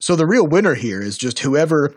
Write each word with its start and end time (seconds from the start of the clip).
so 0.00 0.16
the 0.16 0.26
real 0.26 0.46
winner 0.46 0.74
here 0.74 1.00
is 1.00 1.16
just 1.16 1.40
whoever 1.40 1.94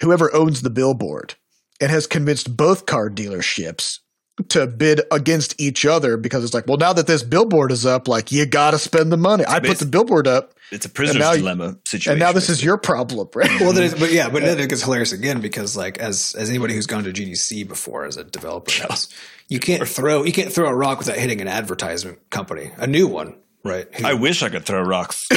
whoever 0.00 0.34
owns 0.34 0.62
the 0.62 0.70
billboard 0.70 1.34
and 1.80 1.90
has 1.90 2.06
convinced 2.06 2.56
both 2.56 2.86
car 2.86 3.10
dealerships 3.10 4.00
to 4.48 4.66
bid 4.66 5.02
against 5.10 5.60
each 5.60 5.84
other 5.84 6.16
because 6.16 6.44
it's 6.44 6.54
like, 6.54 6.66
well, 6.66 6.78
now 6.78 6.92
that 6.92 7.06
this 7.06 7.22
billboard 7.22 7.72
is 7.72 7.84
up, 7.84 8.08
like 8.08 8.32
you 8.32 8.46
got 8.46 8.70
to 8.72 8.78
spend 8.78 9.12
the 9.12 9.16
money. 9.16 9.44
I 9.46 9.60
put 9.60 9.78
the 9.78 9.86
billboard 9.86 10.26
up. 10.26 10.54
It's 10.72 10.86
a 10.86 10.88
prisoner's 10.88 11.20
now- 11.20 11.36
dilemma 11.36 11.78
situation. 11.86 12.12
And 12.12 12.20
now 12.20 12.32
this 12.32 12.48
is 12.48 12.62
your 12.62 12.78
problem, 12.78 13.28
right? 13.34 13.50
Well, 13.60 13.72
then 13.72 13.84
it's, 13.84 13.98
but 13.98 14.12
yeah, 14.12 14.30
but 14.30 14.42
then 14.42 14.58
it 14.60 14.68
gets 14.68 14.82
hilarious 14.82 15.12
again 15.12 15.40
because 15.40 15.76
like 15.76 15.98
as 15.98 16.34
as 16.38 16.48
anybody 16.48 16.74
who's 16.74 16.86
gone 16.86 17.04
to 17.04 17.12
GDC 17.12 17.68
before 17.68 18.04
as 18.04 18.16
a 18.16 18.24
developer 18.24 18.72
knows, 18.88 19.08
you 19.48 19.60
can't 19.60 19.86
throw 19.86 20.24
you 20.24 20.32
can't 20.32 20.52
throw 20.52 20.68
a 20.68 20.74
rock 20.74 20.98
without 20.98 21.16
hitting 21.16 21.40
an 21.40 21.48
advertisement 21.48 22.18
company, 22.30 22.70
a 22.78 22.86
new 22.86 23.06
one, 23.08 23.36
right? 23.64 23.86
Who- 23.94 24.06
I 24.06 24.14
wish 24.14 24.42
I 24.42 24.48
could 24.48 24.64
throw 24.64 24.82
rocks. 24.82 25.26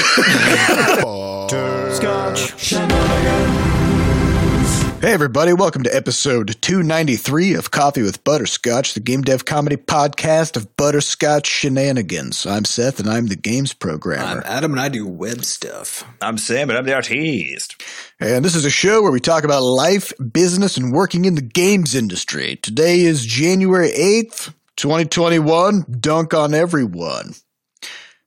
Hey, 5.03 5.11
everybody, 5.11 5.51
welcome 5.51 5.83
to 5.83 5.93
episode 5.93 6.55
293 6.61 7.55
of 7.55 7.71
Coffee 7.71 8.03
with 8.03 8.23
Butterscotch, 8.23 8.93
the 8.93 9.01
game 9.01 9.21
dev 9.21 9.43
comedy 9.43 9.75
podcast 9.75 10.55
of 10.55 10.77
Butterscotch 10.77 11.45
Shenanigans. 11.45 12.45
I'm 12.45 12.63
Seth, 12.63 13.01
and 13.01 13.09
I'm 13.09 13.27
the 13.27 13.35
games 13.35 13.73
programmer. 13.73 14.23
I'm 14.23 14.35
programmer. 14.37 14.55
Adam 14.57 14.71
and 14.71 14.79
I 14.79 14.87
do 14.87 15.05
web 15.05 15.43
stuff. 15.43 16.05
I'm 16.21 16.37
Sam, 16.37 16.69
and 16.69 16.79
I'm 16.79 16.85
the 16.85 16.93
artiste. 16.93 17.83
And 18.21 18.45
this 18.45 18.55
is 18.55 18.63
a 18.63 18.69
show 18.69 19.01
where 19.01 19.11
we 19.11 19.19
talk 19.19 19.43
about 19.43 19.63
life, 19.63 20.13
business, 20.31 20.77
and 20.77 20.93
working 20.93 21.25
in 21.25 21.35
the 21.35 21.41
games 21.41 21.95
industry. 21.95 22.55
Today 22.55 23.01
is 23.01 23.25
January 23.25 23.91
8th, 23.91 24.53
2021. 24.77 25.83
Dunk 25.99 26.33
on 26.33 26.53
everyone. 26.53 27.33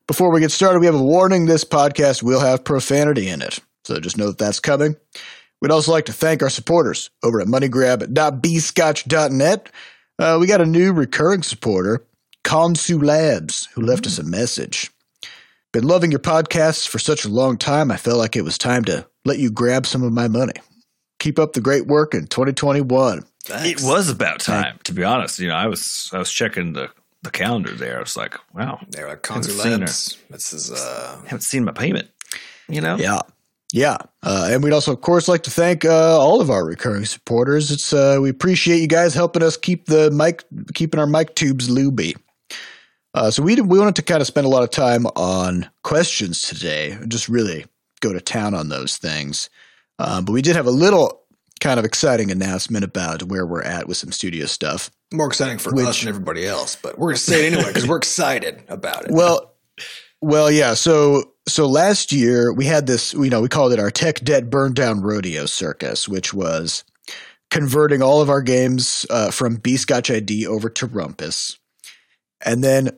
Before 0.06 0.30
we 0.30 0.40
get 0.40 0.52
started, 0.52 0.78
we 0.78 0.86
have 0.86 0.94
a 0.94 1.02
warning 1.02 1.46
this 1.46 1.64
podcast 1.64 2.22
will 2.22 2.40
have 2.40 2.64
profanity 2.64 3.28
in 3.28 3.42
it. 3.42 3.58
So 3.84 3.98
just 3.98 4.16
know 4.16 4.28
that 4.28 4.38
that's 4.38 4.60
coming. 4.60 4.96
We'd 5.60 5.72
also 5.72 5.90
like 5.90 6.06
to 6.06 6.12
thank 6.12 6.42
our 6.42 6.50
supporters 6.50 7.10
over 7.22 7.40
at 7.40 7.48
moneygrab.bscotch.net. 7.48 9.72
Uh, 10.18 10.38
we 10.40 10.46
got 10.46 10.60
a 10.60 10.66
new 10.66 10.92
recurring 10.92 11.42
supporter, 11.42 12.06
Consu 12.44 13.02
Labs, 13.02 13.68
who 13.74 13.82
left 13.82 14.06
us 14.06 14.18
a 14.18 14.24
message. 14.24 14.90
Been 15.72 15.84
loving 15.84 16.10
your 16.10 16.20
podcasts 16.20 16.86
for 16.86 16.98
such 16.98 17.24
a 17.24 17.28
long 17.28 17.58
time, 17.58 17.90
I 17.90 17.96
felt 17.96 18.18
like 18.18 18.36
it 18.36 18.44
was 18.44 18.56
time 18.56 18.84
to 18.84 19.06
let 19.24 19.38
you 19.38 19.50
grab 19.50 19.86
some 19.86 20.02
of 20.02 20.12
my 20.12 20.28
money. 20.28 20.54
Keep 21.18 21.38
up 21.38 21.54
the 21.54 21.60
great 21.60 21.86
work 21.86 22.14
in 22.14 22.26
2021. 22.28 23.24
It 23.48 23.82
was 23.82 24.08
about 24.08 24.40
time, 24.40 24.78
to 24.84 24.92
be 24.92 25.04
honest. 25.04 25.38
You 25.38 25.48
know, 25.48 25.54
I 25.54 25.66
was 25.66 26.10
I 26.12 26.18
was 26.18 26.30
checking 26.30 26.74
the, 26.74 26.90
the 27.26 27.30
calendar 27.30 27.72
there. 27.72 27.98
I 27.98 28.00
was 28.00 28.16
like, 28.16 28.34
wow, 28.54 28.80
They're 28.88 29.08
like 29.08 29.28
Labs. 29.30 30.16
This 30.30 30.52
is 30.52 30.72
uh 30.72 31.20
haven't 31.24 31.42
seen 31.42 31.64
my 31.64 31.72
payment. 31.72 32.08
You 32.68 32.80
know, 32.80 32.96
Yeah. 32.96 33.20
Yeah. 33.72 33.98
Uh, 34.22 34.48
and 34.50 34.62
we'd 34.62 34.72
also, 34.72 34.92
of 34.92 35.00
course, 35.00 35.28
like 35.28 35.42
to 35.42 35.50
thank 35.50 35.84
uh, 35.84 36.18
all 36.18 36.40
of 36.40 36.50
our 36.50 36.64
recurring 36.64 37.04
supporters. 37.04 37.70
It's 37.70 37.92
uh, 37.92 38.18
We 38.20 38.30
appreciate 38.30 38.80
you 38.80 38.86
guys 38.86 39.12
helping 39.12 39.42
us 39.42 39.56
keep 39.56 39.86
the 39.86 40.10
mic, 40.10 40.44
keeping 40.74 41.00
our 41.00 41.06
mic 41.06 41.34
tubes 41.34 41.68
looby. 41.68 42.14
Uh, 43.12 43.30
so 43.30 43.42
we, 43.42 43.60
we 43.60 43.78
wanted 43.78 43.96
to 43.96 44.02
kind 44.02 44.20
of 44.20 44.26
spend 44.26 44.46
a 44.46 44.50
lot 44.50 44.62
of 44.62 44.70
time 44.70 45.06
on 45.16 45.68
questions 45.82 46.42
today, 46.42 46.92
and 46.92 47.10
just 47.10 47.28
really 47.28 47.66
go 48.00 48.12
to 48.12 48.20
town 48.20 48.54
on 48.54 48.68
those 48.68 48.98
things. 48.98 49.50
Um, 49.98 50.24
but 50.24 50.32
we 50.32 50.42
did 50.42 50.54
have 50.54 50.66
a 50.66 50.70
little 50.70 51.22
kind 51.66 51.80
of 51.80 51.84
exciting 51.84 52.30
announcement 52.30 52.84
about 52.84 53.24
where 53.24 53.44
we're 53.44 53.62
at 53.62 53.88
with 53.88 53.96
some 53.96 54.12
studio 54.12 54.46
stuff. 54.46 54.88
more 55.12 55.26
exciting 55.26 55.58
for 55.58 55.72
Which- 55.72 55.86
us 55.86 56.00
and 56.00 56.08
everybody 56.08 56.46
else, 56.46 56.76
but 56.80 56.96
we're 56.96 57.08
gonna 57.08 57.18
say 57.18 57.44
it 57.46 57.52
anyway 57.52 57.68
because 57.68 57.88
we're 57.88 57.96
excited 57.96 58.62
about 58.68 59.04
it. 59.06 59.10
Well, 59.10 59.52
well, 60.20 60.48
yeah. 60.48 60.74
So, 60.74 61.32
so 61.48 61.66
last 61.66 62.12
year 62.12 62.52
we 62.52 62.66
had 62.66 62.86
this. 62.86 63.14
You 63.14 63.30
know, 63.30 63.40
we 63.40 63.48
called 63.48 63.72
it 63.72 63.80
our 63.80 63.90
Tech 63.90 64.20
Debt 64.20 64.48
Burn 64.48 64.74
Down 64.74 65.00
Rodeo 65.00 65.46
Circus, 65.46 66.08
which 66.08 66.32
was 66.32 66.84
converting 67.50 68.00
all 68.00 68.20
of 68.22 68.30
our 68.30 68.42
games 68.42 69.04
uh, 69.10 69.32
from 69.32 69.56
B 69.56 69.76
Scotch 69.76 70.08
ID 70.08 70.46
over 70.46 70.68
to 70.70 70.86
Rumpus, 70.86 71.58
and 72.44 72.62
then 72.62 72.90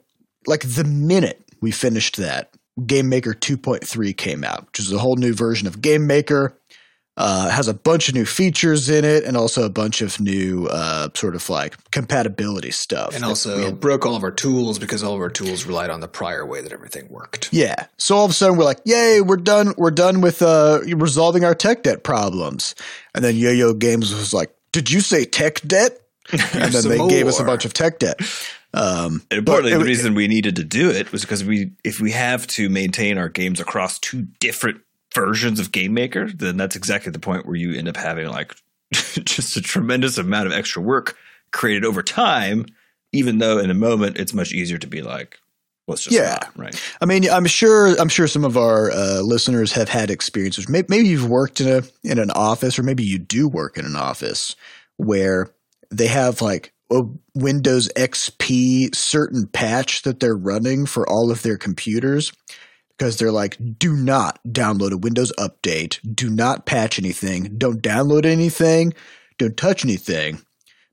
like 0.47 0.61
the 0.61 0.85
minute 0.85 1.43
we 1.63 1.71
finished 1.71 2.19
that, 2.19 2.55
Game 2.87 3.09
Maker 3.09 3.33
2.3 3.33 4.15
came 4.17 4.45
out, 4.45 4.67
which 4.67 4.81
is 4.81 4.93
a 4.93 4.99
whole 4.99 5.17
new 5.17 5.33
version 5.33 5.67
of 5.67 5.81
Game 5.81 6.07
Maker. 6.07 6.59
Uh, 7.21 7.49
has 7.51 7.67
a 7.67 7.75
bunch 7.75 8.09
of 8.09 8.15
new 8.15 8.25
features 8.25 8.89
in 8.89 9.05
it, 9.05 9.25
and 9.25 9.37
also 9.37 9.65
a 9.65 9.69
bunch 9.69 10.03
of 10.03 10.21
new 10.21 10.69
uh, 10.69 11.09
sort 11.15 11.35
of 11.35 11.51
like 11.51 11.75
compatibility 11.91 12.71
stuff. 12.71 13.13
and 13.13 13.25
also 13.25 13.59
had 13.61 13.81
broke 13.81 14.07
all 14.07 14.15
of 14.15 14.23
our 14.23 14.31
tools 14.31 14.79
because 14.79 15.03
all 15.03 15.15
of 15.15 15.21
our 15.21 15.29
tools 15.29 15.67
relied 15.67 15.91
on 15.91 15.99
the 15.99 16.07
prior 16.07 16.47
way 16.47 16.61
that 16.63 16.73
everything 16.73 17.09
worked. 17.11 17.49
Yeah. 17.53 17.87
So 17.97 18.15
all 18.17 18.25
of 18.25 18.31
a 18.31 18.35
sudden 18.35 18.57
we're 18.57 18.65
like, 18.65 18.79
yay, 18.85 19.21
we're 19.21 19.37
done. 19.37 19.75
We're 19.77 19.91
done 19.91 20.21
with 20.21 20.43
uh, 20.43 20.79
resolving 20.95 21.45
our 21.45 21.57
tech 21.57 21.83
debt 21.83 22.05
problems. 22.05 22.77
And 23.17 23.25
then 23.25 23.35
Yo 23.35 23.51
Yo 23.51 23.75
Games 23.75 24.15
was 24.15 24.33
like, 24.33 24.55
did 24.71 24.89
you 24.89 25.01
say 25.01 25.25
tech 25.25 25.61
debt? 25.63 25.99
And 26.31 26.41
then 26.73 26.73
Some 26.83 26.91
they 26.93 27.09
gave 27.09 27.27
us 27.27 27.41
a 27.41 27.45
bunch 27.45 27.65
of 27.65 27.73
tech 27.73 27.99
debt. 27.99 28.21
Um, 28.75 29.23
And 29.31 29.39
importantly, 29.39 29.73
But 29.73 29.79
the 29.79 29.85
it- 29.85 29.89
reason 29.89 30.15
we 30.15 30.29
needed 30.29 30.55
to 30.57 30.63
do 30.65 30.91
it 30.91 31.11
was 31.11 31.23
because 31.23 31.43
we, 31.43 31.73
if 31.83 32.01
we 32.01 32.13
have 32.13 32.47
to 32.49 32.69
maintain 32.69 33.19
our 33.19 33.29
games 33.29 33.59
across 33.61 33.99
two 33.99 34.23
different 34.39 34.83
versions 35.15 35.59
of 35.61 35.73
Game 35.73 35.95
Maker, 35.95 36.31
then 36.31 36.57
that's 36.57 36.77
exactly 36.77 37.11
the 37.13 37.19
point 37.19 37.47
where 37.47 37.57
you 37.57 37.77
end 37.77 37.89
up 37.89 37.97
having 37.97 38.29
like 38.29 38.55
just 38.93 39.57
a 39.57 39.61
tremendous 39.61 40.19
amount 40.19 40.47
of 40.47 40.53
extra 40.53 40.83
work 40.83 41.17
created 41.53 41.85
over 41.85 42.03
time. 42.03 42.67
Even 43.13 43.39
though 43.39 43.59
in 43.59 43.71
a 43.71 43.75
moment 43.75 44.19
it's 44.19 44.35
much 44.35 44.53
easier 44.53 44.77
to 44.77 44.87
be 44.87 45.01
like, 45.01 45.39
let's 45.87 46.03
just 46.03 46.15
Yeah. 46.15 46.37
not, 46.43 46.53
right? 46.59 46.83
I 47.01 47.07
mean, 47.07 47.29
I'm 47.31 47.47
sure. 47.47 47.97
I'm 47.99 48.11
sure 48.11 48.27
some 48.27 48.45
of 48.45 48.57
our 48.59 48.91
uh, 48.91 49.21
listeners 49.23 49.73
have 49.73 49.89
had 49.89 50.11
experiences. 50.11 50.69
Maybe, 50.69 50.87
maybe 50.91 51.09
you've 51.09 51.29
worked 51.29 51.61
in 51.61 51.69
a 51.69 51.83
in 52.05 52.19
an 52.19 52.31
office, 52.31 52.79
or 52.79 52.83
maybe 52.83 53.05
you 53.05 53.19
do 53.19 53.49
work 53.49 53.79
in 53.79 53.87
an 53.87 53.97
office 53.97 54.55
where 54.99 55.51
they 55.91 56.07
have 56.09 56.43
like 56.43 56.75
a 56.93 57.03
Windows 57.35 57.89
XP 57.97 58.95
certain 58.95 59.47
patch 59.47 60.03
that 60.03 60.21
they're 60.21 60.37
running 60.37 60.85
for 60.85 61.09
all 61.09 61.31
of 61.31 61.43
their 61.43 61.57
computers 61.57 62.33
because 62.99 63.17
they're 63.17 63.33
like, 63.33 63.57
do 63.79 63.95
not 63.97 64.41
download 64.47 64.91
a 64.93 64.97
Windows 64.97 65.33
update, 65.39 66.01
do 66.15 66.29
not 66.29 66.67
patch 66.67 66.99
anything, 66.99 67.57
don't 67.57 67.81
download 67.81 68.27
anything, 68.27 68.93
don't 69.39 69.57
touch 69.57 69.85
anything. 69.85 70.41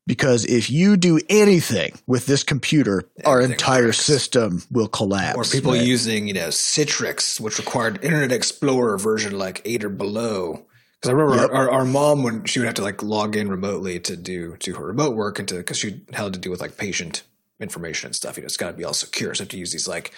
Because 0.07 0.45
if 0.45 0.69
you 0.69 0.97
do 0.97 1.19
anything 1.29 1.97
with 2.05 2.27
this 2.27 2.43
computer, 2.43 3.09
our 3.25 3.41
entire 3.41 3.85
works. 3.87 3.97
system 4.01 4.61
will 4.69 4.87
collapse. 4.87 5.35
Or 5.35 5.51
people 5.51 5.71
Right. 5.71 5.81
using, 5.81 6.27
you 6.27 6.35
know, 6.35 6.49
Citrix, 6.49 7.39
which 7.39 7.57
required 7.57 8.03
Internet 8.03 8.31
Explorer 8.31 8.99
version 8.99 9.35
like 9.35 9.63
eight 9.65 9.83
or 9.83 9.89
below. 9.89 10.63
Because 11.01 11.09
I 11.09 11.11
remember 11.13 11.41
Yep. 11.41 11.49
our, 11.53 11.71
our 11.71 11.85
mom 11.85 12.21
when 12.21 12.45
she 12.45 12.59
would 12.59 12.67
have 12.67 12.75
to 12.75 12.83
like 12.83 13.01
log 13.01 13.35
in 13.35 13.49
remotely 13.49 13.99
to 14.01 14.15
do 14.15 14.55
to 14.59 14.75
her 14.75 14.85
remote 14.85 15.15
work 15.15 15.39
and 15.39 15.47
to 15.47 15.55
because 15.55 15.77
she 15.79 16.01
had 16.13 16.33
to 16.33 16.39
do 16.39 16.51
with 16.51 16.61
like 16.61 16.77
patient 16.77 17.23
information 17.59 18.09
and 18.09 18.15
stuff. 18.15 18.37
You 18.37 18.43
know, 18.43 18.45
it's 18.45 18.57
got 18.57 18.67
to 18.67 18.77
be 18.77 18.83
all 18.83 18.93
secure. 18.93 19.33
So 19.33 19.39
they 19.39 19.45
have 19.45 19.51
to 19.51 19.57
use 19.57 19.71
these 19.71 19.87
like 19.87 20.13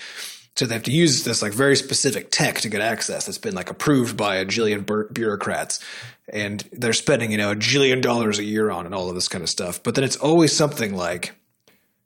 so 0.57 0.66
they 0.66 0.73
have 0.73 0.84
to 0.84 0.91
use 0.91 1.23
this 1.23 1.41
like 1.44 1.53
very 1.53 1.75
specific 1.75 2.31
tech 2.31 2.62
to 2.62 2.69
get 2.69 2.81
access 2.81 3.25
that's 3.25 3.38
been 3.38 3.53
like 3.53 3.69
approved 3.69 4.18
by 4.18 4.38
a 4.38 4.45
jillion 4.45 4.84
bur- 4.85 5.07
bureaucrats, 5.09 5.79
and 6.28 6.68
they're 6.72 6.94
spending 6.94 7.31
you 7.31 7.38
know 7.38 7.51
a 7.51 7.56
jillion 7.56 8.01
dollars 8.01 8.40
a 8.40 8.44
year 8.44 8.72
on 8.72 8.85
and 8.85 8.96
all 8.96 9.07
of 9.07 9.16
this 9.16 9.28
kind 9.28 9.44
of 9.44 9.50
stuff. 9.50 9.81
But 9.84 9.94
then 9.94 10.03
it's 10.03 10.16
always 10.16 10.56
something 10.56 10.96
like 10.96 11.35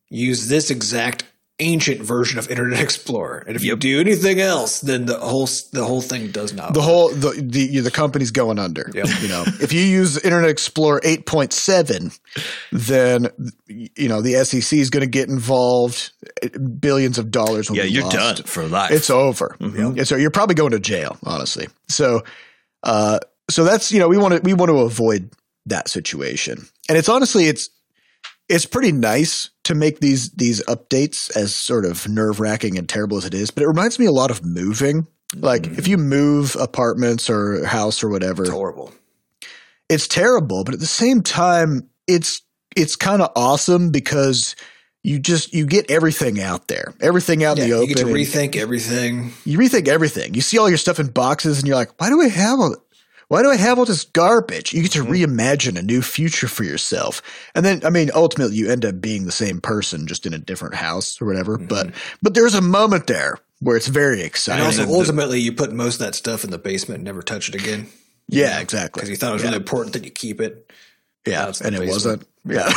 use 0.10 0.50
this 0.50 0.70
exact 0.70 1.24
ancient 1.62 2.02
version 2.02 2.38
of 2.40 2.50
Internet 2.50 2.80
Explorer, 2.88 3.44
and 3.48 3.56
if 3.56 3.64
you 3.64 3.76
do 3.78 4.00
anything 4.02 4.42
else, 4.42 4.82
then 4.82 5.06
the 5.06 5.18
whole 5.18 5.48
the 5.72 5.86
whole 5.86 6.02
thing 6.02 6.32
does 6.32 6.52
not. 6.54 6.74
the 6.74 6.80
work. 6.80 6.86
whole 6.90 7.10
the 7.10 7.42
the, 7.42 7.80
the 7.80 7.92
company's 7.92 8.32
going 8.32 8.60
under. 8.60 8.90
Yep. 8.94 9.08
You 9.22 9.28
know, 9.30 9.44
if 9.62 9.72
you 9.72 9.82
use 9.82 10.18
Internet 10.18 10.50
Explorer 10.50 11.00
8.7, 11.02 12.20
then 12.72 13.28
you 13.68 14.10
know 14.10 14.22
the 14.22 14.44
SEC 14.44 14.78
is 14.78 14.90
going 14.90 15.02
to 15.02 15.10
get 15.10 15.30
involved. 15.30 16.12
Billions 16.80 17.18
of 17.18 17.32
dollars. 17.32 17.70
Will 17.70 17.78
Yeah, 17.78 17.84
be 17.84 17.92
you're 17.92 18.04
lost. 18.04 18.16
done 18.16 18.36
for 18.46 18.68
life. 18.68 18.92
It's 18.92 19.10
over. 19.10 19.56
Mhm. 19.62 19.98
And 20.00 20.08
so 20.08 20.16
you're 20.16 20.32
probably 20.32 20.56
going 20.56 20.72
to 20.72 20.80
jail, 20.80 21.18
honestly. 21.24 21.68
So, 21.88 22.24
uh, 22.84 23.20
so 23.50 23.64
that's 23.64 23.92
you 23.92 24.00
know 24.00 24.10
we 24.10 24.18
want 24.18 24.34
to 24.36 24.42
we 24.42 24.54
want 24.54 24.70
to 24.70 24.80
avoid 24.80 25.30
that 25.68 25.88
situation, 25.88 26.66
and 26.90 26.98
it's 26.98 27.08
honestly 27.08 27.46
it's 27.46 27.70
it's 28.50 28.66
pretty 28.66 28.92
nice 28.92 29.51
to 29.64 29.76
make 29.76 30.00
these 30.00 30.32
these 30.32 30.64
updates 30.66 31.36
as 31.36 31.56
sort 31.56 31.86
of 31.86 32.08
nerve 32.08 32.40
wracking 32.40 32.78
and 32.78 32.90
terrible 32.90 33.18
as 33.18 33.26
it 33.26 33.34
is, 33.34 33.52
but 33.52 33.64
it 33.64 33.68
reminds 33.68 34.00
me 34.00 34.06
a 34.06 34.12
lot 34.12 34.32
of 34.32 34.44
moving. 34.46 35.08
Like 35.36 35.68
if 35.68 35.88
you 35.88 35.98
mm. 35.98 36.06
move 36.08 36.56
apartments 36.60 37.30
or 37.30 37.66
house 37.66 38.04
or 38.04 38.10
whatever, 38.10 38.44
it's 38.44 38.52
horrible. 38.52 38.94
it's 39.90 40.08
terrible, 40.08 40.64
but 40.64 40.74
at 40.74 40.80
the 40.80 40.86
same 40.86 41.22
time, 41.22 41.90
it's 42.08 42.42
it's 42.76 42.96
kind 42.96 43.22
of 43.22 43.32
awesome 43.36 43.92
because 43.92 44.56
you 45.04 45.20
just 45.20 45.54
you 45.54 45.66
get 45.66 45.90
everything 45.90 46.42
out 46.42 46.68
there, 46.68 46.94
everything 47.02 47.44
out 47.44 47.58
Yeah, 47.58 47.64
in 47.64 47.70
the 47.70 47.76
you 47.76 47.82
open. 47.82 47.90
You 47.90 47.96
get 47.96 48.06
to 48.06 48.14
rethink 48.14 48.56
everything. 48.56 49.32
you 49.46 49.58
rethink 49.58 49.88
everything. 49.88 50.34
You 50.34 50.42
see 50.42 50.58
all 50.58 50.70
your 50.70 50.78
stuff 50.78 51.00
in 51.00 51.08
boxes, 51.08 51.60
and 51.60 51.68
you're 51.68 51.78
like, 51.78 52.00
why 52.00 52.10
do 52.10 52.22
I 52.22 52.28
have 52.28 52.60
all? 52.60 52.76
Why 53.32 53.44
do 53.44 53.50
I 53.50 53.56
have 53.56 53.80
all 53.80 53.86
this 53.86 54.04
garbage? 54.04 54.74
You 54.74 54.82
get 54.82 54.92
to 54.92 55.06
reimagine 55.06 55.80
a 55.80 55.82
new 55.82 56.02
future 56.02 56.50
for 56.50 56.66
yourself, 56.66 57.22
and 57.56 57.64
then 57.66 57.80
I 57.86 57.90
mean, 57.90 58.12
ultimately, 58.14 58.58
you 58.58 58.70
end 58.70 58.84
up 58.84 59.00
being 59.00 59.24
the 59.26 59.32
same 59.32 59.62
person, 59.62 60.06
just 60.06 60.26
in 60.26 60.34
a 60.34 60.38
different 60.38 60.76
house 60.76 61.22
or 61.22 61.28
whatever. 61.28 61.58
But 61.58 61.92
but 62.22 62.34
there's 62.34 62.56
a 62.56 62.62
moment 62.62 63.08
there 63.08 63.38
where 63.62 63.78
it's 63.78 63.88
very 63.88 64.18
And 64.18 64.26
exciting. 64.28 64.66
also, 64.66 64.86
ultimately, 64.86 65.40
you 65.40 65.54
put 65.54 65.72
most 65.72 66.02
of 66.02 66.08
that 66.08 66.16
stuff 66.16 66.44
in 66.44 66.50
the 66.52 66.58
basement 66.58 66.98
and 66.98 67.06
never 67.06 67.22
touch 67.22 67.48
it 67.48 67.56
again 67.56 67.88
yeah, 68.28 68.60
exactly. 68.60 69.00
because 69.00 69.10
you 69.10 69.16
thought 69.16 69.30
it 69.30 69.34
was 69.36 69.44
Yeah. 69.44 69.52
really 69.52 69.62
important 69.62 69.94
that 69.94 70.04
you 70.04 70.12
keep 70.12 70.42
it. 70.42 70.70
Yeah, 71.26 71.54
and 71.64 71.74
it 71.74 71.88
wasn't. 71.88 72.28
Yeah. 72.44 72.68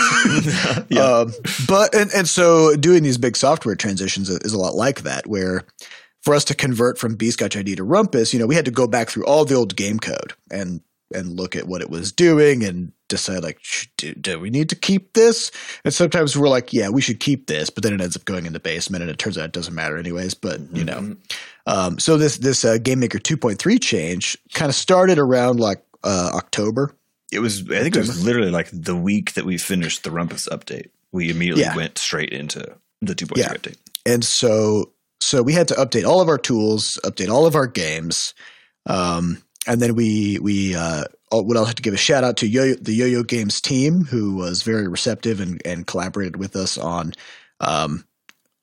Um, 1.02 1.32
but 1.66 1.96
and 1.96 2.12
and 2.14 2.28
so 2.28 2.76
doing 2.76 3.02
these 3.02 3.18
big 3.18 3.36
software 3.36 3.74
transitions 3.74 4.28
is 4.28 4.52
a 4.52 4.58
lot 4.58 4.76
like 4.76 5.02
that, 5.02 5.26
where 5.26 5.62
for 6.24 6.34
us 6.34 6.44
to 6.46 6.54
convert 6.54 6.98
from 6.98 7.16
Bscotch 7.16 7.58
ID 7.58 7.76
to 7.76 7.84
Rumpus, 7.84 8.32
you 8.32 8.38
know, 8.38 8.46
we 8.46 8.54
had 8.54 8.64
to 8.64 8.70
go 8.70 8.86
back 8.86 9.08
through 9.10 9.26
all 9.26 9.44
the 9.44 9.54
old 9.54 9.76
game 9.76 9.98
code 9.98 10.32
and 10.50 10.80
and 11.14 11.36
look 11.36 11.54
at 11.54 11.68
what 11.68 11.82
it 11.82 11.90
was 11.90 12.10
doing 12.10 12.64
and 12.64 12.90
decide 13.08 13.42
like, 13.44 13.60
do, 13.98 14.14
do 14.14 14.40
we 14.40 14.50
need 14.50 14.70
to 14.70 14.74
keep 14.74 15.12
this? 15.12 15.52
And 15.84 15.92
sometimes 15.94 16.36
we're 16.36 16.48
like, 16.48 16.72
yeah, 16.72 16.88
we 16.88 17.02
should 17.02 17.20
keep 17.20 17.46
this, 17.46 17.68
but 17.70 17.84
then 17.84 17.92
it 17.92 18.00
ends 18.00 18.16
up 18.16 18.24
going 18.24 18.46
in 18.46 18.52
the 18.54 18.58
basement, 18.58 19.02
and 19.02 19.10
it 19.10 19.18
turns 19.18 19.36
out 19.38 19.44
it 19.44 19.52
doesn't 19.52 19.74
matter 19.74 19.96
anyways. 19.98 20.34
But 20.34 20.60
you 20.72 20.82
know, 20.84 21.14
um, 21.66 21.98
so 21.98 22.16
this 22.16 22.38
this 22.38 22.64
uh, 22.64 22.78
Game 22.78 23.00
Maker 23.00 23.18
2.3 23.18 23.80
change 23.80 24.36
kind 24.54 24.70
of 24.70 24.74
started 24.74 25.18
around 25.18 25.60
like 25.60 25.84
uh, 26.02 26.30
October. 26.34 26.96
It 27.30 27.40
was. 27.40 27.60
I 27.70 27.82
think 27.82 27.94
it 27.94 28.00
was 28.00 28.24
literally 28.24 28.50
like 28.50 28.70
the 28.72 28.96
week 28.96 29.34
that 29.34 29.44
we 29.44 29.58
finished 29.58 30.04
the 30.04 30.10
Rumpus 30.10 30.48
update. 30.48 30.88
We 31.12 31.30
immediately 31.30 31.62
Yeah. 31.64 31.76
went 31.76 31.98
straight 31.98 32.30
into 32.30 32.76
the 33.02 33.14
2.3 33.14 33.36
Yeah. 33.36 33.52
update. 33.52 33.76
and 34.06 34.24
so 34.24 34.90
so 35.24 35.42
we 35.42 35.52
had 35.54 35.68
to 35.68 35.74
update 35.74 36.04
all 36.06 36.20
of 36.20 36.28
our 36.28 36.38
tools, 36.38 36.98
update 37.04 37.30
all 37.30 37.46
of 37.46 37.54
our 37.54 37.66
games, 37.66 38.34
um, 38.86 39.42
and 39.66 39.80
then 39.80 39.94
we 39.94 40.38
we 40.40 40.74
uh, 40.74 41.04
would 41.32 41.56
also 41.56 41.66
have 41.66 41.74
to 41.76 41.82
give 41.82 41.94
a 41.94 41.98
shout 41.98 42.24
out 42.24 42.36
to 42.38 42.46
Yo 42.46 42.74
the 42.74 42.92
Yo 42.92 43.06
Yo 43.06 43.22
Games 43.22 43.60
team 43.60 44.04
who 44.04 44.36
was 44.36 44.62
very 44.62 44.86
receptive 44.88 45.40
and, 45.40 45.60
and 45.64 45.86
collaborated 45.86 46.36
with 46.36 46.54
us 46.56 46.76
on 46.78 47.12
um, 47.60 48.04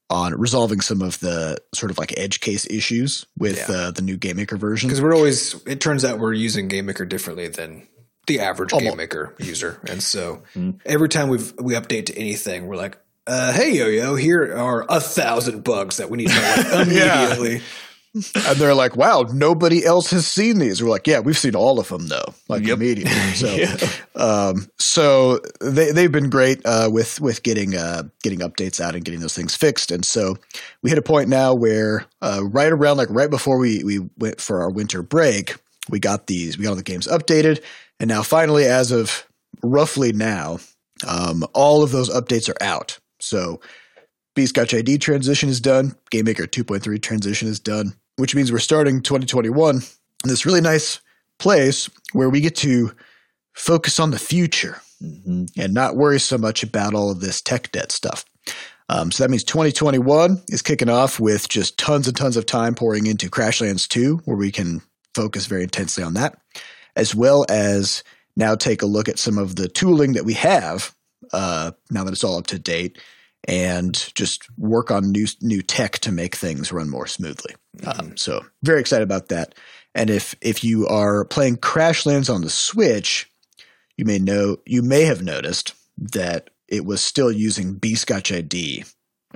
on 0.09 0.33
resolving 0.39 0.81
some 0.81 1.01
of 1.01 1.19
the 1.19 1.57
sort 1.73 1.89
of 1.91 1.97
like 1.97 2.13
edge 2.17 2.39
case 2.41 2.67
issues 2.69 3.25
with 3.37 3.57
Yeah. 3.69 3.75
uh, 3.75 3.91
the 3.91 4.01
new 4.01 4.17
Game 4.17 4.35
Maker 4.37 4.57
version. 4.57 4.89
Because 4.89 5.01
we're 5.01 5.15
always, 5.15 5.55
it 5.65 5.79
turns 5.79 6.03
out 6.03 6.19
we're 6.19 6.33
using 6.33 6.67
GameMaker 6.67 7.07
differently 7.07 7.47
than 7.47 7.87
the 8.27 8.41
average 8.41 8.73
Almost. 8.73 8.97
GameMaker 8.97 9.39
user. 9.43 9.79
And 9.87 10.03
so 10.03 10.43
Mhm. 10.53 10.79
every 10.85 11.07
time 11.09 11.29
we 11.29 11.37
we 11.59 11.73
update 11.75 12.07
to 12.07 12.17
anything, 12.17 12.67
we're 12.67 12.75
like, 12.75 12.97
uh, 13.27 13.53
hey, 13.53 13.77
yo, 13.77 13.87
yo, 13.87 14.15
here 14.15 14.55
are 14.57 14.85
a 14.89 14.99
thousand 14.99 15.63
bugs 15.63 15.97
that 15.97 16.09
we 16.09 16.17
need 16.17 16.29
to 16.29 16.35
know 16.35 16.55
like, 16.77 16.87
Yeah. 16.91 17.33
immediately. 17.33 17.61
and 18.13 18.57
they're 18.57 18.73
like, 18.75 18.97
"Wow, 18.97 19.25
nobody 19.33 19.85
else 19.85 20.11
has 20.11 20.27
seen 20.27 20.59
these." 20.59 20.83
We're 20.83 20.89
like, 20.89 21.07
"Yeah, 21.07 21.19
we've 21.21 21.37
seen 21.37 21.55
all 21.55 21.79
of 21.79 21.87
them 21.87 22.07
though, 22.09 22.33
like 22.49 22.63
Yep. 22.63 22.77
immediately." 22.77 23.13
So, 23.35 23.55
Yeah. 23.55 23.77
um, 24.15 24.67
so 24.77 25.39
they 25.61 25.91
they've 25.93 26.11
been 26.11 26.29
great 26.29 26.59
uh, 26.65 26.89
with 26.91 27.21
with 27.21 27.41
getting 27.43 27.73
uh, 27.75 28.03
getting 28.21 28.39
updates 28.39 28.81
out 28.81 28.95
and 28.95 29.05
getting 29.05 29.21
those 29.21 29.33
things 29.33 29.55
fixed. 29.55 29.91
And 29.91 30.03
so 30.03 30.35
we 30.81 30.89
hit 30.89 30.99
a 30.99 31.01
point 31.01 31.29
now 31.29 31.53
where 31.53 32.05
uh, 32.21 32.41
right 32.43 32.71
around 32.73 32.97
like 32.97 33.07
right 33.11 33.29
before 33.29 33.57
we 33.57 33.81
we 33.85 33.99
went 34.17 34.41
for 34.41 34.61
our 34.61 34.69
winter 34.69 35.01
break, 35.03 35.55
we 35.89 35.99
got 36.01 36.27
these 36.27 36.57
we 36.57 36.63
got 36.65 36.71
all 36.71 36.75
the 36.75 36.83
games 36.83 37.07
updated, 37.07 37.63
and 38.01 38.09
now 38.09 38.23
finally, 38.23 38.65
as 38.65 38.91
of 38.91 39.25
roughly 39.63 40.11
now, 40.11 40.59
um, 41.07 41.45
all 41.53 41.81
of 41.81 41.91
those 41.91 42.09
updates 42.09 42.49
are 42.49 42.61
out. 42.61 42.99
So. 43.21 43.61
Bscotch 44.33 44.77
ID 44.77 44.97
transition 44.99 45.49
is 45.49 45.59
done. 45.59 45.93
GameMaker 46.09 46.47
2.3 46.47 47.01
transition 47.01 47.49
is 47.49 47.59
done, 47.59 47.93
which 48.15 48.33
means 48.33 48.49
we're 48.49 48.59
starting 48.59 49.01
2021 49.01 49.75
in 49.75 49.81
this 50.23 50.45
really 50.45 50.61
nice 50.61 51.01
place 51.37 51.89
where 52.13 52.29
we 52.29 52.39
get 52.39 52.55
to 52.55 52.93
focus 53.53 53.99
on 53.99 54.11
the 54.11 54.17
future 54.17 54.81
Mhm. 55.03 55.49
and 55.57 55.73
not 55.73 55.97
worry 55.97 56.17
so 56.17 56.37
much 56.37 56.63
about 56.63 56.93
all 56.93 57.11
of 57.11 57.19
this 57.19 57.41
tech 57.41 57.73
debt 57.73 57.91
stuff. 57.91 58.23
Um, 58.87 59.11
so 59.11 59.23
that 59.23 59.29
means 59.29 59.43
2021 59.43 60.41
is 60.47 60.61
kicking 60.61 60.89
off 60.89 61.19
with 61.19 61.49
just 61.49 61.77
tons 61.77 62.07
and 62.07 62.15
tons 62.15 62.37
of 62.37 62.45
time 62.45 62.73
pouring 62.73 63.07
into 63.07 63.29
Crashlands 63.29 63.85
2, 63.85 64.21
where 64.23 64.37
we 64.37 64.49
can 64.51 64.81
focus 65.13 65.45
very 65.45 65.63
intensely 65.63 66.03
on 66.05 66.13
that, 66.13 66.37
as 66.95 67.13
well 67.13 67.45
as 67.49 68.01
now 68.37 68.55
take 68.55 68.81
a 68.81 68.85
look 68.85 69.09
at 69.09 69.19
some 69.19 69.37
of 69.37 69.57
the 69.57 69.67
tooling 69.67 70.13
that 70.13 70.23
we 70.23 70.35
have 70.35 70.95
uh, 71.33 71.71
now 71.89 72.03
that 72.03 72.11
it's 72.13 72.23
all 72.23 72.37
up 72.37 72.47
to 72.47 72.59
date 72.59 72.97
and 73.45 74.11
just 74.13 74.47
work 74.57 74.91
on 74.91 75.11
new 75.11 75.25
new 75.41 75.61
tech 75.61 75.93
to 75.99 76.11
make 76.11 76.35
things 76.35 76.71
run 76.71 76.89
more 76.89 77.07
smoothly. 77.07 77.55
Um, 77.85 78.15
so 78.17 78.45
very 78.63 78.79
excited 78.79 79.03
about 79.03 79.29
that. 79.29 79.55
And 79.95 80.09
if 80.09 80.35
if 80.41 80.63
you 80.63 80.87
are 80.87 81.25
playing 81.25 81.57
Crashlands 81.57 82.33
on 82.33 82.41
the 82.41 82.49
Switch, 82.49 83.29
you 83.97 84.05
may 84.05 84.19
know 84.19 84.57
you 84.65 84.81
may 84.81 85.03
have 85.03 85.21
noticed 85.23 85.73
that 85.97 86.49
it 86.67 86.85
was 86.85 87.01
still 87.01 87.31
using 87.31 87.75
Bscotch 87.75 88.35
ID. 88.35 88.85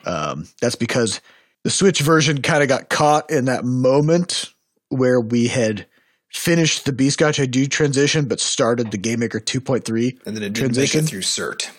Um, 0.06 0.48
that's 0.62 0.76
because 0.76 1.20
the 1.64 1.70
Switch 1.70 2.00
version 2.02 2.42
kind 2.42 2.62
of 2.64 2.70
got 2.70 2.90
caught 2.90 3.30
in 3.32 3.46
that 3.46 3.66
moment 3.66 4.54
where 4.90 5.20
we 5.20 5.48
had 5.48 5.88
finished 6.32 6.86
the 6.86 6.92
Bscotch 6.94 7.42
ID 7.42 7.68
transition 7.68 8.28
but 8.28 8.40
started 8.40 8.92
the 8.92 8.98
GameMaker 8.98 9.42
2.3 9.42 10.26
And 10.26 10.36
then 10.36 10.44
it 10.44 10.56
transition. 10.56 11.06
through 11.06 11.22
CERT. 11.22 11.70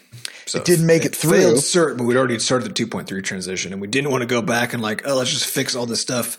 So 0.47 0.59
It 0.61 0.65
didn't 0.65 0.87
make 0.87 1.05
it 1.05 1.15
through. 1.15 1.33
Failed 1.33 1.57
CERT, 1.57 1.99
but 1.99 2.05
we'd 2.05 2.17
already 2.17 2.39
started 2.39 2.75
the 2.75 2.85
2.3 2.87 3.23
transition, 3.25 3.73
and 3.73 3.81
we 3.83 3.89
didn't 3.89 4.11
want 4.13 4.23
to 4.23 4.27
go 4.27 4.41
back 4.43 4.73
and 4.73 4.83
like, 4.83 5.07
oh, 5.07 5.17
let's 5.17 5.31
just 5.33 5.47
fix 5.47 5.75
all 5.75 5.87
this 5.87 6.01
stuff 6.01 6.39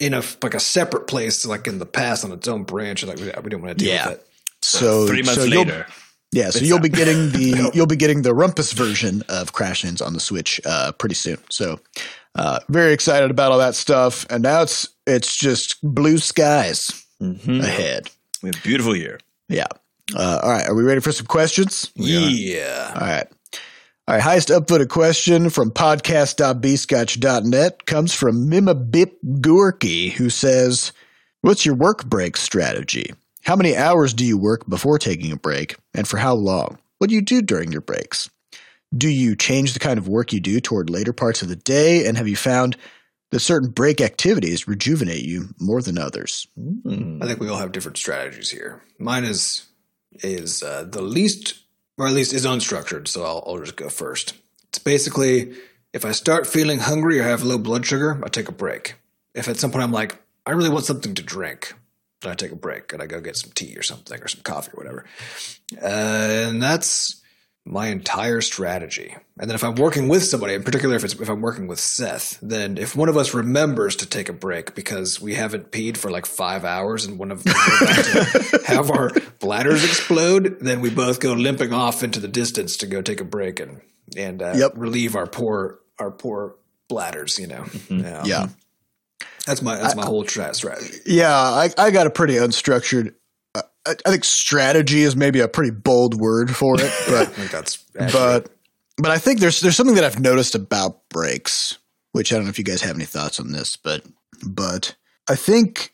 in 0.00 0.12
a 0.14 0.22
like 0.42 0.54
a 0.54 0.60
separate 0.60 1.06
place, 1.06 1.46
like 1.46 1.66
in 1.68 1.78
the 1.78 1.86
past 1.86 2.24
on 2.24 2.32
its 2.32 2.48
own 2.48 2.64
branch. 2.64 3.04
Like 3.04 3.18
we, 3.18 3.26
we 3.26 3.30
didn't 3.50 3.62
want 3.62 3.78
to 3.78 3.84
deal 3.84 3.94
Yeah. 3.94 4.08
with 4.10 4.18
it. 4.18 4.26
So 4.62 5.06
Three 5.06 5.22
months 5.22 5.34
so 5.40 5.44
you'll- 5.44 5.64
later. 5.64 5.86
Yeah, 6.34 6.48
so 6.48 6.60
you'll 6.64 6.78
be 6.80 6.88
getting 6.88 7.28
the 7.30 7.70
you'll 7.74 7.86
be 7.86 7.94
getting 7.96 8.22
the 8.22 8.30
Rumpus 8.32 8.72
version 8.72 9.22
of 9.28 9.52
Crashlands 9.52 10.00
on 10.04 10.14
the 10.14 10.20
Switch 10.20 10.62
uh, 10.64 10.90
pretty 10.92 11.14
soon. 11.14 11.36
So 11.50 11.78
uh, 12.36 12.60
very 12.70 12.94
excited 12.94 13.30
about 13.30 13.52
all 13.52 13.58
that 13.58 13.74
stuff, 13.74 14.24
and 14.30 14.42
now 14.42 14.62
it's 14.62 14.88
it's 15.06 15.36
just 15.36 15.76
blue 15.82 16.16
skies 16.16 16.90
Mhm. 17.20 17.62
ahead. 17.62 18.08
We 18.42 18.48
have 18.48 18.56
a 18.56 18.62
beautiful 18.62 18.96
year. 18.96 19.20
Yeah. 19.50 19.66
Uh, 20.14 20.40
all 20.42 20.50
right, 20.50 20.68
are 20.68 20.74
we 20.74 20.82
ready 20.82 21.00
for 21.00 21.12
some 21.12 21.26
questions? 21.26 21.90
Yeah. 21.94 22.92
All 22.94 23.06
right. 23.06 23.26
All 24.08 24.16
right, 24.16 24.22
highest 24.22 24.48
upvoted 24.48 24.88
question 24.88 25.48
from 25.48 25.70
podcast.bscotch.net 25.70 27.86
comes 27.86 28.12
from 28.12 28.50
Mimabip 28.50 29.12
Gorky, 29.40 30.08
who 30.10 30.28
says, 30.28 30.90
What's 31.42 31.64
your 31.64 31.76
work 31.76 32.04
break 32.06 32.36
strategy? 32.36 33.12
How 33.44 33.56
many 33.56 33.76
hours 33.76 34.12
do 34.12 34.24
you 34.24 34.36
work 34.36 34.68
before 34.68 34.98
taking 34.98 35.32
a 35.32 35.36
break, 35.36 35.76
and 35.94 36.06
for 36.06 36.16
how 36.16 36.34
long? 36.34 36.78
What 36.98 37.10
do 37.10 37.14
you 37.14 37.22
do 37.22 37.42
during 37.42 37.72
your 37.72 37.80
breaks? 37.80 38.30
Do 38.96 39.08
you 39.08 39.34
change 39.34 39.72
the 39.72 39.80
kind 39.80 39.98
of 39.98 40.08
work 40.08 40.32
you 40.32 40.40
do 40.40 40.60
toward 40.60 40.90
later 40.90 41.12
parts 41.12 41.42
of 41.42 41.48
the 41.48 41.56
day, 41.56 42.06
and 42.06 42.16
have 42.16 42.28
you 42.28 42.36
found 42.36 42.76
that 43.30 43.40
certain 43.40 43.70
break 43.70 44.00
activities 44.00 44.68
rejuvenate 44.68 45.24
you 45.24 45.48
more 45.58 45.80
than 45.80 45.98
others? 45.98 46.46
Mm. 46.58 47.22
I 47.22 47.26
think 47.26 47.40
we 47.40 47.48
all 47.48 47.56
have 47.56 47.72
different 47.72 47.98
strategies 47.98 48.50
here. 48.50 48.82
Mine 48.98 49.24
is 49.24 49.66
is 50.20 50.62
uh, 50.62 50.84
the 50.84 51.02
least, 51.02 51.60
or 51.98 52.06
at 52.06 52.12
least 52.12 52.32
is 52.32 52.46
unstructured. 52.46 53.08
So 53.08 53.24
I'll, 53.24 53.44
I'll 53.46 53.60
just 53.60 53.76
go 53.76 53.88
first. 53.88 54.34
It's 54.68 54.78
basically 54.78 55.54
if 55.92 56.04
I 56.04 56.12
start 56.12 56.46
feeling 56.46 56.78
hungry 56.78 57.20
or 57.20 57.24
have 57.24 57.42
low 57.42 57.58
blood 57.58 57.84
sugar, 57.84 58.20
I 58.24 58.28
take 58.28 58.48
a 58.48 58.52
break. 58.52 58.94
If 59.34 59.48
at 59.48 59.56
some 59.56 59.70
point 59.70 59.84
I'm 59.84 59.92
like, 59.92 60.16
I 60.46 60.52
really 60.52 60.70
want 60.70 60.84
something 60.84 61.14
to 61.14 61.22
drink, 61.22 61.74
then 62.20 62.32
I 62.32 62.34
take 62.34 62.52
a 62.52 62.56
break 62.56 62.92
and 62.92 63.02
I 63.02 63.06
go 63.06 63.20
get 63.20 63.36
some 63.36 63.50
tea 63.54 63.76
or 63.76 63.82
something 63.82 64.20
or 64.20 64.28
some 64.28 64.42
coffee 64.42 64.72
or 64.74 64.76
whatever. 64.76 65.04
Uh, 65.80 66.48
and 66.48 66.62
that's 66.62 67.21
my 67.64 67.86
entire 67.88 68.40
strategy. 68.40 69.14
And 69.38 69.48
then 69.48 69.54
if 69.54 69.62
I'm 69.62 69.76
working 69.76 70.08
with 70.08 70.24
somebody, 70.24 70.54
in 70.54 70.64
particular 70.64 70.96
if 70.96 71.04
it's 71.04 71.14
if 71.14 71.28
I'm 71.28 71.40
working 71.40 71.68
with 71.68 71.78
Seth, 71.78 72.38
then 72.42 72.76
if 72.76 72.96
one 72.96 73.08
of 73.08 73.16
us 73.16 73.34
remembers 73.34 73.94
to 73.96 74.06
take 74.06 74.28
a 74.28 74.32
break 74.32 74.74
because 74.74 75.20
we 75.20 75.34
haven't 75.34 75.70
peed 75.70 75.96
for 75.96 76.10
like 76.10 76.26
five 76.26 76.64
hours 76.64 77.04
and 77.04 77.18
one 77.18 77.30
of 77.30 77.46
us 77.46 77.54
we're 77.54 77.86
about 77.86 78.04
to 78.04 78.60
have 78.66 78.90
our 78.90 79.10
bladders 79.38 79.84
explode, 79.84 80.58
then 80.60 80.80
we 80.80 80.90
both 80.90 81.20
go 81.20 81.32
limping 81.34 81.72
off 81.72 82.02
into 82.02 82.18
the 82.18 82.28
distance 82.28 82.76
to 82.78 82.86
go 82.86 83.00
take 83.00 83.20
a 83.20 83.24
break 83.24 83.60
and 83.60 83.80
and 84.16 84.42
uh, 84.42 84.54
Yep. 84.56 84.72
relieve 84.76 85.14
our 85.16 85.26
poor 85.26 85.78
our 86.00 86.10
poor 86.10 86.56
bladders. 86.88 87.38
You 87.38 87.46
know, 87.46 87.64
Um, 87.90 88.26
Yeah. 88.26 88.48
that's 89.46 89.62
my 89.62 89.76
that's 89.76 89.94
my 89.96 90.04
whole 90.04 90.24
tra- 90.24 90.52
strategy. 90.54 90.94
Yeah, 91.06 91.32
I, 91.32 91.70
I 91.78 91.90
got 91.92 92.06
a 92.08 92.10
pretty 92.10 92.34
unstructured. 92.34 93.14
Uh, 93.86 93.94
I, 94.06 94.08
I 94.08 94.10
think 94.10 94.24
strategy 94.24 95.02
is 95.02 95.16
maybe 95.16 95.40
a 95.40 95.48
pretty 95.48 95.70
bold 95.70 96.14
word 96.14 96.54
for 96.54 96.74
it, 96.74 96.82
I 97.06 97.10
but 97.10 97.28
think 97.28 97.50
that's 97.50 97.76
but 97.94 98.50
but 98.98 99.10
I 99.10 99.18
think 99.18 99.40
there's 99.40 99.60
there's 99.60 99.76
something 99.76 99.96
that 99.96 100.04
I've 100.04 100.20
noticed 100.20 100.54
about 100.54 101.08
breaks, 101.08 101.78
which 102.12 102.32
I 102.32 102.36
don't 102.36 102.44
know 102.44 102.50
if 102.50 102.58
you 102.58 102.64
guys 102.64 102.82
have 102.82 102.96
any 102.96 103.04
thoughts 103.04 103.40
on 103.40 103.52
this, 103.52 103.76
but 103.76 104.04
but 104.44 104.94
I 105.28 105.36
think 105.36 105.92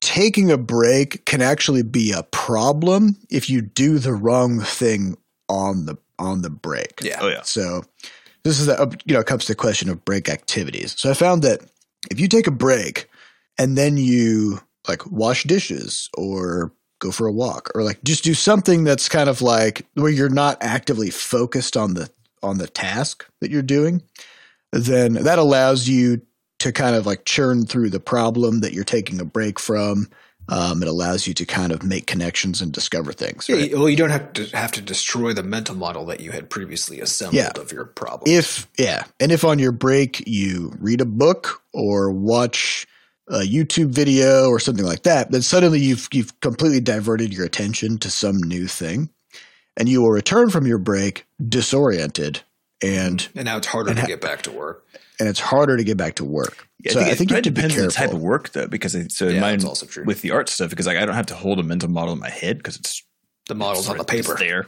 taking 0.00 0.50
a 0.50 0.58
break 0.58 1.24
can 1.24 1.40
actually 1.40 1.82
be 1.82 2.12
a 2.12 2.22
problem 2.24 3.16
if 3.30 3.48
you 3.48 3.62
do 3.62 3.98
the 3.98 4.12
wrong 4.12 4.60
thing 4.60 5.16
on 5.48 5.86
the 5.86 5.96
on 6.18 6.42
the 6.42 6.50
break. 6.50 7.00
yeah. 7.02 7.18
Oh 7.20 7.28
yeah. 7.28 7.42
So 7.42 7.84
this 8.44 8.60
is 8.60 8.68
a, 8.68 8.90
you 9.04 9.14
know 9.14 9.20
it 9.20 9.26
comes 9.26 9.46
to 9.46 9.52
the 9.52 9.56
question 9.56 9.88
of 9.88 10.04
break 10.04 10.28
activities. 10.28 10.94
So 10.98 11.10
I 11.10 11.14
found 11.14 11.42
that 11.42 11.60
if 12.10 12.20
you 12.20 12.28
take 12.28 12.46
a 12.46 12.52
break 12.52 13.08
and 13.58 13.76
then 13.78 13.96
you 13.96 14.60
like 14.86 15.10
wash 15.10 15.44
dishes 15.44 16.10
or 16.16 16.72
go 17.04 17.10
for 17.12 17.26
a 17.26 17.32
walk 17.32 17.70
or 17.74 17.82
like 17.82 18.02
just 18.02 18.24
do 18.24 18.34
something 18.34 18.82
that's 18.84 19.08
kind 19.08 19.28
of 19.28 19.42
like 19.42 19.86
where 19.94 20.10
you're 20.10 20.28
not 20.30 20.56
actively 20.62 21.10
focused 21.10 21.76
on 21.76 21.94
the 21.94 22.10
on 22.42 22.58
the 22.58 22.66
task 22.66 23.26
that 23.40 23.50
you're 23.50 23.62
doing, 23.62 24.02
then 24.72 25.14
that 25.14 25.38
allows 25.38 25.88
you 25.88 26.20
to 26.58 26.72
kind 26.72 26.96
of 26.96 27.06
like 27.06 27.24
churn 27.24 27.66
through 27.66 27.90
the 27.90 28.00
problem 28.00 28.60
that 28.60 28.72
you're 28.72 28.84
taking 28.84 29.20
a 29.20 29.24
break 29.24 29.58
from. 29.60 30.08
Um, 30.46 30.82
it 30.82 30.88
allows 30.88 31.26
you 31.26 31.32
to 31.34 31.46
kind 31.46 31.72
of 31.72 31.82
make 31.82 32.06
connections 32.06 32.60
and 32.60 32.70
discover 32.70 33.14
things. 33.14 33.48
Right? 33.48 33.70
Yeah, 33.70 33.78
well, 33.78 33.88
you 33.88 33.96
don't 33.96 34.10
have 34.10 34.30
to 34.34 34.44
have 34.54 34.72
to 34.72 34.82
destroy 34.82 35.32
the 35.32 35.42
mental 35.42 35.74
model 35.74 36.04
that 36.06 36.20
you 36.20 36.32
had 36.32 36.50
previously 36.50 37.00
assembled 37.00 37.36
Yeah. 37.36 37.52
of 37.56 37.72
your 37.72 37.86
problem. 37.86 38.30
If 38.30 38.66
yeah, 38.78 39.04
and 39.20 39.32
if 39.32 39.42
on 39.44 39.58
your 39.58 39.72
break 39.72 40.22
you 40.26 40.72
read 40.78 41.00
a 41.00 41.06
book 41.06 41.62
or 41.72 42.10
watch 42.10 42.86
a 43.28 43.40
YouTube 43.40 43.88
video 43.88 44.48
or 44.48 44.58
something 44.60 44.84
like 44.84 45.04
that, 45.04 45.30
then 45.30 45.42
suddenly 45.42 45.80
you've 45.80 46.08
you've 46.12 46.38
completely 46.40 46.80
diverted 46.80 47.32
your 47.32 47.46
attention 47.46 47.98
to 47.98 48.10
some 48.10 48.36
new 48.38 48.66
thing, 48.66 49.10
and 49.76 49.88
you 49.88 50.02
will 50.02 50.10
return 50.10 50.50
from 50.50 50.66
your 50.66 50.78
break 50.78 51.26
disoriented 51.46 52.42
and 52.82 53.20
mm-hmm. 53.20 53.38
and 53.38 53.46
now 53.46 53.56
it's 53.56 53.66
harder 53.66 53.94
to 53.94 54.00
ha- 54.00 54.06
get 54.06 54.20
back 54.20 54.42
to 54.42 54.50
work. 54.52 54.84
and 55.18 55.28
it's 55.28 55.40
harder 55.40 55.76
to 55.76 55.84
get 55.84 55.96
back 55.96 56.16
to 56.16 56.24
work. 56.24 56.68
Yeah, 56.80 56.92
so 56.92 57.00
I 57.00 57.14
think, 57.14 57.30
you 57.30 57.36
it 57.36 57.38
have 57.38 57.44
to 57.44 57.50
be 57.50 57.62
depends 57.62 57.78
on 57.78 57.86
the 57.86 57.92
type 57.92 58.12
of 58.12 58.20
work 58.20 58.50
though, 58.50 58.66
because 58.66 58.94
it, 58.94 59.10
so 59.12 59.28
Yeah, 59.28 59.40
mine 59.40 59.64
also 59.64 59.86
true. 59.86 60.04
with 60.04 60.20
the 60.20 60.32
art 60.32 60.48
stuff, 60.50 60.68
because 60.70 60.86
like 60.86 60.98
I 60.98 61.06
don't 61.06 61.14
have 61.14 61.26
to 61.26 61.34
hold 61.34 61.58
a 61.58 61.62
mental 61.62 61.88
model 61.88 62.12
in 62.12 62.20
my 62.20 62.28
head 62.30 62.58
because 62.58 62.76
it's 62.76 63.02
The 63.48 63.54
model's 63.54 63.88
on 63.88 63.96
the 63.96 64.04
paper. 64.04 64.36
there. 64.38 64.66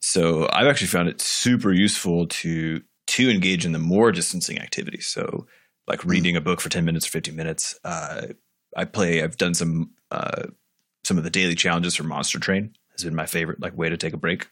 So 0.00 0.48
I've 0.52 0.66
actually 0.66 0.88
found 0.88 1.08
it 1.08 1.20
super 1.20 1.72
useful 1.72 2.26
to 2.26 2.80
to 3.06 3.30
engage 3.30 3.64
in 3.66 3.72
the 3.72 3.78
more 3.78 4.10
distancing 4.10 4.58
activities. 4.58 5.06
So 5.06 5.46
like 5.86 6.02
Hmm. 6.02 6.10
reading 6.10 6.36
a 6.36 6.40
book 6.40 6.60
for 6.60 6.68
ten 6.68 6.84
minutes 6.84 7.06
or 7.06 7.10
fifteen 7.10 7.36
minutes. 7.36 7.78
Uh, 7.84 8.28
I 8.76 8.84
play. 8.84 9.22
I've 9.22 9.36
done 9.36 9.54
some 9.54 9.90
uh, 10.10 10.44
some 11.04 11.18
of 11.18 11.24
the 11.24 11.30
daily 11.30 11.54
challenges 11.54 11.96
for 11.96 12.04
Monster 12.04 12.38
Train. 12.38 12.74
Has 12.92 13.04
been 13.04 13.14
my 13.14 13.26
favorite 13.26 13.60
like 13.60 13.76
way 13.76 13.88
to 13.88 13.96
take 13.96 14.12
a 14.12 14.18
break 14.18 14.48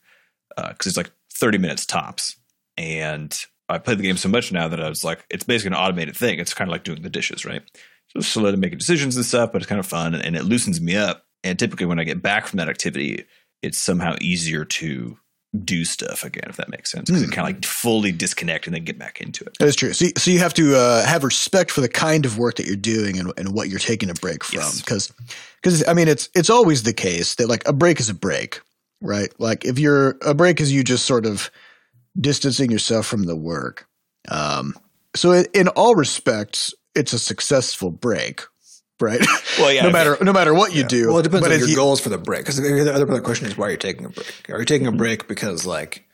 because 0.57 0.87
it's 0.87 0.97
like 0.97 1.13
thirty 1.33 1.59
minutes 1.59 1.87
tops, 1.87 2.37
and 2.77 3.37
I 3.69 3.79
play 3.79 3.95
the 3.95 4.03
game 4.03 4.17
so 4.17 4.29
much 4.29 4.53
now 4.53 4.69
that 4.69 4.83
I 4.83 4.89
was 4.89 5.05
like, 5.05 5.25
it's 5.31 5.45
basically 5.45 5.77
an 5.77 5.83
automated 5.83 6.17
thing. 6.17 6.39
It's 6.39 6.53
kind 6.55 6.69
of 6.69 6.73
like 6.73 6.85
doing 6.85 7.03
the 7.03 7.09
dishes, 7.11 7.45
right? 7.45 7.63
So 8.09 8.19
it's 8.19 8.29
slow 8.29 8.51
to 8.51 8.57
making 8.57 8.79
decisions 8.79 9.17
and 9.17 9.25
stuff, 9.25 9.53
but 9.53 9.63
it's 9.63 9.69
kind 9.69 9.79
of 9.79 9.87
fun 9.87 10.15
and, 10.15 10.23
and 10.25 10.37
it 10.37 10.45
loosens 10.45 10.81
me 10.81 10.97
up. 10.97 11.25
And 11.45 11.59
typically, 11.59 11.87
when 11.87 11.99
I 11.99 12.05
get 12.05 12.21
back 12.21 12.47
from 12.47 12.59
that 12.59 12.69
activity, 12.69 13.25
it's 13.63 13.79
somehow 13.81 14.17
easier 14.21 14.65
to 14.65 15.17
do 15.65 15.85
stuff 15.85 16.25
again, 16.25 16.45
if 16.49 16.57
that 16.57 16.71
makes 16.71 16.91
sense. 16.91 17.11
Because 17.11 17.23
Hmm. 17.23 17.31
it 17.31 17.35
kind 17.35 17.49
of 17.49 17.55
like 17.57 17.65
fully 17.67 18.11
disconnect 18.13 18.67
and 18.67 18.75
then 18.75 18.85
get 18.85 18.99
back 18.99 19.21
into 19.21 19.45
it. 19.45 19.57
That 19.59 19.69
is 19.69 19.77
true. 19.77 19.93
So, 19.93 20.07
so 20.17 20.31
you 20.31 20.39
have 20.39 20.55
to 20.55 20.77
uh, 20.77 21.05
have 21.05 21.25
respect 21.25 21.71
for 21.71 21.83
the 21.83 21.89
kind 21.91 22.25
of 22.25 22.39
work 22.39 22.57
that 22.57 22.67
you're 22.67 22.77
doing 22.77 23.19
and, 23.19 23.33
and 23.37 23.53
what 23.53 23.69
you're 23.69 23.79
taking 23.79 24.09
a 24.09 24.15
break 24.15 24.45
from. 24.45 24.61
Yes. 24.61 24.81
Because, 24.81 25.13
because 25.63 25.87
I 25.87 25.93
mean, 25.93 26.09
it's 26.09 26.31
it's 26.35 26.49
always 26.51 26.85
the 26.85 26.95
case 26.95 27.35
that 27.35 27.49
like 27.49 27.69
a 27.69 27.73
break 27.73 28.01
is 28.01 28.09
a 28.09 28.15
break, 28.15 28.61
right? 29.03 29.31
Like 29.39 29.65
if 29.67 29.79
you're 29.79 30.17
a 30.23 30.33
break 30.33 30.61
is 30.61 30.73
you 30.73 30.83
just 30.83 31.05
sort 31.05 31.27
of 31.27 31.51
distancing 32.19 32.71
yourself 32.71 33.07
from 33.07 33.25
the 33.25 33.37
work. 33.37 33.87
Um, 34.29 34.75
so 35.15 35.33
in 35.33 35.69
all 35.69 35.95
respects, 35.95 36.73
it's 36.95 37.13
a 37.13 37.19
successful 37.19 37.91
break, 37.91 38.43
right? 39.01 39.21
Well, 39.59 39.73
yeah. 39.73 39.83
no 39.85 39.91
matter 39.91 40.17
no 40.21 40.33
matter 40.33 40.55
what 40.55 40.75
you 40.75 40.85
do. 40.85 41.09
Well, 41.09 41.19
it 41.19 41.23
depends 41.25 41.47
But 41.47 41.53
on 41.53 41.59
your 41.61 41.69
you- 41.69 41.77
goals 41.77 42.01
for 42.01 42.09
the 42.09 42.19
break. 42.19 42.41
Because 42.43 42.57
the 42.57 42.93
other 42.95 43.21
question 43.21 43.47
is 43.47 43.57
why 43.57 43.67
are 43.67 43.71
you're 43.71 43.77
taking 43.79 44.05
a 44.07 44.09
break. 44.11 44.51
Are 44.51 44.59
you 44.61 44.65
taking 44.65 44.87
a 44.87 44.93
break 44.93 45.29
because 45.29 45.67
like 45.67 46.05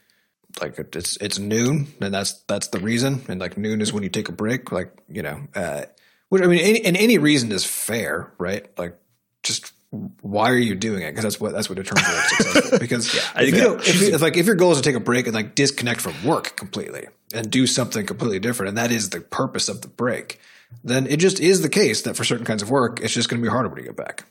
like 0.60 0.78
it's 0.78 1.16
it's 1.18 1.38
noon 1.38 1.86
and 2.00 2.12
that's 2.12 2.32
that's 2.48 2.68
the 2.68 2.80
reason 2.80 3.22
and 3.28 3.38
like 3.40 3.56
noon 3.56 3.80
is 3.80 3.92
when 3.92 4.02
you 4.02 4.08
take 4.08 4.28
a 4.28 4.32
break 4.32 4.72
like 4.72 4.90
you 5.08 5.22
know 5.22 5.40
uh 5.54 5.82
which 6.30 6.42
i 6.42 6.46
mean 6.46 6.58
any, 6.60 6.84
and 6.84 6.96
any 6.96 7.16
reason 7.18 7.52
is 7.52 7.64
fair 7.64 8.32
right 8.38 8.66
like 8.76 8.96
just 9.44 9.72
why 9.90 10.50
are 10.50 10.56
you 10.56 10.74
doing 10.74 11.02
it 11.02 11.10
because 11.12 11.22
that's 11.22 11.38
what 11.40 11.52
that's 11.52 11.68
what 11.68 11.76
determines 11.76 12.08
whether 12.08 12.18
it's 12.20 12.36
successful 12.38 12.78
because 12.80 13.30
I 13.36 13.42
if 13.42 13.46
you 13.48 13.52
that- 13.52 13.62
don't 13.62 13.80
if, 13.88 14.02
if 14.14 14.20
like 14.26 14.36
if 14.36 14.46
your 14.46 14.56
goal 14.56 14.72
is 14.72 14.78
to 14.78 14.82
take 14.82 14.96
a 14.96 15.00
break 15.00 15.26
and 15.26 15.34
like 15.34 15.54
disconnect 15.54 16.00
from 16.00 16.14
work 16.24 16.56
completely 16.56 17.06
and 17.32 17.48
do 17.50 17.66
something 17.68 18.04
completely 18.04 18.40
different 18.40 18.70
and 18.70 18.78
that 18.78 18.90
is 18.90 19.10
the 19.10 19.20
purpose 19.20 19.68
of 19.68 19.82
the 19.82 19.88
break 19.88 20.40
then 20.84 21.06
it 21.06 21.18
just 21.18 21.40
is 21.40 21.62
the 21.62 21.68
case 21.68 22.02
that 22.02 22.16
for 22.16 22.24
certain 22.24 22.44
kinds 22.44 22.62
of 22.62 22.70
work 22.70 23.00
it's 23.00 23.14
just 23.14 23.28
going 23.28 23.40
to 23.40 23.46
be 23.46 23.50
harder 23.50 23.68
when 23.68 23.78
you 23.78 23.84
get 23.84 23.96
back. 23.96 24.24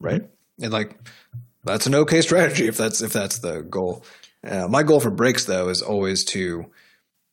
Right. 0.00 0.22
And 0.60 0.72
like 0.72 0.96
that's 1.64 1.86
an 1.86 1.94
okay 1.94 2.22
strategy 2.22 2.66
if 2.66 2.76
that's 2.76 3.02
if 3.02 3.12
that's 3.12 3.38
the 3.38 3.62
goal. 3.62 4.04
Uh, 4.44 4.66
my 4.68 4.82
goal 4.82 5.00
for 5.00 5.10
breaks 5.10 5.44
though 5.44 5.68
is 5.68 5.82
always 5.82 6.24
to 6.24 6.66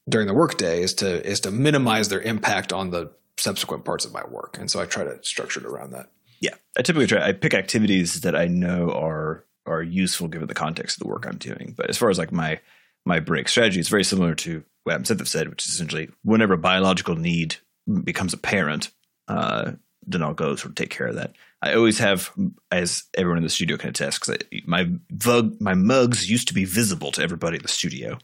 during 0.07 0.27
the 0.27 0.33
workday 0.33 0.81
is 0.81 0.93
to 0.95 1.25
is 1.25 1.41
to 1.41 1.51
minimize 1.51 2.09
their 2.09 2.21
impact 2.21 2.73
on 2.73 2.91
the 2.91 3.11
subsequent 3.37 3.85
parts 3.85 4.05
of 4.05 4.13
my 4.13 4.23
work. 4.25 4.57
And 4.59 4.69
so 4.69 4.79
i 4.79 4.85
try 4.85 5.03
to 5.03 5.19
structure 5.23 5.59
it 5.59 5.65
around 5.65 5.91
that. 5.91 6.09
Yeah, 6.41 6.55
I 6.77 6.81
typically 6.81 7.07
try. 7.07 7.25
I 7.25 7.33
pick 7.33 7.53
activities 7.53 8.21
that 8.21 8.35
I 8.35 8.47
know 8.47 8.91
are 8.91 9.45
are 9.65 9.83
useful 9.83 10.27
given 10.27 10.47
the 10.47 10.53
context 10.53 10.97
of 10.97 11.03
the 11.03 11.07
work 11.07 11.25
I'm 11.25 11.37
doing. 11.37 11.73
But 11.75 11.89
as 11.89 11.97
far 11.97 12.09
as 12.09 12.17
like 12.17 12.31
my 12.31 12.59
my 13.05 13.19
break 13.19 13.47
strategy, 13.49 13.79
it's 13.79 13.89
very 13.89 14.03
similar 14.03 14.35
to 14.35 14.63
what 14.83 14.93
Adam 14.93 15.05
Seth 15.05 15.27
said, 15.27 15.49
which 15.49 15.65
is 15.65 15.73
essentially 15.73 16.09
whenever 16.23 16.57
biological 16.57 17.15
need 17.15 17.57
becomes 18.03 18.33
apparent, 18.33 18.91
uh, 19.27 19.71
then 20.05 20.23
I'll 20.23 20.33
go 20.33 20.55
sort 20.55 20.71
of 20.71 20.75
take 20.75 20.89
care 20.89 21.07
of 21.07 21.15
that. 21.15 21.33
I 21.61 21.73
always 21.73 21.99
have, 21.99 22.31
as 22.71 23.03
everyone 23.17 23.37
in 23.37 23.43
the 23.43 23.49
studio 23.49 23.77
can 23.77 23.89
attest, 23.89 24.21
because 24.25 24.41
my 24.65 24.85
vug, 25.13 25.59
my 25.59 25.73
mugs 25.73 26.29
used 26.29 26.47
to 26.47 26.53
be 26.53 26.65
visible 26.65 27.11
to 27.11 27.21
everybody 27.21 27.57
in 27.57 27.61
the 27.61 27.67
studio. 27.67 28.17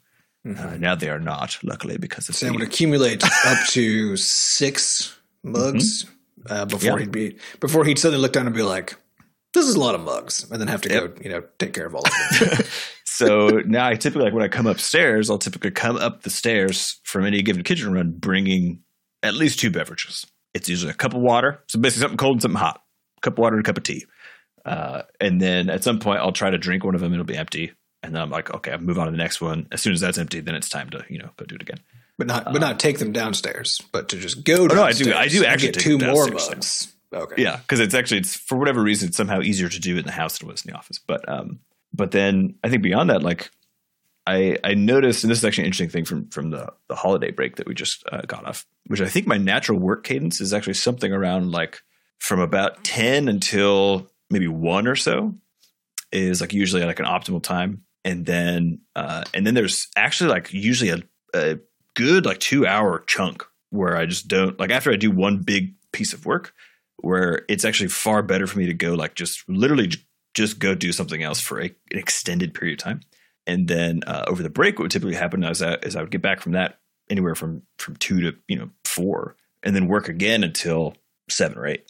Uh, 0.48 0.78
now 0.78 0.96
they 0.96 1.10
are 1.10 1.20
not, 1.20 1.58
luckily, 1.64 1.98
because 1.98 2.30
of 2.30 2.36
Sam 2.36 2.50
the- 2.54 2.60
would 2.60 2.68
accumulate 2.68 3.24
up 3.46 3.68
to 3.70 4.16
six 4.16 5.18
mugs 5.44 6.06
uh, 6.50 6.66
before 6.66 6.92
Yeah. 6.94 7.00
he'd 7.00 7.12
be 7.12 7.38
before 7.60 7.84
he'd 7.86 8.00
suddenly 8.00 8.22
look 8.22 8.34
down 8.34 8.46
and 8.46 8.56
be 8.56 8.62
like, 8.62 8.96
"This 9.54 9.66
is 9.68 9.74
a 9.76 9.80
lot 9.80 9.96
of 9.96 10.02
mugs," 10.02 10.50
and 10.50 10.62
then 10.62 10.68
have 10.68 10.82
to 10.84 10.90
go, 10.90 11.14
you 11.22 11.30
know, 11.32 11.44
take 11.58 11.74
care 11.74 11.88
of 11.88 11.96
all 11.96 12.04
of 12.06 12.40
them. 12.40 12.66
so 13.06 13.48
now 13.66 13.88
I 13.88 13.96
typically 13.96 14.24
like 14.26 14.34
when 14.34 14.44
I 14.44 14.48
come 14.48 14.68
upstairs, 14.68 15.30
I'll 15.30 15.40
typically 15.40 15.72
come 15.72 15.98
up 15.98 16.22
the 16.22 16.30
stairs 16.30 17.00
from 17.04 17.26
any 17.26 17.42
given 17.42 17.64
kitchen 17.64 17.92
run, 17.92 18.12
bringing 18.12 18.82
at 19.28 19.34
least 19.36 19.60
two 19.60 19.70
beverages. 19.72 20.26
It's 20.54 20.70
usually 20.70 20.92
a 20.92 20.96
cup 20.96 21.14
of 21.14 21.22
water, 21.22 21.62
so 21.68 21.80
basically 21.80 22.02
something 22.02 22.18
cold 22.18 22.36
and 22.36 22.42
something 22.42 22.60
hot. 22.60 22.82
cup 23.22 23.34
of 23.34 23.40
water 23.40 23.56
and 23.58 23.66
a 23.66 23.68
cup 23.68 23.78
of 23.78 23.84
tea, 23.84 24.06
uh, 24.66 25.02
and 25.20 25.42
then 25.42 25.70
at 25.70 25.84
some 25.84 26.00
point 26.00 26.20
I'll 26.20 26.32
try 26.32 26.50
to 26.50 26.58
drink 26.58 26.84
one 26.84 26.96
of 26.96 27.02
them. 27.02 27.12
It'll 27.14 27.26
be 27.26 27.36
empty, 27.38 27.74
and 28.04 28.16
then 28.16 28.22
I'm 28.22 28.30
like, 28.30 28.54
okay, 28.54 28.72
I'll 28.72 28.80
move 28.80 28.98
on 29.00 29.06
to 29.06 29.12
the 29.12 29.18
next 29.18 29.42
one. 29.42 29.68
As 29.72 29.82
soon 29.82 29.94
as 29.94 30.00
that's 30.02 30.18
empty, 30.18 30.40
then 30.40 30.56
it's 30.56 30.70
time 30.70 30.90
to 30.92 31.04
you 31.10 31.20
know 31.20 31.30
go 31.38 31.46
do 31.46 31.56
it 31.56 31.62
again. 31.62 31.80
but 32.18 32.28
not 32.28 32.46
but 32.46 32.62
not 32.62 32.80
take 32.80 33.00
them 33.00 33.12
downstairs, 33.12 33.82
but 33.92 34.10
to 34.10 34.18
just 34.18 34.44
go. 34.46 34.66
no, 34.68 34.84
I 34.84 34.92
do- 34.94 35.14
I 35.14 35.28
do 35.28 35.44
actually 35.46 35.72
get 35.74 35.82
two 35.82 35.98
more 35.98 36.28
mugs. 36.28 36.92
Okay, 37.14 37.42
Yeah, 37.42 37.58
because 37.58 37.80
it's 37.80 37.94
actually 37.94 38.20
it's 38.20 38.36
for 38.36 38.58
whatever 38.58 38.82
reason 38.82 39.08
it's 39.10 39.18
somehow 39.18 39.42
easier 39.42 39.70
to 39.70 39.80
do 39.80 39.96
it 39.96 40.00
in 40.00 40.06
the 40.06 40.12
house 40.12 40.40
than 40.40 40.50
it 40.50 40.52
was 40.52 40.66
in 40.66 40.72
the 40.72 40.78
office. 40.78 41.00
But 41.00 41.28
um, 41.30 41.60
but 41.94 42.12
then 42.12 42.56
I 42.64 42.70
think 42.70 42.82
beyond 42.84 43.10
that, 43.10 43.24
like 43.24 43.52
I 44.28 44.58
I 44.64 44.74
noticed, 44.74 45.24
and 45.24 45.32
this 45.32 45.40
is 45.40 45.46
actually 45.46 45.64
an 45.64 45.68
interesting 45.68 45.90
thing 45.90 46.06
from 46.06 46.30
from 46.30 46.50
the 46.50 46.72
the 46.88 46.96
holiday 46.96 47.32
break 47.32 47.58
that 47.58 47.68
we 47.68 47.74
just 47.74 48.04
uh, 48.12 48.22
got 48.22 48.46
off, 48.46 48.66
which 48.88 49.02
I 49.02 49.08
think 49.08 49.28
my 49.28 49.38
natural 49.38 49.80
work 49.80 50.04
cadence 50.04 50.42
is 50.42 50.54
actually 50.54 50.74
something 50.74 51.12
around 51.12 51.52
like 51.52 51.82
from 52.20 52.40
about 52.40 52.84
ten 52.84 53.28
until 53.28 54.10
maybe 54.30 54.48
one 54.48 54.88
or 54.88 54.96
so 54.96 55.36
is 56.12 56.42
like 56.42 56.54
usually 56.54 56.84
like 56.84 57.00
an 57.00 57.06
optimal 57.06 57.42
time, 57.42 57.84
and 58.04 58.26
then 58.26 58.82
uh, 58.96 59.24
and 59.34 59.46
then 59.46 59.54
there's 59.54 59.88
actually 59.96 60.30
like 60.30 60.52
usually 60.54 60.90
a, 60.90 61.02
a 61.34 61.60
good 61.94 62.26
like 62.26 62.40
two 62.40 62.66
hour 62.66 63.04
chunk 63.08 63.44
where 63.70 63.96
I 63.96 64.06
just 64.06 64.28
don't 64.28 64.60
like 64.60 64.72
after 64.72 64.92
I 64.92 64.96
do 64.96 65.12
one 65.12 65.42
big 65.42 65.76
piece 65.92 66.14
of 66.14 66.26
work 66.26 66.54
where 66.98 67.46
it's 67.50 67.66
actually 67.66 67.90
far 67.90 68.22
better 68.22 68.48
for 68.48 68.58
me 68.58 68.66
to 68.66 68.74
go 68.74 68.94
like 68.94 69.16
just 69.16 69.48
literally 69.48 69.92
just 70.34 70.60
go 70.60 70.76
do 70.76 70.92
something 70.92 71.24
else 71.24 71.40
for 71.40 71.62
a, 71.62 71.66
an 71.66 72.00
extended 72.00 72.54
period 72.54 72.80
of 72.80 72.84
time. 72.84 73.02
And 73.48 73.68
then 73.68 74.02
uh, 74.08 74.26
over 74.28 74.42
the 74.42 74.50
break, 74.50 74.80
what 74.80 74.84
would 74.86 74.92
typically 74.92 75.16
happen 75.16 75.44
is 75.44 75.62
I, 75.62 75.76
is 75.76 75.96
I 75.96 76.02
would 76.02 76.12
get 76.12 76.22
back 76.22 76.42
from 76.42 76.54
that 76.54 76.80
anywhere 77.10 77.36
from 77.36 77.62
from 77.78 77.96
two 77.98 78.20
to 78.22 78.38
you 78.48 78.58
know 78.58 78.70
four, 78.86 79.36
and 79.64 79.76
then 79.76 79.88
work 79.88 80.10
again 80.10 80.44
until 80.44 80.96
seven 81.30 81.58
or 81.58 81.68
eight. 81.68 81.86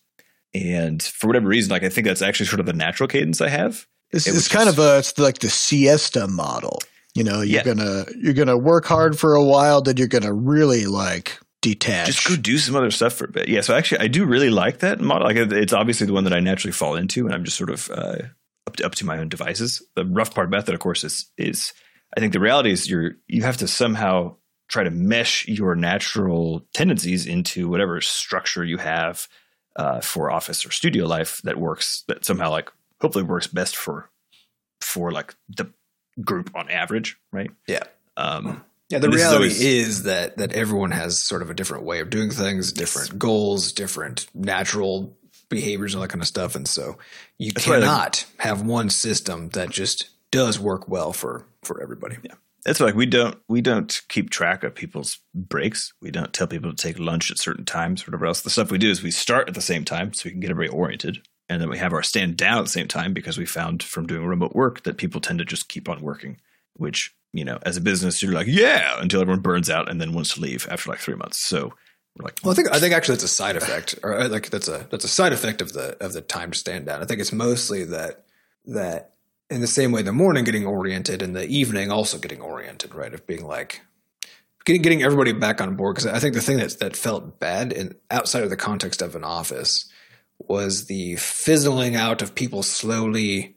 And 0.53 1.01
for 1.01 1.27
whatever 1.27 1.47
reason, 1.47 1.71
like 1.71 1.83
I 1.83 1.89
think 1.89 2.05
that's 2.07 2.21
actually 2.21 2.45
sort 2.47 2.59
of 2.59 2.65
the 2.65 2.73
natural 2.73 3.07
cadence 3.07 3.41
I 3.41 3.49
have. 3.49 3.85
It's, 4.11 4.27
It 4.27 4.35
it's 4.35 4.47
kind 4.47 4.65
just- 4.67 4.77
of 4.77 4.85
a 4.85 4.97
it's 4.99 5.17
like 5.17 5.39
the 5.39 5.49
siesta 5.49 6.27
model. 6.27 6.79
You 7.13 7.23
know, 7.23 7.41
you're 7.41 7.61
Yeah. 7.61 7.63
gonna 7.63 8.05
you're 8.17 8.33
gonna 8.33 8.57
work 8.57 8.85
hard 8.85 9.17
for 9.17 9.33
a 9.35 9.43
while, 9.43 9.81
then 9.81 9.95
you're 9.97 10.07
gonna 10.07 10.33
really 10.33 10.85
like 10.85 11.39
detach. 11.61 12.07
Just 12.07 12.27
go 12.27 12.35
do 12.35 12.57
some 12.57 12.75
other 12.75 12.91
stuff 12.91 13.13
for 13.13 13.25
a 13.25 13.31
bit. 13.31 13.47
Yeah, 13.47 13.61
so 13.61 13.73
actually, 13.73 13.99
I 13.99 14.07
do 14.07 14.25
really 14.25 14.49
like 14.49 14.79
that 14.79 14.99
model. 14.99 15.25
Like, 15.27 15.37
it's 15.37 15.73
obviously 15.73 16.05
the 16.07 16.13
one 16.13 16.25
that 16.25 16.33
I 16.33 16.39
naturally 16.41 16.73
fall 16.73 16.95
into, 16.95 17.25
and 17.25 17.33
I'm 17.33 17.43
just 17.45 17.57
sort 17.57 17.69
of 17.69 17.89
uh, 17.89 18.17
up 18.67 18.75
to, 18.77 18.85
up 18.85 18.95
to 18.95 19.05
my 19.05 19.17
own 19.17 19.29
devices. 19.29 19.81
The 19.95 20.05
rough 20.05 20.33
part 20.33 20.47
about 20.47 20.65
that, 20.65 20.75
of 20.75 20.81
course, 20.81 21.03
is 21.03 21.29
is 21.37 21.73
I 22.15 22.19
think 22.19 22.33
the 22.33 22.39
reality 22.39 22.71
is 22.71 22.89
you're 22.89 23.13
you 23.27 23.43
have 23.43 23.57
to 23.57 23.67
somehow 23.67 24.35
try 24.67 24.83
to 24.83 24.91
mesh 24.91 25.47
your 25.47 25.75
natural 25.75 26.65
tendencies 26.73 27.27
into 27.27 27.67
whatever 27.69 28.01
structure 28.01 28.63
you 28.63 28.77
have 28.77 29.27
uh, 29.75 30.01
for 30.01 30.31
office 30.31 30.65
or 30.65 30.71
studio 30.71 31.05
life 31.05 31.41
that 31.43 31.57
works 31.59 32.03
that 32.07 32.25
somehow 32.25 32.49
like 32.49 32.71
hopefully 33.01 33.23
works 33.23 33.47
best 33.47 33.75
for 33.75 34.09
for 34.81 35.11
like 35.11 35.35
the 35.49 35.71
group 36.23 36.49
on 36.55 36.69
average, 36.69 37.17
right? 37.31 37.51
Yeah. 37.67 37.83
Um, 38.17 38.63
Yeah, 38.89 38.99
the 38.99 39.07
this 39.07 39.15
is 39.17 39.21
reality 39.21 39.35
always- 39.43 39.61
is, 39.61 40.03
that 40.03 40.37
that 40.37 40.53
everyone 40.53 40.91
has 40.91 41.21
sort 41.21 41.41
of 41.41 41.49
a 41.49 41.53
different 41.53 41.83
way 41.83 41.99
of 41.99 42.09
doing 42.09 42.31
things, 42.31 42.71
different 42.71 43.19
goals, 43.19 43.71
different 43.73 44.27
natural 44.33 45.17
behaviors, 45.49 45.93
and 45.93 45.99
all 45.99 46.01
that 46.03 46.11
kind 46.11 46.21
of 46.21 46.27
stuff. 46.27 46.55
And 46.55 46.67
so 46.67 46.97
you 47.37 47.51
That's 47.51 47.67
why 47.67 47.75
I 47.75 47.77
like- 47.79 47.87
cannot 47.87 48.25
have 48.37 48.61
one 48.61 48.89
system 48.89 49.49
that 49.49 49.69
just 49.69 50.09
does 50.31 50.59
work 50.59 50.87
well 50.87 51.13
for 51.13 51.45
for 51.63 51.81
everybody. 51.81 52.17
Yeah. 52.23 52.33
It's 52.67 52.79
like 52.79 52.95
we 52.95 53.05
don't 53.05 53.37
we 53.47 53.61
don't 53.61 54.01
keep 54.09 54.31
track 54.31 54.63
of 54.63 54.73
people's 54.73 55.19
breaks. 55.35 55.93
We 56.01 56.09
don't 56.09 56.33
tell 56.33 56.47
people 56.47 56.71
to 56.73 56.75
take 56.75 56.97
lunch 56.97 57.29
at 57.29 57.37
certain 57.37 57.63
times 57.65 58.01
or 58.01 58.05
whatever 58.07 58.25
else. 58.25 58.41
The 58.41 58.49
stuff 58.49 58.71
we 58.71 58.79
do 58.79 58.89
is 58.89 59.03
we 59.03 59.11
start 59.11 59.47
at 59.47 59.53
the 59.53 59.61
same 59.61 59.85
time 59.85 60.13
so 60.13 60.23
we 60.25 60.31
can 60.31 60.39
get 60.39 60.49
everybody 60.49 60.75
oriented, 60.75 61.19
and 61.47 61.61
then 61.61 61.69
we 61.69 61.77
have 61.77 61.93
our 61.93 62.01
stand 62.01 62.37
down 62.37 62.57
at 62.57 62.63
the 62.63 62.69
same 62.71 62.87
time 62.87 63.13
because 63.13 63.37
we 63.37 63.45
found 63.45 63.83
from 63.83 64.07
doing 64.07 64.25
remote 64.25 64.55
work 64.55 64.81
that 64.83 64.97
people 64.97 65.21
tend 65.21 65.37
to 65.39 65.45
just 65.45 65.69
keep 65.69 65.87
on 65.87 66.01
working. 66.01 66.41
Which 66.75 67.13
you 67.33 67.45
know, 67.45 67.59
as 67.63 67.77
a 67.77 67.81
business, 67.81 68.23
you're 68.23 68.33
like, 68.33 68.47
yeah, 68.47 68.95
until 68.99 69.21
everyone 69.21 69.41
burns 69.41 69.69
out 69.69 69.87
and 69.89 70.01
then 70.01 70.13
wants 70.13 70.33
to 70.33 70.41
leave 70.41 70.67
after 70.71 70.89
like 70.89 70.99
three 70.99 71.15
months. 71.15 71.37
So 71.37 71.73
like, 72.17 72.39
Well, 72.43 72.51
I 72.51 72.55
think 72.55 72.71
I 72.71 72.79
think 72.79 72.93
actually 72.93 73.15
that's 73.15 73.23
a 73.25 73.27
side 73.29 73.55
effect, 73.57 73.99
or 74.03 74.19
uh, 74.19 74.29
like 74.29 74.49
that's 74.49 74.67
a 74.67 74.87
that's 74.89 75.03
a 75.03 75.09
side 75.09 75.33
effect 75.33 75.61
of 75.61 75.73
the 75.73 75.97
of 76.03 76.13
the 76.13 76.21
time 76.21 76.51
to 76.51 76.57
stand 76.57 76.85
down. 76.85 77.01
I 77.01 77.05
think 77.05 77.19
it's 77.19 77.33
mostly 77.33 77.83
that 77.85 78.23
that 78.65 79.13
in 79.49 79.61
the 79.61 79.67
same 79.67 79.91
way 79.91 80.01
the 80.01 80.13
morning 80.13 80.43
getting 80.43 80.65
oriented 80.65 81.21
and 81.21 81.35
the 81.35 81.45
evening 81.47 81.91
also 81.91 82.17
getting 82.17 82.41
oriented, 82.41 82.95
right? 82.95 83.13
Of 83.13 83.27
being 83.27 83.45
like 83.45 83.81
getting 84.65 84.81
getting 84.81 85.03
everybody 85.03 85.33
back 85.33 85.61
on 85.61 85.75
board. 85.75 85.95
Because 85.95 86.11
I 86.11 86.19
think 86.19 86.33
the 86.35 86.41
thing 86.41 86.57
that 86.57 86.79
that 86.79 86.95
felt 86.95 87.39
bad 87.39 87.73
in 87.73 87.95
outside 88.09 88.43
of 88.43 88.49
the 88.49 88.57
context 88.57 89.01
of 89.01 89.15
an 89.15 89.23
office 89.23 89.89
was 90.39 90.85
the 90.85 91.15
fizzling 91.17 91.95
out 91.95 92.21
of 92.21 92.35
people 92.35 92.63
slowly 92.63 93.55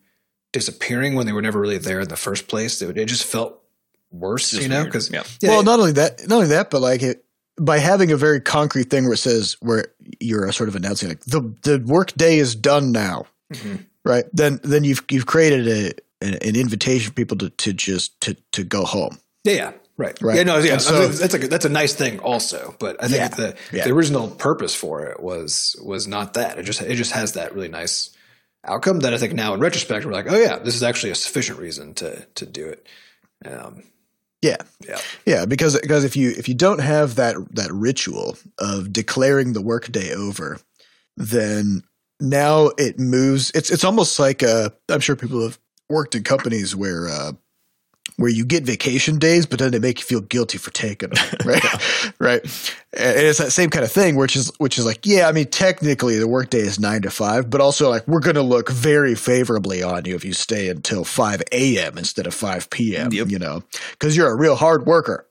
disappearing 0.53 1.15
when 1.15 1.27
they 1.27 1.33
were 1.33 1.43
never 1.43 1.61
really 1.61 1.79
there 1.79 2.01
in 2.01 2.09
the 2.09 2.17
first 2.17 2.49
place. 2.49 2.81
It, 2.81 2.97
it 2.97 3.07
just 3.07 3.25
felt 3.25 3.63
worse, 4.11 4.51
Just 4.51 4.63
you 4.63 4.69
know? 4.69 4.77
weird. 4.77 4.87
Because 4.87 5.11
Yeah. 5.11 5.23
well, 5.43 5.63
not 5.63 5.79
only 5.79 5.93
that, 5.93 6.27
not 6.29 6.37
only 6.37 6.49
that, 6.49 6.71
but 6.71 6.81
like 6.81 7.03
it 7.03 7.25
by 7.61 7.79
having 7.79 8.11
a 8.13 8.17
very 8.17 8.41
concrete 8.41 8.91
thing 8.91 9.05
where 9.05 9.15
it 9.15 9.19
says 9.19 9.57
where 9.61 9.87
you're 10.21 10.51
sort 10.53 10.69
of 10.69 10.77
announcing 10.77 11.09
like 11.09 11.21
the 11.25 11.41
the 11.63 11.83
work 11.87 12.13
day 12.15 12.39
is 12.39 12.55
done 12.55 12.93
now, 12.93 13.27
Mhm. 13.53 13.85
right? 14.05 14.25
Then 14.33 14.61
then 14.63 14.85
you've 14.85 15.03
you've 15.11 15.27
created 15.27 15.69
a 15.69 15.93
an, 16.27 16.35
an 16.35 16.57
invitation 16.57 17.11
for 17.11 17.15
people 17.15 17.37
to 17.39 17.51
to 17.51 17.73
just 17.73 18.21
to 18.23 18.35
to 18.53 18.65
go 18.65 18.85
home. 18.85 19.19
Yeah, 19.45 19.53
yeah, 19.55 19.73
right, 19.97 20.21
Right. 20.21 20.37
Yeah, 20.37 20.43
no, 20.43 20.59
yeah. 20.59 20.79
So- 20.79 20.97
I 20.97 21.09
mean, 21.09 21.17
that's 21.19 21.35
a 21.35 21.39
that's 21.39 21.65
a 21.65 21.69
nice 21.71 21.95
thing, 21.95 22.19
also. 22.19 22.75
But 22.79 23.03
I 23.03 23.09
think 23.09 23.19
Yeah, 23.21 23.29
the 23.29 23.57
yeah. 23.73 23.85
the 23.85 23.93
original 23.93 24.29
purpose 24.29 24.75
for 24.75 25.05
it 25.07 25.21
was 25.21 25.77
was 25.83 26.07
not 26.07 26.35
that. 26.35 26.59
It 26.59 26.65
just 26.65 26.81
it 26.83 26.97
just 26.97 27.13
has 27.13 27.33
that 27.33 27.55
really 27.55 27.69
nice 27.69 28.11
outcome 28.65 29.01
that 29.01 29.15
I 29.15 29.19
think 29.19 29.33
now 29.35 29.55
in 29.55 29.61
retrospect 29.61 30.05
we're 30.05 30.13
like, 30.13 30.27
oh 30.31 30.37
yeah, 30.39 30.59
this 30.59 30.75
is 30.75 30.83
actually 30.83 31.13
a 31.13 31.15
sufficient 31.15 31.59
reason 31.59 31.95
to 31.95 32.27
to 32.35 32.45
do 32.47 32.67
it. 32.67 32.87
Um, 33.47 33.85
Yeah. 34.43 34.57
yeah, 34.87 34.99
Yeah, 35.27 35.45
because 35.47 35.79
because 35.81 36.05
if 36.05 36.17
you 36.17 36.31
if 36.31 36.49
you 36.49 36.55
don't 36.55 36.81
have 36.81 37.17
that 37.17 37.37
that 37.55 37.73
ritual 37.73 38.39
of 38.59 38.93
declaring 38.93 39.53
the 39.53 39.63
workday 39.63 40.15
over, 40.15 40.61
then 41.17 41.83
now 42.21 42.71
it 42.79 42.99
moves. 42.99 43.51
It's 43.55 43.71
it's 43.71 43.85
almost 43.85 44.19
like 44.19 44.43
uh, 44.43 44.71
I'm 44.89 45.01
sure 45.01 45.17
people 45.17 45.43
have 45.43 45.59
worked 45.89 46.15
in 46.15 46.23
companies 46.23 46.77
where 46.77 47.09
uh, 47.09 47.33
where 48.17 48.31
you 48.31 48.45
get 48.45 48.65
vacation 48.65 49.19
days, 49.19 49.47
but 49.47 49.59
then 49.59 49.71
they 49.73 49.79
make 49.79 49.99
you 50.01 50.05
feel 50.05 50.21
guilty 50.21 50.59
for 50.59 50.71
taking 50.71 51.11
them, 51.11 51.25
right? 51.45 52.13
right, 52.19 52.41
and 52.93 53.19
it's 53.19 53.39
that 53.39 53.53
same 53.53 53.71
kind 53.71 53.85
of 53.85 53.93
thing, 53.93 54.17
which 54.17 54.35
is 54.37 54.51
which 54.59 54.79
is 54.79 54.85
like, 54.87 55.07
yeah, 55.07 55.29
I 55.29 55.33
mean, 55.33 55.47
technically 55.47 56.19
the 56.19 56.27
workday 56.29 56.59
is 56.61 56.81
nine 56.81 57.03
to 57.03 57.11
five, 57.11 57.49
but 57.51 57.61
also 57.61 57.89
like 57.91 58.07
we're 58.09 58.21
going 58.21 58.35
to 58.37 58.43
look 58.43 58.71
very 58.71 59.15
favorably 59.15 59.83
on 59.83 60.05
you 60.05 60.15
if 60.17 60.25
you 60.25 60.33
stay 60.33 60.69
until 60.69 61.05
five 61.05 61.43
a.m. 61.53 61.99
instead 61.99 62.27
of 62.27 62.35
five 62.35 62.71
p.m. 62.71 63.13
Yep. 63.13 63.29
You 63.29 63.39
know, 63.39 63.63
because 63.93 64.17
you're 64.17 64.31
a 64.31 64.37
real 64.37 64.57
hard 64.57 64.87
worker. 64.87 65.27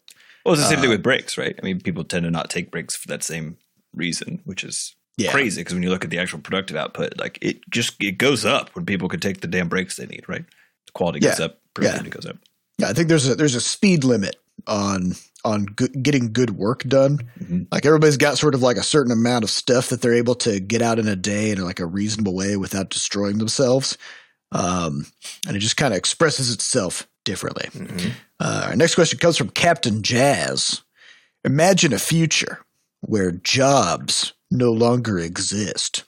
Well, 0.45 0.53
it's 0.53 0.63
the 0.63 0.69
same 0.69 0.79
thing 0.79 0.89
Uh, 0.89 0.93
with 0.93 1.03
breaks, 1.03 1.37
right? 1.37 1.55
I 1.61 1.65
mean, 1.65 1.81
people 1.81 2.05
tend 2.05 2.23
to 2.23 2.31
not 2.31 2.49
take 2.49 2.71
breaks 2.71 2.95
for 2.95 3.09
that 3.09 3.21
same 3.21 3.57
reason, 3.93 4.39
which 4.45 4.63
is 4.63 4.95
Yeah. 5.17 5.31
crazy 5.31 5.59
because 5.61 5.73
when 5.73 5.83
you 5.83 5.89
look 5.89 6.05
at 6.05 6.09
the 6.09 6.19
actual 6.19 6.39
productive 6.39 6.77
output, 6.77 7.17
like 7.19 7.37
it 7.41 7.59
just 7.69 8.01
it 8.01 8.17
goes 8.17 8.45
up 8.45 8.69
when 8.75 8.85
people 8.85 9.09
can 9.09 9.19
take 9.19 9.41
the 9.41 9.47
damn 9.47 9.67
breaks 9.67 9.97
they 9.97 10.05
need, 10.05 10.23
right? 10.29 10.45
The 10.85 10.91
quality 10.93 11.19
goes 11.19 11.41
up, 11.41 11.59
productivity 11.73 12.09
goes 12.11 12.25
up. 12.25 12.37
Yeah, 12.77 12.89
I 12.89 12.93
think 12.93 13.07
there's 13.07 13.27
a 13.27 13.35
there's 13.35 13.55
a 13.55 13.61
speed 13.61 14.03
limit 14.03 14.35
on 14.67 15.13
on 15.45 15.65
good, 15.65 16.03
getting 16.03 16.33
good 16.33 16.51
work 16.51 16.83
done. 16.83 17.19
Mhm. 17.39 17.67
Like 17.71 17.85
everybody's 17.85 18.17
got 18.17 18.37
sort 18.37 18.53
of 18.55 18.61
like 18.61 18.77
a 18.77 18.83
certain 18.83 19.11
amount 19.11 19.43
of 19.43 19.49
stuff 19.49 19.89
that 19.89 20.01
they're 20.01 20.13
able 20.13 20.35
to 20.35 20.59
get 20.59 20.81
out 20.81 20.99
in 20.99 21.07
a 21.07 21.15
day 21.15 21.51
in 21.51 21.61
like 21.63 21.79
a 21.79 21.85
reasonable 21.85 22.35
way 22.35 22.57
without 22.57 22.89
destroying 22.89 23.37
themselves, 23.37 23.97
um, 24.51 25.05
and 25.47 25.55
it 25.55 25.59
just 25.59 25.77
kind 25.77 25.93
of 25.93 25.97
expresses 25.97 26.51
itself 26.51 27.07
differently. 27.23 27.69
Mhm. 27.73 28.11
Uh, 28.39 28.65
our 28.69 28.75
next 28.75 28.95
question 28.95 29.19
comes 29.19 29.37
from 29.37 29.49
Captain 29.49 30.03
Jazz. 30.03 30.81
Imagine 31.43 31.93
a 31.93 31.99
future 31.99 32.59
where 33.01 33.31
jobs 33.31 34.33
no 34.51 34.71
longer 34.71 35.17
exist. 35.19 36.03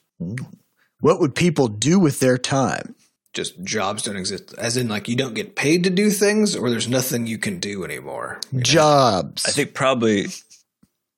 What 1.00 1.18
would 1.20 1.34
people 1.34 1.68
do 1.68 1.98
with 1.98 2.20
their 2.20 2.36
time? 2.38 2.94
Just 3.32 3.62
jobs 3.62 4.02
don't 4.02 4.16
exist, 4.16 4.54
as 4.58 4.76
in 4.76 4.88
like 4.88 5.08
you 5.08 5.16
don't 5.16 5.34
get 5.34 5.54
paid 5.56 5.84
to 5.84 5.90
do 5.90 6.10
things, 6.10 6.56
or 6.56 6.70
there's 6.70 6.88
nothing 6.88 7.26
you 7.26 7.38
can 7.38 7.58
do 7.60 7.84
anymore. 7.84 8.40
you 8.52 8.58
know? 8.58 8.62
Jobs. 8.62 9.46
I 9.46 9.50
think 9.50 9.74
probably 9.74 10.26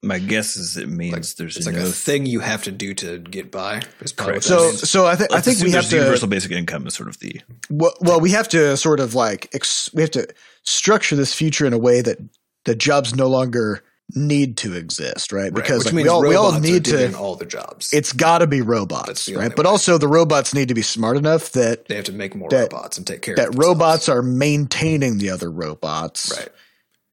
my 0.04 0.18
guess 0.18 0.56
is 0.56 0.76
it 0.76 0.88
means 0.88 1.12
Like, 1.12 1.24
there's 1.36 1.56
it's 1.56 1.66
like 1.66 1.76
no 1.76 1.82
a 1.86 1.90
thing 1.90 2.26
you 2.26 2.40
have 2.40 2.64
to 2.64 2.72
do 2.72 2.92
to 2.94 3.18
get 3.20 3.50
by. 3.52 3.82
is 4.00 4.12
Correct. 4.12 4.42
so 4.44 4.72
so 4.72 5.06
I 5.06 5.14
think 5.14 5.30
I 5.30 5.36
Let's 5.36 5.46
think 5.46 5.58
we 5.60 5.70
have 5.70 5.82
there's 5.82 5.90
to 5.90 5.96
universal 5.96 6.28
basic 6.28 6.50
income 6.50 6.86
is 6.88 6.94
sort 6.94 7.08
of 7.08 7.18
the 7.20 7.40
Well, 7.70 7.94
well, 8.00 8.20
we 8.20 8.30
have 8.32 8.48
to 8.50 8.76
sort 8.76 8.98
of 9.00 9.14
like 9.14 9.48
ex- 9.54 9.90
we 9.94 10.02
have 10.02 10.10
to 10.12 10.26
structure 10.64 11.14
this 11.16 11.32
future 11.32 11.66
in 11.66 11.72
a 11.72 11.78
way 11.78 12.00
that 12.02 12.18
the 12.64 12.74
jobs 12.74 13.14
no 13.14 13.28
longer 13.28 13.84
need 14.14 14.56
to 14.58 14.74
exist, 14.74 15.32
right? 15.32 15.52
Because 15.52 15.86
like, 15.86 15.94
we 15.94 16.08
all 16.08 16.22
we 16.22 16.34
all 16.34 16.58
need 16.58 16.84
to. 16.86 17.16
all 17.16 17.36
the 17.36 17.46
jobs. 17.46 17.92
It's 17.92 18.12
got 18.12 18.38
to 18.38 18.46
be 18.46 18.60
robots, 18.60 19.28
right? 19.28 19.36
only 19.36 19.48
But 19.54 19.64
way. 19.66 19.70
also 19.70 19.98
the 19.98 20.08
robots 20.08 20.54
need 20.54 20.68
to 20.68 20.74
be 20.74 20.82
smart 20.82 21.16
enough 21.16 21.52
that 21.52 21.86
they 21.86 21.96
have 21.96 22.04
to 22.06 22.12
make 22.12 22.34
more 22.34 22.48
that- 22.50 22.72
robots 22.72 22.98
and 22.98 23.06
take 23.06 23.22
care 23.22 23.36
that 23.36 23.54
robots 23.56 24.08
are 24.08 24.22
maintaining 24.22 25.18
the 25.18 25.30
other 25.30 25.50
robots, 25.50 26.36
right. 26.36 26.48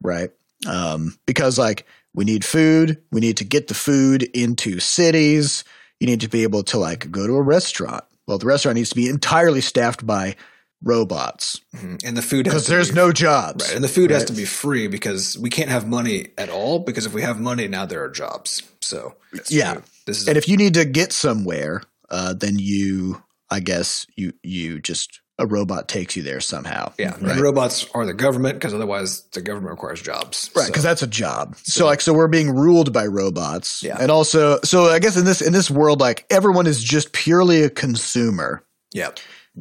right? 0.02 0.32
Um, 0.67 1.17
because 1.25 1.58
like 1.58 1.86
we 2.13 2.25
need 2.25 2.43
food, 2.43 3.02
we 3.12 3.21
need 3.21 3.38
to 3.38 3.45
get 3.45 3.67
the 3.67 3.73
food 3.73 4.23
into 4.23 4.80
cities. 4.80 5.63
You 5.99 6.08
need 6.08 6.21
to 6.21 6.30
be 6.30 6.43
able 6.43 6.63
to 6.63 6.78
like 6.78 7.10
go 7.12 7.28
to 7.28 7.36
a 7.36 7.41
restaurant. 7.41 8.04
Well, 8.28 8.38
the 8.38 8.45
restaurant 8.45 8.75
needs 8.75 8.89
to 8.89 8.95
be 8.95 9.08
entirely 9.08 9.62
staffed 9.62 10.06
by 10.06 10.36
robots 10.83 11.59
Mhm. 11.75 11.99
And 12.05 12.15
the 12.17 12.21
food 12.21 12.45
because 12.45 12.67
there's 12.67 12.89
be, 12.89 12.95
no 12.95 13.11
jobs. 13.11 13.65
right, 13.65 13.75
and 13.75 13.83
the 13.83 13.87
food 13.89 14.11
has 14.11 14.25
to 14.25 14.33
be 14.33 14.45
free 14.45 14.87
because 14.87 15.37
we 15.37 15.49
can't 15.49 15.69
have 15.69 15.87
money 15.87 16.27
at 16.37 16.49
all. 16.49 16.79
Because 16.79 17.05
if 17.05 17.13
we 17.13 17.21
have 17.21 17.39
money, 17.39 17.67
now 17.67 17.85
there 17.85 18.03
are 18.03 18.09
jobs. 18.09 18.63
So 18.81 19.15
Yeah. 19.49 19.73
true. 19.73 19.83
this 20.05 20.21
is 20.21 20.27
and 20.27 20.37
if 20.37 20.47
you 20.47 20.57
need 20.57 20.73
to 20.75 20.85
get 20.85 21.11
somewhere, 21.13 21.83
uh, 22.09 22.33
then 22.33 22.57
you, 22.57 23.21
I 23.49 23.59
guess 23.59 24.05
you 24.15 24.33
you 24.43 24.79
just 24.79 25.19
a 25.37 25.45
robot 25.45 25.87
takes 25.87 26.15
you 26.17 26.23
there 26.23 26.41
somehow. 26.41 26.91
yeah, 26.97 27.11
right. 27.21 27.31
and 27.31 27.39
robots 27.41 27.85
are 27.93 28.05
the 28.05 28.13
government 28.13 28.55
because 28.55 28.73
otherwise 28.73 29.21
the 29.33 29.41
government 29.41 29.71
requires 29.71 30.01
jobs. 30.01 30.49
Right, 30.55 30.63
So- 30.63 30.67
because 30.69 30.83
that's 30.83 31.01
a 31.01 31.07
job. 31.07 31.55
So, 31.63 31.85
like, 31.85 32.01
so 32.01 32.11
we're 32.13 32.27
being 32.27 32.49
ruled 32.53 32.91
by 32.91 33.05
robots, 33.05 33.81
Yeah. 33.81 33.95
and 33.99 34.11
also, 34.11 34.59
so 34.65 34.85
I 34.89 34.99
guess 34.99 35.15
in 35.15 35.23
this 35.25 35.41
in 35.41 35.53
this 35.53 35.69
world, 35.71 36.01
like, 36.01 36.25
everyone 36.29 36.67
is 36.67 36.83
just 36.83 37.13
purely 37.13 37.63
a 37.63 37.69
consumer, 37.69 38.63
yeah. 38.91 39.11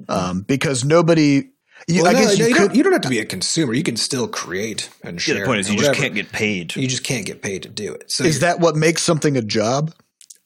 Um, 0.09 0.43
because 0.43 0.85
nobody. 0.85 1.51
You, 1.87 2.03
Well, 2.03 2.11
I 2.11 2.13
no, 2.15 2.19
guess 2.19 2.39
no, 2.39 2.45
you 2.45 2.49
you, 2.51 2.55
could. 2.57 2.67
don't, 2.69 2.75
you 2.77 2.83
don't 2.83 2.93
have 2.93 3.03
to 3.03 3.09
be 3.09 3.21
a 3.21 3.25
consumer. 3.25 3.73
You 3.73 3.85
can 3.85 3.97
still 3.97 4.27
create 4.27 4.91
and 5.05 5.21
share. 5.21 5.37
yeah, 5.37 5.41
the 5.43 5.47
point 5.47 5.61
is 5.61 5.69
and 5.69 5.79
you 5.79 5.85
just 5.85 5.99
can't 5.99 6.15
get 6.15 6.33
paid. 6.33 6.75
You 6.75 6.89
just 6.89 7.05
can't 7.05 7.25
get 7.25 7.41
paid 7.41 7.63
to 7.63 7.69
do 7.69 7.93
it. 7.95 8.11
So 8.11 8.25
is 8.25 8.41
that 8.41 8.59
what 8.61 8.75
makes 8.75 9.03
something 9.03 9.37
a 9.37 9.43
job? 9.43 9.95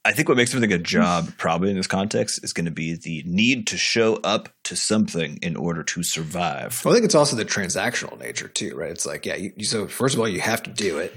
I 0.05 0.13
think 0.13 0.29
what 0.29 0.37
makes 0.37 0.51
something 0.51 0.73
a 0.73 0.79
job, 0.79 1.33
probably 1.39 1.71
in 1.71 1.77
this 1.77 1.87
context, 1.87 2.43
is 2.43 2.53
going 2.53 2.65
to 2.65 2.73
be 2.73 2.97
the 2.97 3.23
need 3.25 3.69
to 3.69 3.77
show 3.79 4.17
up 4.25 4.49
to 4.65 4.75
something 4.77 5.39
in 5.43 5.55
order 5.57 5.85
to 5.85 6.03
survive. 6.03 6.83
Well, 6.85 6.93
I 6.93 6.97
think 6.97 7.05
it's 7.05 7.15
also 7.15 7.37
the 7.37 7.45
transactional 7.45 8.19
nature 8.19 8.49
too, 8.49 8.75
right? 8.77 8.91
It's 8.91 9.07
like, 9.07 9.25
yeah, 9.25 9.37
you, 9.37 9.53
you, 9.57 9.65
so 9.65 9.87
first 9.87 10.15
of 10.15 10.21
all, 10.21 10.27
you 10.29 10.41
have 10.41 10.61
to 10.65 10.71
do 10.71 10.99
it 10.99 11.15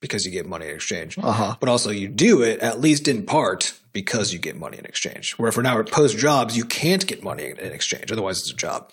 because 0.00 0.26
you 0.26 0.30
get 0.30 0.46
money 0.46 0.68
in 0.68 0.74
exchange, 0.74 1.16
Uh 1.18 1.32
huh. 1.32 1.56
but 1.58 1.68
also 1.70 1.88
you 1.90 2.06
do 2.08 2.42
it 2.42 2.60
at 2.60 2.80
least 2.80 3.08
in 3.08 3.24
part 3.24 3.72
because 4.02 4.32
you 4.32 4.38
get 4.38 4.56
money 4.56 4.78
in 4.78 4.84
exchange. 4.84 5.32
Where 5.38 5.48
if 5.48 5.56
we're 5.56 5.64
now 5.64 5.82
post 5.82 6.16
jobs, 6.16 6.56
you 6.56 6.64
can't 6.64 7.04
get 7.04 7.24
money 7.24 7.46
in 7.46 7.72
exchange, 7.72 8.12
otherwise 8.12 8.38
it's 8.40 8.52
a 8.52 8.56
job, 8.56 8.92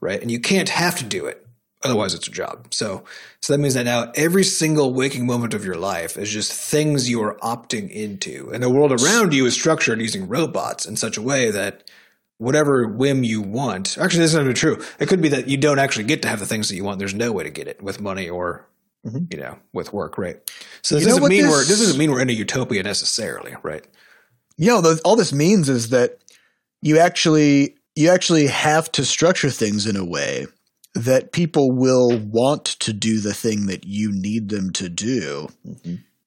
right? 0.00 0.20
And 0.22 0.30
you 0.30 0.38
can't 0.38 0.68
have 0.68 0.96
to 0.98 1.04
do 1.04 1.26
it, 1.26 1.44
otherwise 1.82 2.14
it's 2.14 2.28
a 2.28 2.30
job. 2.30 2.68
So, 2.70 3.02
so 3.40 3.52
that 3.52 3.58
means 3.58 3.74
that 3.74 3.84
now 3.84 4.12
every 4.14 4.44
single 4.44 4.94
waking 4.94 5.26
moment 5.26 5.54
of 5.54 5.64
your 5.64 5.74
life 5.74 6.16
is 6.16 6.30
just 6.30 6.52
things 6.52 7.10
you 7.10 7.20
are 7.24 7.34
opting 7.42 7.90
into, 7.90 8.50
and 8.52 8.62
the 8.62 8.70
world 8.70 8.92
around 8.92 9.34
you 9.34 9.44
is 9.46 9.54
structured 9.54 10.00
using 10.00 10.28
robots 10.28 10.86
in 10.86 10.94
such 10.96 11.16
a 11.16 11.22
way 11.22 11.50
that 11.50 11.90
whatever 12.38 12.86
whim 12.86 13.24
you 13.24 13.42
want. 13.42 13.98
Actually, 13.98 14.20
this 14.20 14.30
is 14.30 14.34
not 14.36 14.42
even 14.42 14.54
true. 14.54 14.80
It 15.00 15.08
could 15.08 15.20
be 15.20 15.30
that 15.30 15.48
you 15.48 15.56
don't 15.56 15.80
actually 15.80 16.04
get 16.04 16.22
to 16.22 16.28
have 16.28 16.38
the 16.40 16.46
things 16.46 16.68
that 16.68 16.76
you 16.76 16.84
want. 16.84 16.98
There's 17.00 17.14
no 17.14 17.32
way 17.32 17.42
to 17.44 17.50
get 17.50 17.66
it 17.66 17.82
with 17.82 18.00
money 18.00 18.28
or 18.28 18.68
Mhm. 19.06 19.30
you 19.32 19.38
know 19.38 19.58
with 19.74 19.92
work, 19.92 20.16
right? 20.16 20.36
So 20.82 20.94
this 20.94 21.04
doesn't 21.06 21.28
mean 21.28 21.42
this- 21.42 21.50
we're 21.50 21.64
this 21.64 21.78
doesn't 21.80 21.98
mean 21.98 22.10
we're 22.10 22.22
in 22.22 22.30
a 22.30 22.32
utopia 22.32 22.82
necessarily, 22.82 23.54
right? 23.62 23.84
You 24.56 24.68
know, 24.68 24.96
all 25.04 25.16
this 25.16 25.32
means 25.32 25.68
is 25.68 25.90
that 25.90 26.18
you 26.82 26.98
actually 26.98 27.76
you 27.96 28.10
actually 28.10 28.46
have 28.46 28.90
to 28.92 29.04
structure 29.04 29.50
things 29.50 29.86
in 29.86 29.96
a 29.96 30.04
way 30.04 30.46
that 30.94 31.32
people 31.32 31.72
will 31.72 32.18
want 32.18 32.64
to 32.64 32.92
do 32.92 33.20
the 33.20 33.34
thing 33.34 33.66
that 33.66 33.84
you 33.84 34.12
need 34.12 34.48
them 34.48 34.70
to 34.72 34.88
do, 34.88 35.48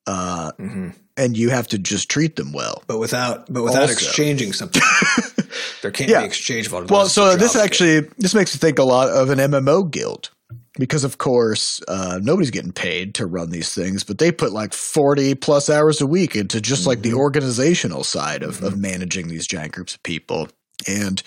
uh, 0.06 0.52
hmm 0.54 0.90
and 1.20 1.36
you 1.36 1.50
have 1.50 1.68
to 1.68 1.80
just 1.80 2.10
treat 2.10 2.36
them 2.36 2.54
well. 2.54 2.84
But 2.86 3.00
without 3.00 3.52
but 3.52 3.64
without 3.64 3.82
Also. 3.90 3.94
exchanging 3.94 4.54
something, 4.54 4.84
there 5.82 5.90
can't 5.90 6.12
Yeah. 6.12 6.20
be 6.20 6.26
exchange 6.28 6.70
Well, 6.70 7.10
so 7.10 7.36
this 7.36 7.56
actually 7.56 8.02
this 8.20 8.36
makes 8.36 8.54
me 8.54 8.60
think 8.60 8.78
a 8.78 8.84
lot 8.84 9.10
of 9.10 9.30
an 9.32 9.40
MMO 9.40 9.90
guild, 9.90 10.30
because 10.78 11.04
of 11.04 11.18
course 11.18 11.82
uh, 11.88 12.20
nobody's 12.22 12.52
getting 12.52 12.72
paid 12.72 13.16
to 13.16 13.26
run 13.26 13.50
these 13.50 13.74
things, 13.74 14.04
but 14.04 14.18
they 14.18 14.32
put 14.32 14.52
like 14.52 14.74
forty 14.74 15.36
plus 15.36 15.70
hours 15.70 16.02
a 16.02 16.08
week 16.08 16.36
into 16.36 16.60
just 16.62 16.86
like 16.88 17.02
the 17.02 17.12
Mhm. 17.12 17.18
organizational 17.18 18.04
side 18.04 18.44
of, 18.44 18.62
of 18.64 18.78
managing 18.78 19.28
these 19.28 19.48
giant 19.48 19.74
groups 19.74 19.96
of 19.96 20.04
people, 20.04 20.50
and 20.88 21.22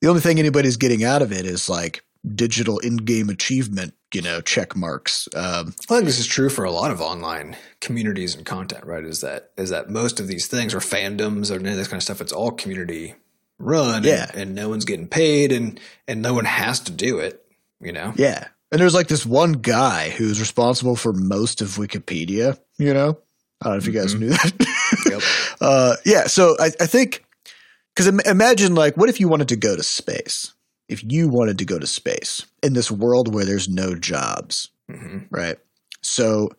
the 0.00 0.08
only 0.08 0.20
thing 0.20 0.38
anybody's 0.38 0.76
getting 0.76 1.04
out 1.04 1.22
of 1.22 1.32
it 1.32 1.46
is 1.46 1.68
like 1.68 2.02
digital 2.34 2.78
in-game 2.80 3.28
achievement, 3.28 3.94
you 4.12 4.20
know, 4.20 4.40
check 4.40 4.74
marks. 4.74 5.28
Um, 5.36 5.74
I 5.88 5.94
think 5.94 6.06
this 6.06 6.18
is 6.18 6.26
true 6.26 6.48
for 6.48 6.64
a 6.64 6.72
lot 6.72 6.90
of 6.90 7.00
online 7.00 7.56
communities 7.80 8.34
and 8.34 8.44
content, 8.44 8.84
right? 8.84 9.04
Is 9.04 9.20
that 9.20 9.52
is 9.56 9.70
that 9.70 9.88
most 9.90 10.18
of 10.20 10.26
these 10.26 10.48
things 10.48 10.74
or 10.74 10.80
fandoms 10.80 11.50
or 11.50 11.60
any 11.60 11.70
of 11.70 11.76
this 11.76 11.86
kind 11.88 11.98
of 11.98 12.02
stuff, 12.02 12.20
it's 12.20 12.32
all 12.32 12.50
community 12.50 13.14
run, 13.58 14.02
Yeah. 14.04 14.26
and, 14.32 14.42
and 14.42 14.54
no 14.54 14.68
one's 14.68 14.84
getting 14.84 15.06
paid, 15.08 15.52
and 15.52 15.78
and 16.08 16.20
no 16.20 16.34
one 16.34 16.44
has 16.46 16.80
to 16.80 16.92
do 16.92 17.18
it, 17.20 17.42
you 17.80 17.92
know. 17.92 18.12
Yeah. 18.16 18.48
And 18.72 18.80
there's 18.80 18.94
like 18.94 19.08
this 19.08 19.24
one 19.24 19.52
guy 19.52 20.10
who's 20.10 20.40
responsible 20.40 20.96
for 20.96 21.12
most 21.12 21.60
of 21.62 21.68
Wikipedia, 21.76 22.58
you 22.78 22.92
know? 22.92 23.18
I 23.62 23.64
don't 23.68 23.72
know 23.74 23.78
if 23.78 23.86
you 23.86 23.92
guys 23.92 24.14
Mhm. 24.14 24.20
knew 24.20 24.28
that. 24.30 24.66
Yep. 25.10 25.22
uh, 25.60 25.96
yeah. 26.04 26.26
So 26.26 26.56
I, 26.58 26.66
I 26.80 26.86
think, 26.86 27.24
because 27.94 28.06
Im- 28.08 28.20
imagine 28.20 28.74
like, 28.74 28.96
what 28.96 29.08
if 29.08 29.20
you 29.20 29.28
wanted 29.28 29.48
to 29.48 29.56
go 29.56 29.76
to 29.76 29.82
space? 29.82 30.52
If 30.88 31.02
you 31.04 31.28
wanted 31.28 31.58
to 31.58 31.64
go 31.64 31.78
to 31.78 31.86
space 31.86 32.44
in 32.62 32.72
this 32.74 32.90
world 32.90 33.32
where 33.34 33.44
there's 33.44 33.68
no 33.68 33.94
jobs, 33.94 34.70
hmm 34.90 35.18
right? 35.30 35.58
So 36.02 36.50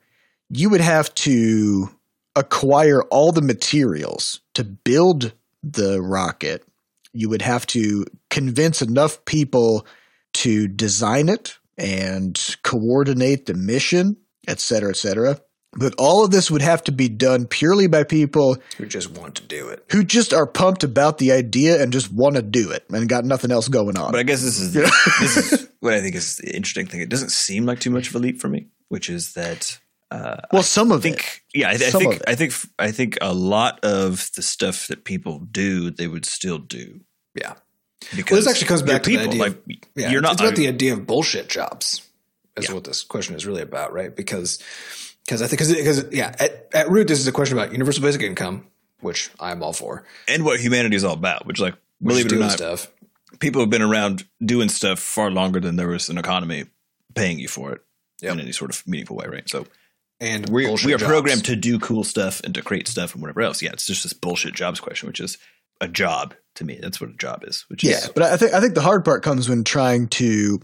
you 0.50 0.70
would 0.70 0.82
have 0.82 1.14
to 1.16 1.90
acquire 2.36 3.02
all 3.04 3.32
the 3.32 3.42
materials 3.42 4.40
to 4.54 4.64
build 4.64 5.34
the 5.64 6.02
rocket. 6.02 6.64
You 7.14 7.30
would 7.30 7.42
have 7.42 7.66
to 7.68 8.06
convince 8.30 8.82
enough 8.82 9.24
people 9.26 9.86
to 10.36 10.68
design 10.68 11.30
it 11.30 11.58
and 11.78 12.56
coordinate 12.64 13.46
the 13.46 13.54
mission, 13.54 14.18
et 14.48 14.60
cetera, 14.60 14.90
et 14.90 14.98
cetera. 14.98 15.40
But 15.74 15.94
all 16.00 16.24
of 16.24 16.32
this 16.32 16.50
would 16.50 16.62
have 16.62 16.84
to 16.86 16.92
be 16.92 17.08
done 17.10 17.46
purely 17.46 17.88
by 17.88 18.04
people 18.04 18.58
Who 18.78 18.86
just 18.88 19.12
want 19.12 19.36
to 19.36 19.44
do 19.44 19.68
it. 19.70 19.84
who 19.92 20.04
just 20.04 20.34
are 20.34 20.48
pumped 20.48 20.84
about 20.84 21.18
the 21.20 21.32
idea 21.34 21.82
and 21.84 21.92
just 21.94 22.12
want 22.12 22.36
to 22.36 22.42
do 22.42 22.72
it 22.72 22.86
and 22.90 23.08
got 23.08 23.26
nothing 23.26 23.52
else 23.52 23.68
going 23.68 23.98
on. 23.98 24.12
But 24.12 24.20
I 24.20 24.24
guess 24.24 24.42
this 24.42 24.60
is 24.60 24.74
this 24.74 25.38
is 25.38 25.70
what 25.82 25.94
I 25.94 26.02
think 26.02 26.16
is 26.16 26.38
the 26.38 26.56
interesting 26.56 26.88
thing. 26.88 27.02
It 27.02 27.10
doesn't 27.10 27.32
seem 27.32 27.66
like 27.66 27.80
too 27.80 27.92
much 27.92 28.08
of 28.10 28.16
a 28.16 28.20
leap 28.20 28.40
for 28.40 28.48
me, 28.48 28.68
which 28.90 29.10
is 29.10 29.34
that 29.34 29.78
uh, 30.10 30.38
well, 30.54 30.64
some 30.64 30.92
of 30.94 31.04
think 31.04 31.42
it. 31.54 31.60
yeah, 31.60 31.68
I, 31.68 31.74
I 31.74 31.78
think. 31.78 32.22
I 32.28 32.36
think 32.36 32.54
I 32.80 32.92
think 32.92 33.18
a 33.22 33.34
lot 33.34 33.84
of 33.84 34.30
the 34.36 34.42
stuff 34.42 34.88
that 34.88 35.04
people 35.04 35.40
do, 35.52 35.92
they 35.92 36.08
would 36.08 36.26
still 36.26 36.60
do 36.60 37.02
Yeah. 37.36 37.56
Because 38.16 38.40
this 38.46 38.48
actually 38.48 38.68
comes 38.68 38.82
back 38.82 39.04
to 39.04 39.10
the 39.10 39.18
people. 39.18 39.30
idea 39.34 39.42
like 39.42 39.88
Yeah, 39.96 40.12
you're 40.12 40.22
not 40.22 40.34
It's 40.34 40.42
about 40.42 40.56
the 40.56 40.68
idea 40.68 40.94
of 40.94 41.06
bullshit 41.08 41.50
jobs. 41.50 42.02
Is 42.56 42.68
Yeah. 42.70 42.74
what 42.76 42.84
this 42.86 43.04
question 43.04 43.36
is 43.36 43.46
really 43.46 43.62
about, 43.62 43.94
right? 43.94 44.16
Because 44.16 44.60
because 45.26 45.42
I 45.42 45.48
think 45.48 45.60
because 45.78 46.06
yeah, 46.12 46.34
at, 46.40 46.68
at 46.74 46.90
root 46.90 47.08
this 47.08 47.20
is 47.20 47.28
a 47.28 47.32
question 47.32 47.58
about 47.58 47.72
universal 47.72 48.02
basic 48.04 48.22
income, 48.22 48.66
which 49.02 49.30
I'm 49.40 49.62
all 49.62 49.74
for. 49.74 50.06
and 50.28 50.44
what 50.46 50.60
humanity 50.60 50.96
is 50.96 51.04
all 51.04 51.14
about, 51.14 51.46
which 51.46 51.60
like 51.60 51.76
Which 52.00 52.14
believe 52.14 52.26
it 52.28 52.32
or 52.32 52.36
doing 52.36 52.48
not, 52.48 52.52
stuff. 52.52 52.88
people 53.40 53.62
have 53.62 53.70
been 53.70 53.82
around 53.82 54.26
doing 54.44 54.70
stuff 54.70 55.00
far 55.00 55.30
longer 55.30 55.60
than 55.60 55.76
there 55.76 55.88
was 55.90 56.10
an 56.10 56.18
economy 56.18 56.66
paying 57.16 57.40
you 57.40 57.48
for 57.48 57.74
it 57.74 57.82
Yep. 58.22 58.34
in 58.34 58.40
any 58.40 58.52
sort 58.52 58.72
of 58.72 58.88
meaningful 58.88 59.16
way, 59.18 59.28
right? 59.28 59.48
So 59.50 59.68
and 60.20 60.50
we 60.50 60.66
we 60.66 60.94
are 60.94 60.98
jobs. 60.98 61.04
programmed 61.04 61.46
to 61.46 61.56
do 61.56 61.78
cool 61.78 62.04
stuff 62.04 62.42
and 62.44 62.56
to 62.56 62.64
create 62.64 62.88
stuff 62.88 63.14
and 63.14 63.22
whatever 63.22 63.42
else. 63.42 63.62
Yeah, 63.62 63.74
it's 63.74 63.86
just 63.86 64.02
this 64.02 64.14
bullshit 64.14 64.56
jobs 64.56 64.80
question, 64.80 65.06
which 65.08 65.20
is 65.20 65.38
a 65.80 65.88
job 65.88 66.34
to 66.58 66.66
me. 66.66 66.80
That's 66.82 67.00
what 67.02 67.10
a 67.10 67.18
job 67.18 67.44
is. 67.44 67.66
Which 67.70 67.84
Yeah, 67.84 67.98
is 67.98 68.10
but 68.10 68.24
I 68.24 68.38
think 68.38 68.54
I 68.54 68.60
think 68.62 68.76
the 68.76 68.82
hard 68.82 69.04
part 69.06 69.24
comes 69.24 69.50
when 69.50 69.64
trying 69.64 70.08
to 70.10 70.60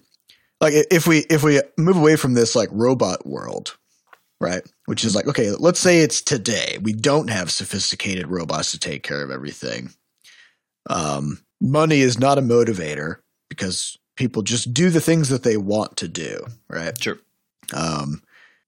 like 0.61 0.73
if 0.91 1.07
we 1.07 1.19
if 1.29 1.43
we 1.43 1.61
move 1.77 1.97
away 1.97 2.15
from 2.15 2.33
this 2.33 2.55
like 2.55 2.69
robot 2.71 3.25
world, 3.25 3.77
right? 4.39 4.63
Which 4.85 5.03
is 5.03 5.15
like 5.15 5.27
okay, 5.27 5.51
let's 5.51 5.79
say 5.79 5.99
it's 5.99 6.21
today. 6.21 6.77
We 6.81 6.93
don't 6.93 7.29
have 7.29 7.51
sophisticated 7.51 8.27
robots 8.27 8.71
to 8.71 8.79
take 8.79 9.03
care 9.03 9.23
of 9.23 9.31
everything. 9.31 9.91
Um, 10.89 11.39
money 11.61 12.01
is 12.01 12.19
not 12.19 12.37
a 12.37 12.41
motivator 12.41 13.17
because 13.49 13.97
people 14.15 14.41
just 14.41 14.73
do 14.73 14.89
the 14.89 15.01
things 15.01 15.29
that 15.29 15.43
they 15.43 15.57
want 15.57 15.97
to 15.97 16.07
do, 16.07 16.45
right? 16.69 16.99
sure. 17.01 17.19
Um, 17.73 18.21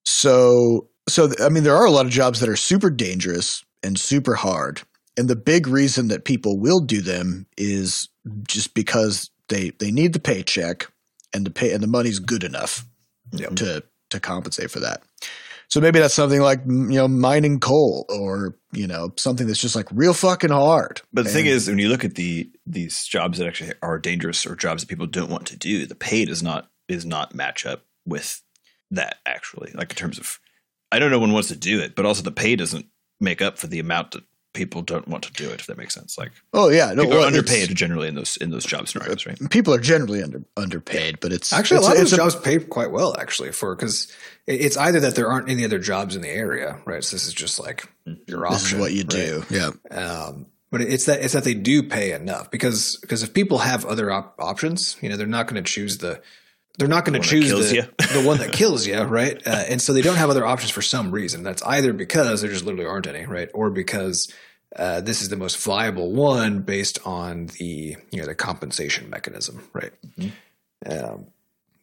so, 0.06 0.88
so 1.08 1.28
th- 1.28 1.42
I 1.42 1.50
mean, 1.50 1.64
there 1.64 1.76
are 1.76 1.86
a 1.86 1.92
lot 1.92 2.06
of 2.06 2.12
jobs 2.12 2.40
that 2.40 2.50
are 2.50 2.56
super 2.56 2.90
dangerous 2.90 3.64
and 3.84 4.00
super 4.00 4.36
hard, 4.36 4.82
and 5.18 5.30
the 5.30 5.36
big 5.36 5.68
reason 5.68 6.08
that 6.10 6.26
people 6.26 6.60
will 6.60 6.80
do 6.80 7.02
them 7.02 7.46
is 7.58 8.10
just 8.48 8.74
because 8.74 9.30
they 9.50 9.72
they 9.80 9.92
need 9.92 10.14
the 10.14 10.20
paycheck, 10.20 10.88
and 11.34 11.46
the 11.46 11.52
pay 11.52 11.74
and 11.74 11.84
the 11.84 11.88
money's 11.88 12.20
good 12.20 12.44
enough 12.44 12.86
Yep. 13.32 13.56
to 13.56 13.84
to 14.12 14.20
compensate 14.20 14.72
for 14.72 14.80
that. 14.82 15.04
So 15.68 15.82
maybe 15.82 16.00
that's 16.00 16.14
something 16.14 16.42
like 16.42 16.60
you 16.66 16.96
know 16.96 17.08
mining 17.08 17.60
coal 17.60 18.06
or 18.10 18.56
you 18.72 18.88
know 18.88 19.12
something 19.18 19.48
that's 19.48 19.60
just 19.60 19.76
like 19.76 19.88
real 19.92 20.14
fucking 20.14 20.52
hard. 20.52 21.02
But 21.12 21.26
the 21.26 21.32
thing 21.32 21.48
is, 21.48 21.68
when 21.68 21.80
you 21.80 21.90
look 21.90 22.06
at 22.06 22.16
the 22.16 22.50
these 22.66 23.04
jobs 23.06 23.40
that 23.40 23.48
actually 23.48 23.74
are 23.82 23.98
dangerous 24.00 24.46
or 24.46 24.56
jobs 24.56 24.84
that 24.84 24.90
people 24.90 25.08
don't 25.08 25.30
want 25.32 25.48
to 25.48 25.58
do, 25.58 25.86
the 25.86 25.96
pay 25.96 26.26
does 26.26 26.44
not 26.44 26.70
is 26.88 27.06
not 27.06 27.34
match 27.34 27.66
up 27.66 27.84
with 28.06 28.42
that 28.92 29.18
actually. 29.26 29.72
Like 29.74 29.90
in 29.92 29.96
terms 29.96 30.20
of, 30.20 30.40
I 30.92 31.00
don't 31.00 31.10
know 31.12 31.20
one 31.20 31.34
wants 31.34 31.48
to 31.50 31.56
do 31.56 31.80
it, 31.80 31.96
but 31.96 32.06
also 32.06 32.22
the 32.22 32.32
pay 32.32 32.56
doesn't 32.56 32.86
make 33.20 33.42
up 33.42 33.58
for 33.58 33.68
the 33.68 33.80
amount 33.80 34.12
that 34.12 34.24
people 34.56 34.82
don't 34.82 35.08
want 35.08 35.24
to 35.26 35.34
do 35.34 35.52
it. 35.52 35.60
If 35.60 35.68
that 35.68 35.78
makes 35.78 35.94
sense, 35.94 36.18
like 36.18 36.32
oh 36.54 36.70
yeah, 36.70 36.94
no, 36.94 37.04
people 37.04 37.18
well, 37.18 37.24
are 37.26 37.28
underpaid 37.28 37.76
generally 37.76 38.08
in 38.08 38.16
those 38.16 38.38
in 38.38 38.50
those 38.50 38.66
job 38.66 38.88
scenarios, 38.88 39.28
right? 39.28 39.38
People 39.52 39.74
are 39.76 39.80
generally 39.80 40.24
under 40.24 40.44
underpaid, 40.58 41.20
but 41.20 41.32
it's 41.32 41.54
Actually, 41.54 41.78
it's, 41.78 41.86
a 41.86 41.90
lot 41.90 41.98
of 41.98 42.10
those 42.10 42.18
jobs 42.18 42.36
pay 42.36 42.58
quite 42.58 42.92
well, 42.92 43.16
actually, 43.20 43.52
for 43.52 43.76
because 43.76 44.12
it's 44.48 44.78
either 44.78 45.00
that 45.02 45.16
there 45.16 45.28
aren't 45.28 45.50
any 45.50 45.64
other 45.66 45.78
jobs 45.78 46.16
in 46.16 46.24
the 46.24 46.30
area, 46.30 46.80
right? 46.86 47.04
So 47.04 47.16
this 47.16 47.28
is 47.28 47.34
just 47.34 47.60
like 47.60 47.88
your 48.26 48.48
option. 48.48 48.54
This 48.54 48.74
is 48.74 48.80
what 48.80 48.94
you 48.94 49.02
right? 49.02 49.10
do. 49.10 49.44
Yeah. 49.50 49.72
Um, 49.92 50.48
but 50.72 50.82
it's 50.82 51.06
that 51.06 51.22
it's 51.22 51.34
that 51.34 51.44
they 51.44 51.54
do 51.54 51.84
pay 51.84 52.14
enough 52.14 52.50
because 52.52 52.98
because 53.02 53.24
if 53.24 53.34
people 53.34 53.60
have 53.60 53.86
other 53.86 54.12
op- 54.12 54.36
options, 54.40 54.98
you 55.02 55.10
know, 55.10 55.18
they're 55.18 55.28
not 55.28 55.48
going 55.48 55.64
to 55.64 55.70
choose 55.70 56.00
the 56.00 56.22
they're 56.78 56.88
not 56.88 57.06
going 57.06 57.22
to 57.22 57.28
choose 57.28 57.50
the, 57.50 57.90
the 58.14 58.24
one 58.26 58.38
that 58.40 58.52
kills 58.54 58.86
you, 58.86 59.02
right? 59.02 59.42
Uh, 59.46 59.64
and 59.70 59.82
so 59.82 59.94
they 59.94 60.02
don't 60.02 60.18
have 60.18 60.30
other 60.30 60.46
options 60.46 60.72
for 60.72 60.82
some 60.82 61.12
reason. 61.12 61.44
That's 61.44 61.64
either 61.64 61.94
because 61.94 62.42
there 62.42 62.52
just 62.52 62.66
literally 62.66 62.86
aren't 62.86 63.08
any, 63.08 63.26
right, 63.26 63.50
or 63.54 63.70
because 63.70 64.32
uh, 64.76 65.02
this 65.02 65.22
is 65.22 65.30
the 65.30 65.38
most 65.38 65.58
viable 65.58 66.12
one 66.12 66.62
based 66.62 67.00
on 67.06 67.48
the 67.60 67.96
you 68.12 68.20
know 68.20 68.26
the 68.26 68.36
compensation 68.36 69.10
mechanism, 69.10 69.68
right? 69.74 69.94
Um, 70.86 71.28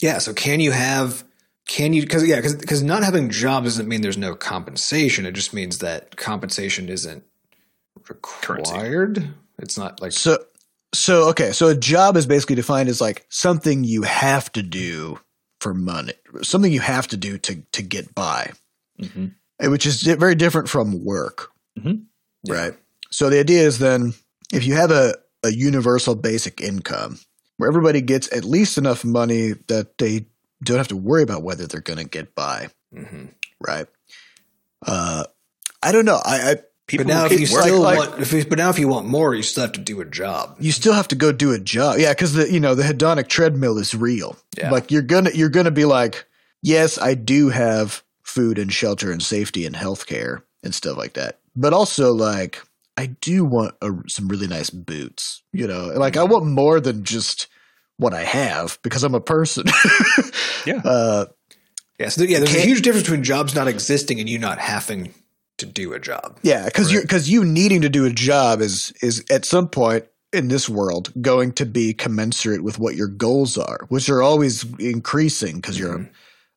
yeah. 0.01 0.19
So 0.19 0.33
can 0.35 0.61
you 0.61 0.73
have 0.73 1.25
can 1.67 1.93
you 1.93 2.03
because 2.03 2.27
yeah 2.27 2.37
because 2.37 2.55
because 2.57 2.83
not 2.83 3.03
having 3.03 3.31
jobs 3.31 3.67
doesn't 3.67 3.89
mean 3.89 4.03
there's 4.03 4.19
no 4.19 4.35
compensation. 4.35 5.25
It 5.27 5.33
just 5.33 5.55
means 5.55 5.79
that 5.79 6.17
compensation 6.17 6.89
isn't 6.89 7.25
Currency. 8.21 8.73
required. 8.73 9.35
It's 9.59 9.79
not 9.79 10.01
like 10.03 10.13
So, 10.13 10.39
so 10.95 11.29
okay, 11.31 11.53
so 11.53 11.69
a 11.69 11.75
job 11.75 12.17
is 12.17 12.27
basically 12.27 12.57
defined 12.57 12.89
as 12.89 13.01
like 13.01 13.25
something 13.29 13.85
you 13.85 14.03
have 14.03 14.51
to 14.53 14.63
do 14.63 15.19
for 15.61 15.75
money, 15.75 16.13
something 16.43 16.73
you 16.73 16.81
have 16.81 17.07
to 17.09 17.17
do 17.17 17.39
to 17.39 17.63
to 17.73 17.83
get 17.83 18.15
by, 18.15 18.53
Mm-hmm. 19.01 19.71
which 19.71 19.87
is 19.87 20.03
very 20.03 20.35
different 20.35 20.69
from 20.69 21.05
work, 21.05 21.51
Mhm. 21.79 22.05
right? 22.49 22.75
So 23.11 23.31
the 23.31 23.41
idea 23.41 23.63
is 23.63 23.79
then 23.79 24.15
if 24.53 24.65
you 24.67 24.75
have 24.75 24.91
a 24.91 25.15
a 25.45 25.51
universal 25.51 26.15
basic 26.15 26.61
income 26.61 27.19
where 27.57 27.69
everybody 27.69 28.01
gets 28.01 28.33
at 28.33 28.45
least 28.45 28.79
enough 28.79 29.05
money 29.05 29.53
that 29.69 29.99
they 29.99 30.27
don't 30.63 30.79
have 30.79 30.89
to 30.89 30.97
worry 30.97 31.23
about 31.23 31.43
whether 31.43 31.67
they're 31.67 31.81
going 31.81 31.99
to 31.99 32.05
get 32.09 32.35
by, 32.37 32.69
Mhm. 32.95 33.31
right? 33.61 33.87
Uh, 34.87 35.25
I 35.83 35.91
don't 35.93 36.05
know. 36.05 36.21
I, 36.25 36.51
I 36.53 36.57
People 36.89 37.07
But 37.07 37.13
now, 37.15 37.25
if 37.27 37.33
you 37.33 37.39
working. 37.53 37.63
still 37.71 37.81
like- 37.81 37.99
want, 37.99 38.21
if 38.21 38.33
you, 38.33 38.45
but 38.45 38.59
now 38.59 38.69
if 38.69 38.79
you 38.79 38.89
want 38.89 39.07
more, 39.07 39.35
you 39.35 39.43
still 39.43 39.63
have 39.63 39.73
to 39.73 39.81
do 39.81 40.01
a 40.01 40.05
job. 40.05 40.57
you 40.59 40.73
still 40.73 40.93
have 40.93 41.09
to 41.09 41.15
go 41.15 41.31
do 41.33 41.53
a 41.53 41.59
job. 41.59 41.99
Yeah, 41.99 42.11
because 42.13 42.33
the 42.35 42.51
you 42.53 42.61
know 42.61 42.75
the 42.75 42.83
hedonic 42.83 43.29
treadmill 43.29 43.79
is 43.79 43.95
real. 43.95 44.37
Yeah. 44.59 44.71
Like 44.71 44.91
you're 44.91 45.03
gonna 45.03 45.31
you're 45.33 45.49
gonna 45.49 45.71
be 45.71 45.85
like, 45.85 46.27
yes, 46.63 46.99
I 46.99 47.15
do 47.15 47.49
have 47.51 48.03
food 48.23 48.59
and 48.59 48.73
shelter 48.73 49.13
and 49.13 49.23
safety 49.23 49.65
and 49.65 49.75
healthcare 49.77 50.43
and 50.65 50.75
stuff 50.75 50.97
like 50.97 51.15
that, 51.15 51.39
but 51.55 51.73
also 51.73 52.13
like 52.13 52.61
I 52.97 53.07
do 53.07 53.45
want 53.45 53.75
a, 53.81 53.91
some 54.09 54.29
really 54.29 54.49
nice 54.49 54.69
boots. 54.71 55.43
You 55.53 55.67
know, 55.69 55.87
like 55.97 56.17
I 56.17 56.25
want 56.25 56.47
more 56.47 56.81
than 56.81 57.05
just 57.05 57.47
what 57.97 58.13
I 58.13 58.23
have 58.25 58.79
because 58.83 59.05
I'm 59.05 59.15
a 59.15 59.21
person. 59.21 59.65
Yeah. 60.67 60.81
Uh, 60.85 61.27
Yeah, 61.99 62.09
so 62.09 62.23
yeah, 62.25 62.39
there's 62.39 62.55
a 62.55 62.61
huge 62.61 62.83
difference 62.83 63.05
between 63.05 63.23
jobs 63.25 63.55
not 63.55 63.67
existing 63.69 64.21
and 64.21 64.29
you 64.29 64.39
not 64.39 64.59
having 64.59 65.13
to 65.63 65.73
do 65.73 65.93
a 65.93 65.99
job. 65.99 66.39
yeah, 66.43 66.65
because 66.67 66.93
you 66.93 67.01
because 67.01 67.29
you 67.31 67.45
needing 67.45 67.83
to 67.83 67.89
do 67.89 68.05
a 68.05 68.11
job 68.11 68.61
is 68.61 68.93
is 69.03 69.25
at 69.31 69.45
some 69.45 69.69
point 69.69 70.05
in 70.33 70.49
this 70.49 70.69
world 70.69 71.13
going 71.21 71.53
to 71.53 71.67
be 71.67 71.93
commensurate 71.95 72.63
with 72.63 72.79
what 72.79 72.95
your 72.97 73.09
goals 73.09 73.59
are, 73.59 73.81
which 73.89 74.09
are 74.09 74.23
always 74.23 74.65
increasing 74.79 75.57
because 75.57 75.79
you're 75.79 75.99
Mm-hmm. 75.99 76.13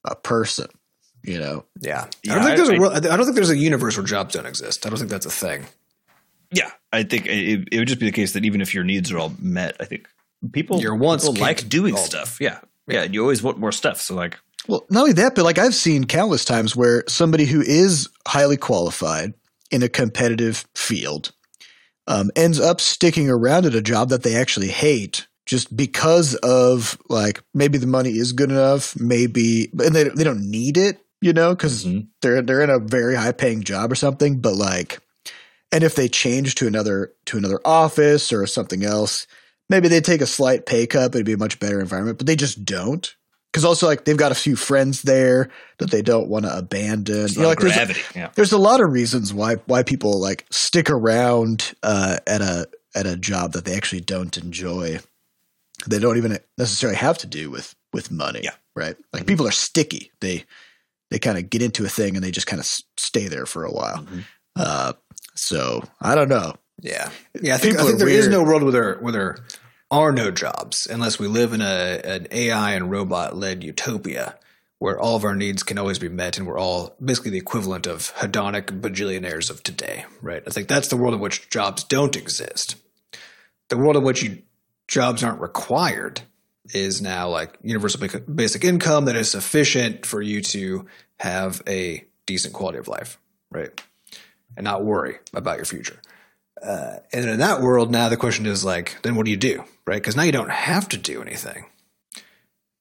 a, 0.06 0.12
a 0.12 0.16
person. 0.16 0.68
You 1.24 1.40
know, 1.40 1.66
Yeah, 1.82 2.06
Yeah, 2.24 2.34
I 2.34 2.36
don't 2.36 2.44
think 2.46 2.54
I- 2.54 2.56
there's 2.58 2.70
a 2.70 2.74
I- 2.74 2.78
real, 2.78 2.92
I 2.92 3.00
don't 3.18 3.26
think 3.26 3.36
there's 3.36 3.50
a 3.50 3.58
universe 3.58 3.98
where 3.98 4.06
jobs 4.06 4.36
don't 4.36 4.46
exist. 4.46 4.86
I 4.86 4.90
don't 4.90 5.00
think 5.00 5.10
that's 5.10 5.26
a 5.26 5.32
thing. 5.32 5.66
Yeah, 6.52 6.70
I 6.94 7.02
think 7.04 7.26
it, 7.26 7.68
it 7.72 7.80
would 7.80 7.88
just 7.88 8.00
be 8.00 8.06
the 8.06 8.12
case 8.12 8.34
that 8.34 8.46
even 8.46 8.62
if 8.62 8.74
your 8.76 8.84
needs 8.84 9.12
are 9.12 9.18
all 9.18 9.34
met, 9.40 9.76
I 9.80 9.86
think 9.86 10.08
people 10.52 10.80
Your 10.80 10.96
wants 10.96 11.28
people 11.28 11.42
like 11.42 11.68
doing 11.68 11.96
all- 11.96 12.00
stuff. 12.04 12.38
Yeah, 12.40 12.60
yeah, 12.88 13.02
and 13.04 13.14
you 13.14 13.22
always 13.22 13.42
want 13.42 13.58
more 13.58 13.72
stuff. 13.72 14.00
So 14.00 14.14
like, 14.16 14.38
Well, 14.68 14.86
not 14.90 15.02
only 15.02 15.14
that, 15.14 15.36
but 15.36 15.44
like 15.46 15.58
I've 15.58 15.76
seen 15.76 16.06
countless 16.06 16.46
times 16.46 16.76
where 16.76 17.04
somebody 17.08 17.46
who 17.46 17.62
is 17.62 18.10
highly 18.28 18.58
qualified 18.58 19.34
in 19.72 19.84
a 19.84 19.90
competitive 19.90 20.66
field 20.76 21.32
um, 22.08 22.32
ends 22.36 22.60
up 22.60 22.82
sticking 22.82 23.30
around 23.30 23.66
at 23.66 23.76
a 23.76 23.82
job 23.82 24.10
that 24.10 24.24
they 24.24 24.36
actually 24.36 24.68
hate 24.70 25.28
just 25.46 25.76
because 25.76 26.36
of 26.36 26.98
like 27.10 27.42
maybe 27.54 27.78
the 27.78 27.88
money 27.88 28.12
is 28.12 28.32
good 28.34 28.50
enough, 28.50 29.00
maybe, 29.00 29.70
and 29.84 29.96
they 29.96 30.06
they 30.06 30.24
don't 30.24 30.50
need 30.50 30.78
it, 30.78 31.00
you 31.22 31.34
know, 31.34 31.54
because 31.54 31.86
Mhm. 31.86 32.08
they're 32.22 32.42
they're 32.42 32.62
in 32.62 32.70
a 32.72 32.80
very 32.80 33.16
high 33.16 33.32
paying 33.32 33.62
job 33.64 33.92
or 33.92 33.96
something. 33.96 34.40
But 34.40 34.56
like, 34.56 35.00
and 35.72 35.84
if 35.84 35.96
they 35.96 36.08
change 36.08 36.56
to 36.56 36.68
another 36.68 37.14
to 37.26 37.38
another 37.38 37.60
office 37.64 38.34
or 38.34 38.48
something 38.48 38.84
else, 38.84 39.28
maybe 39.70 39.88
they 39.88 40.02
take 40.02 40.22
a 40.22 40.28
slight 40.28 40.66
pay 40.66 40.88
cut, 40.88 41.14
it'd 41.14 41.26
be 41.26 41.34
a 41.34 41.38
much 41.38 41.60
better 41.60 41.80
environment. 41.80 42.18
But 42.18 42.26
they 42.28 42.36
just 42.36 42.66
don't. 42.66 43.14
Because 43.56 43.64
also, 43.64 43.88
like, 43.88 44.04
they've 44.04 44.18
got 44.18 44.34
a 44.34 44.36
few 44.36 44.58
friends 44.58 45.04
there 45.04 45.50
that 45.78 45.90
they 45.90 46.02
don't 46.02 46.28
want 46.28 46.44
to 46.44 46.58
abandon. 46.58 47.30
You 47.30 47.42
know, 47.42 47.48
like, 47.48 47.60
there's, 47.60 47.74
gravity. 47.74 48.02
yeah. 48.14 48.30
there's 48.36 48.52
a 48.52 48.58
lot 48.58 48.82
of 48.82 48.92
reasons 48.92 49.34
why 49.34 49.56
why 49.66 49.82
people 49.84 50.20
like 50.20 50.46
stick 50.52 50.90
around 50.90 51.74
uh, 51.82 52.18
at 52.28 52.42
a 52.42 52.68
at 52.94 53.06
a 53.06 53.16
job 53.16 53.54
that 53.54 53.64
they 53.64 53.74
actually 53.78 54.02
don't 54.02 54.38
enjoy. 54.38 55.00
They 55.88 56.00
don't 56.00 56.18
even 56.18 56.38
necessarily 56.58 56.98
have 56.98 57.18
to 57.20 57.28
do 57.28 57.50
with 57.50 57.74
with 57.94 58.12
money. 58.12 58.42
Yeah. 58.44 58.56
Right. 58.76 58.98
Like 59.14 59.24
Mhm. 59.24 59.28
people 59.28 59.48
are 59.48 59.52
sticky. 59.52 60.12
They 60.20 60.44
they 61.12 61.20
kind 61.20 61.38
of 61.38 61.50
get 61.50 61.62
into 61.62 61.86
a 61.86 61.90
thing 61.90 62.16
and 62.16 62.24
they 62.26 62.32
just 62.32 62.48
kind 62.48 62.60
of 62.60 62.66
stay 62.98 63.30
there 63.30 63.46
for 63.46 63.64
a 63.64 63.72
while. 63.72 64.00
Mhm. 64.04 64.24
Uh, 64.58 64.94
so 65.34 65.82
I 66.02 66.14
don't 66.16 66.28
know. 66.30 66.56
Yeah, 66.82 67.10
yeah. 67.42 67.56
I 67.56 67.58
think, 67.58 67.76
I 67.76 67.78
People 67.78 67.86
think 67.88 68.00
there 68.00 68.10
is 68.10 68.26
weird. 68.28 68.32
no 68.34 68.44
world 68.44 68.64
where 68.64 68.72
there 68.74 68.96
where 68.98 69.14
there 69.14 69.38
are 69.92 70.12
no 70.12 70.32
jobs 70.32 70.88
unless 70.88 71.20
we 71.20 71.28
live 71.28 71.54
in 71.54 71.62
a 71.62 72.02
an 72.04 72.28
AI 72.32 72.74
and 72.74 72.90
robot 72.90 73.36
led 73.36 73.64
utopia 73.64 74.38
where 74.80 75.00
all 75.00 75.16
of 75.16 75.24
our 75.24 75.36
needs 75.36 75.64
can 75.64 75.78
always 75.78 76.00
be 76.00 76.10
met 76.10 76.38
and 76.38 76.46
we're 76.46 76.60
all 76.60 76.96
basically 77.04 77.32
the 77.32 77.38
equivalent 77.38 77.88
of 77.88 78.14
hedonic 78.18 78.82
bajillionaires 78.82 79.50
of 79.50 79.64
today, 79.64 80.06
right? 80.22 80.44
I 80.46 80.50
think 80.50 80.68
that's 80.68 80.90
the 80.90 80.98
world 80.98 81.14
in 81.14 81.20
which 81.20 81.50
jobs 81.50 81.84
don't 81.84 82.16
exist. 82.16 82.76
The 83.70 83.78
world 83.78 83.96
in 83.96 84.04
which 84.04 84.22
you, 84.22 84.44
jobs 84.88 85.24
aren't 85.24 85.42
required 85.42 86.22
is 86.74 87.02
now 87.02 87.30
like 87.30 87.58
universal 87.64 88.08
basic 88.34 88.64
income 88.64 89.06
that 89.06 89.16
is 89.16 89.32
sufficient 89.32 90.06
for 90.06 90.22
you 90.22 90.42
to 90.42 90.86
have 91.20 91.62
a 91.68 92.06
decent 92.26 92.54
quality 92.54 92.80
of 92.80 92.88
life, 92.88 93.18
right? 93.52 93.82
And 94.58 94.66
not 94.66 94.84
worry 94.84 95.20
about 95.34 95.58
your 95.58 95.66
future. 95.66 96.00
Uh, 96.62 96.98
and 97.14 97.30
in 97.30 97.40
that 97.40 97.62
world, 97.62 97.92
now 97.92 98.10
the 98.10 98.18
question 98.18 98.46
is 98.46 98.64
like, 98.66 99.02
then 99.04 99.16
what 99.16 99.26
do 99.26 99.32
you 99.32 99.38
do, 99.38 99.64
right? 99.86 100.02
Because 100.02 100.16
now 100.16 100.24
you 100.24 100.32
don't 100.32 100.52
have 100.52 100.88
to 100.90 100.98
do 100.98 101.22
anything. 101.22 101.66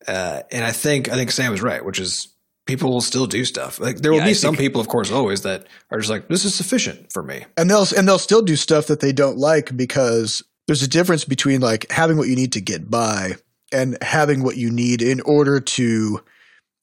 Uh, 0.06 0.42
and 0.52 0.64
I 0.64 0.72
think 0.72 1.08
I 1.08 1.14
think 1.14 1.30
Sam 1.30 1.52
is 1.54 1.62
right, 1.62 1.84
which 1.84 1.98
is 1.98 2.28
people 2.66 2.90
will 2.90 3.00
still 3.00 3.26
do 3.26 3.44
stuff. 3.44 3.80
Like 3.80 3.96
there 3.98 4.10
will 4.12 4.18
Yeah, 4.18 4.24
be 4.26 4.30
I 4.30 4.34
some 4.34 4.54
think- 4.54 4.60
people, 4.66 4.80
of 4.80 4.88
course, 4.88 5.10
always 5.10 5.42
that 5.42 5.66
are 5.90 5.98
just 5.98 6.10
like, 6.10 6.28
this 6.28 6.44
is 6.44 6.54
sufficient 6.54 7.12
for 7.12 7.22
me. 7.22 7.44
and 7.56 7.68
they'll 7.70 7.86
and 7.96 8.06
they'll 8.06 8.18
still 8.18 8.42
do 8.42 8.56
stuff 8.56 8.86
that 8.88 9.00
they 9.00 9.12
don't 9.12 9.38
like 9.38 9.76
because 9.76 10.42
there's 10.66 10.82
a 10.82 10.88
difference 10.88 11.24
between 11.24 11.60
like 11.60 11.90
having 11.90 12.16
what 12.16 12.28
you 12.28 12.36
need 12.36 12.52
to 12.52 12.60
get 12.60 12.90
by 12.90 13.34
and 13.72 13.98
having 14.02 14.42
what 14.42 14.56
you 14.56 14.70
need 14.70 15.02
in 15.02 15.20
order 15.22 15.58
to 15.60 16.20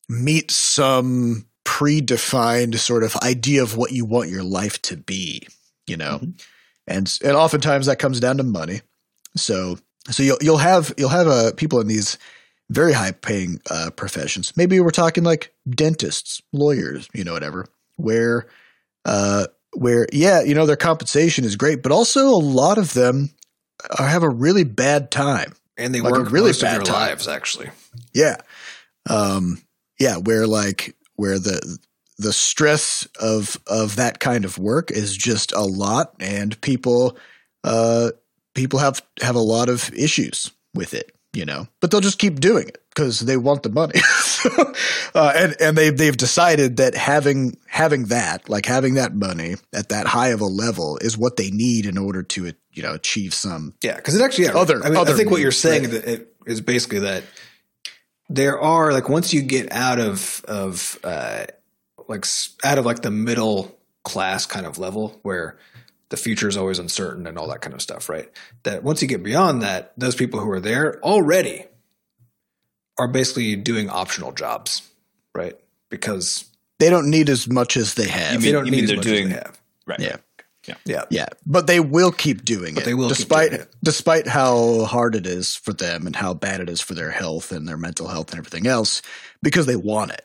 meet 0.10 0.52
some 0.52 1.46
predefined 1.64 2.78
sort 2.78 3.04
of 3.04 3.16
idea 3.18 3.64
of 3.64 3.78
what 3.78 3.92
you 3.92 4.04
want 4.04 4.30
your 4.30 4.44
life 4.44 4.82
to 4.82 4.98
be 4.98 5.48
you 5.88 5.96
know 5.98 6.20
Mhm. 6.22 6.42
And 6.88 7.12
and 7.24 7.34
oftentimes 7.34 7.86
that 7.86 8.00
comes 8.00 8.20
down 8.20 8.38
to 8.38 8.44
money. 8.44 8.82
So 9.36 9.78
so 10.10 10.24
you'll 10.24 10.38
you'll 10.42 10.58
have 10.58 10.94
you'll 10.98 11.10
have 11.10 11.28
uh, 11.28 11.52
people 11.56 11.80
in 11.80 11.88
these 11.88 12.18
very 12.70 12.94
high 12.94 13.12
paying 13.12 13.60
uh, 13.70 13.90
professions. 13.96 14.56
Maybe 14.56 14.80
we're 14.80 14.92
talking 14.92 15.24
like 15.24 15.54
dentists 15.70 16.42
lawyers 16.54 17.08
you 17.14 17.24
know 17.24 17.34
whatever 17.34 17.68
where 17.98 18.48
uh 19.06 19.46
where 19.74 20.08
yeah 20.12 20.42
you 20.42 20.56
know 20.56 20.66
their 20.66 20.76
compensation 20.76 21.46
is 21.46 21.56
great 21.56 21.84
but 21.84 21.92
also 21.92 22.28
a 22.30 22.42
lot 22.42 22.78
of 22.78 22.94
them 22.94 23.30
are, 24.00 24.08
have 24.08 24.24
a 24.24 24.30
really 24.30 24.64
bad 24.64 25.12
time. 25.12 25.54
And 25.78 25.94
they 25.94 26.02
Like 26.02 26.14
work 26.14 26.32
really 26.32 26.52
bad 26.60 26.88
lives, 26.88 27.28
actually. 27.28 27.70
yeah. 28.14 28.38
Um 29.10 29.62
yeah 30.00 30.18
where 30.18 30.48
like 30.48 30.96
where 31.16 31.40
the 31.40 31.78
the 32.22 32.34
stress 32.34 33.08
of 33.20 33.58
of 33.68 33.96
that 33.96 34.20
kind 34.20 34.46
of 34.46 34.58
work 34.58 34.92
is 34.92 35.16
just 35.16 35.52
a 35.54 35.62
lot 35.62 36.14
and 36.20 36.60
people 36.62 37.18
uh 37.64 38.12
people 38.54 38.80
have 38.80 39.02
have 39.22 39.36
a 39.36 39.40
lot 39.40 39.70
of 39.70 39.94
issues 39.94 40.52
with 40.74 40.94
it 40.94 41.16
you 41.34 41.46
know 41.46 41.68
but 41.80 41.92
they'll 41.92 42.02
just 42.02 42.20
keep 42.20 42.40
doing 42.40 42.68
it 42.68 42.78
because 42.90 43.22
they 43.22 43.38
want 43.38 43.64
the 43.64 43.70
money 43.70 44.00
so, 44.20 44.50
uh, 45.16 45.34
and 45.36 45.56
and 45.60 45.78
they 45.78 45.90
they've 45.90 46.18
decided 46.18 46.78
that 46.78 46.96
having 46.96 47.58
having 47.68 48.06
that 48.06 48.50
like 48.50 48.66
having 48.66 48.96
that 48.96 49.16
money 49.16 49.56
at 49.74 49.90
that 49.90 50.08
high 50.08 50.30
of 50.30 50.42
a 50.42 50.46
level 50.46 50.98
is 50.98 51.18
what 51.18 51.38
they 51.38 51.50
need 51.52 51.86
in 51.86 51.98
order 51.98 52.22
to 52.24 52.52
you 52.74 52.84
know 52.84 52.94
achieve 52.94 53.34
some 53.34 53.74
Yeah, 53.82 53.96
because 53.96 54.16
it 54.16 54.24
actually 54.24 54.46
yeah, 54.46 54.54
Other- 54.54 54.84
I, 54.84 54.90
mean, 54.90 54.98
other 54.98 55.14
I 55.14 55.18
think 55.18 55.32
what 55.32 55.42
you're 55.42 55.52
saying 55.52 55.92
right. 55.92 56.28
is 56.46 56.62
basically 56.62 57.00
that 57.00 57.24
there 58.30 58.60
are 58.60 58.94
like 58.94 59.10
once 59.10 59.34
you 59.34 59.42
get 59.42 59.72
out 59.72 60.00
of 60.00 60.44
of 60.48 60.98
uh, 61.04 61.46
like 62.08 62.26
out 62.64 62.78
of 62.78 62.86
like 62.86 63.02
the 63.02 63.12
middle 63.12 63.78
class 64.04 64.46
kind 64.46 64.66
of 64.66 64.78
level 64.78 65.20
where 65.24 65.58
the 66.10 66.18
future 66.18 66.48
is 66.48 66.58
always 66.58 66.80
uncertain 66.80 67.26
and 67.28 67.38
all 67.38 67.48
that 67.48 67.62
kind 67.62 67.74
of 67.74 67.82
stuff, 67.82 68.10
right? 68.10 68.30
That 68.64 68.84
once 68.84 69.02
you 69.02 69.08
get 69.08 69.24
beyond 69.24 69.62
that, 69.62 69.94
those 69.98 70.16
people 70.16 70.40
who 70.40 70.50
are 70.52 70.60
there 70.60 71.00
already 71.02 71.66
are 72.98 73.08
basically 73.08 73.56
doing 73.56 73.90
optional 73.90 74.32
jobs, 74.32 74.82
right? 75.34 75.56
Because 75.90 76.46
they 76.80 76.90
don't 76.90 77.10
need 77.10 77.30
as 77.30 77.48
much 77.48 77.78
as 77.78 77.94
they 77.94 78.08
have 78.08 78.34
You 78.34 78.40
they 78.40 78.46
mean- 78.48 78.54
don't 78.54 78.66
you 78.66 78.72
need 78.72 78.78
mean 78.80 78.88
they're 78.88 78.98
doing- 79.04 79.30
they 79.30 79.36
have. 79.36 79.60
Right. 79.86 80.00
Yeah. 80.00 80.18
Yeah, 80.68 80.76
Yeah, 80.86 81.06
yeah, 81.10 81.26
but 81.44 81.66
they 81.66 81.80
will 81.80 82.12
keep 82.12 82.46
doing 82.46 82.76
But 82.76 82.84
it. 82.84 82.86
they 82.86 82.94
will 82.94 83.08
keep 83.10 83.18
despite 83.18 83.50
doing 83.50 83.62
it. 83.64 83.76
despite 83.84 84.28
how 84.28 84.84
hard 84.86 85.16
it 85.16 85.26
is 85.26 85.56
for 85.56 85.74
them 85.74 86.06
and 86.06 86.16
how 86.16 86.36
bad 86.36 86.60
it 86.62 86.70
is 86.70 86.80
for 86.80 86.94
their 86.94 87.10
health 87.10 87.52
and 87.52 87.68
their 87.68 87.78
mental 87.78 88.08
health 88.08 88.30
and 88.30 88.38
everything 88.38 88.68
else, 88.68 89.02
because 89.42 89.66
they 89.66 89.76
want 89.76 90.12
it. 90.12 90.24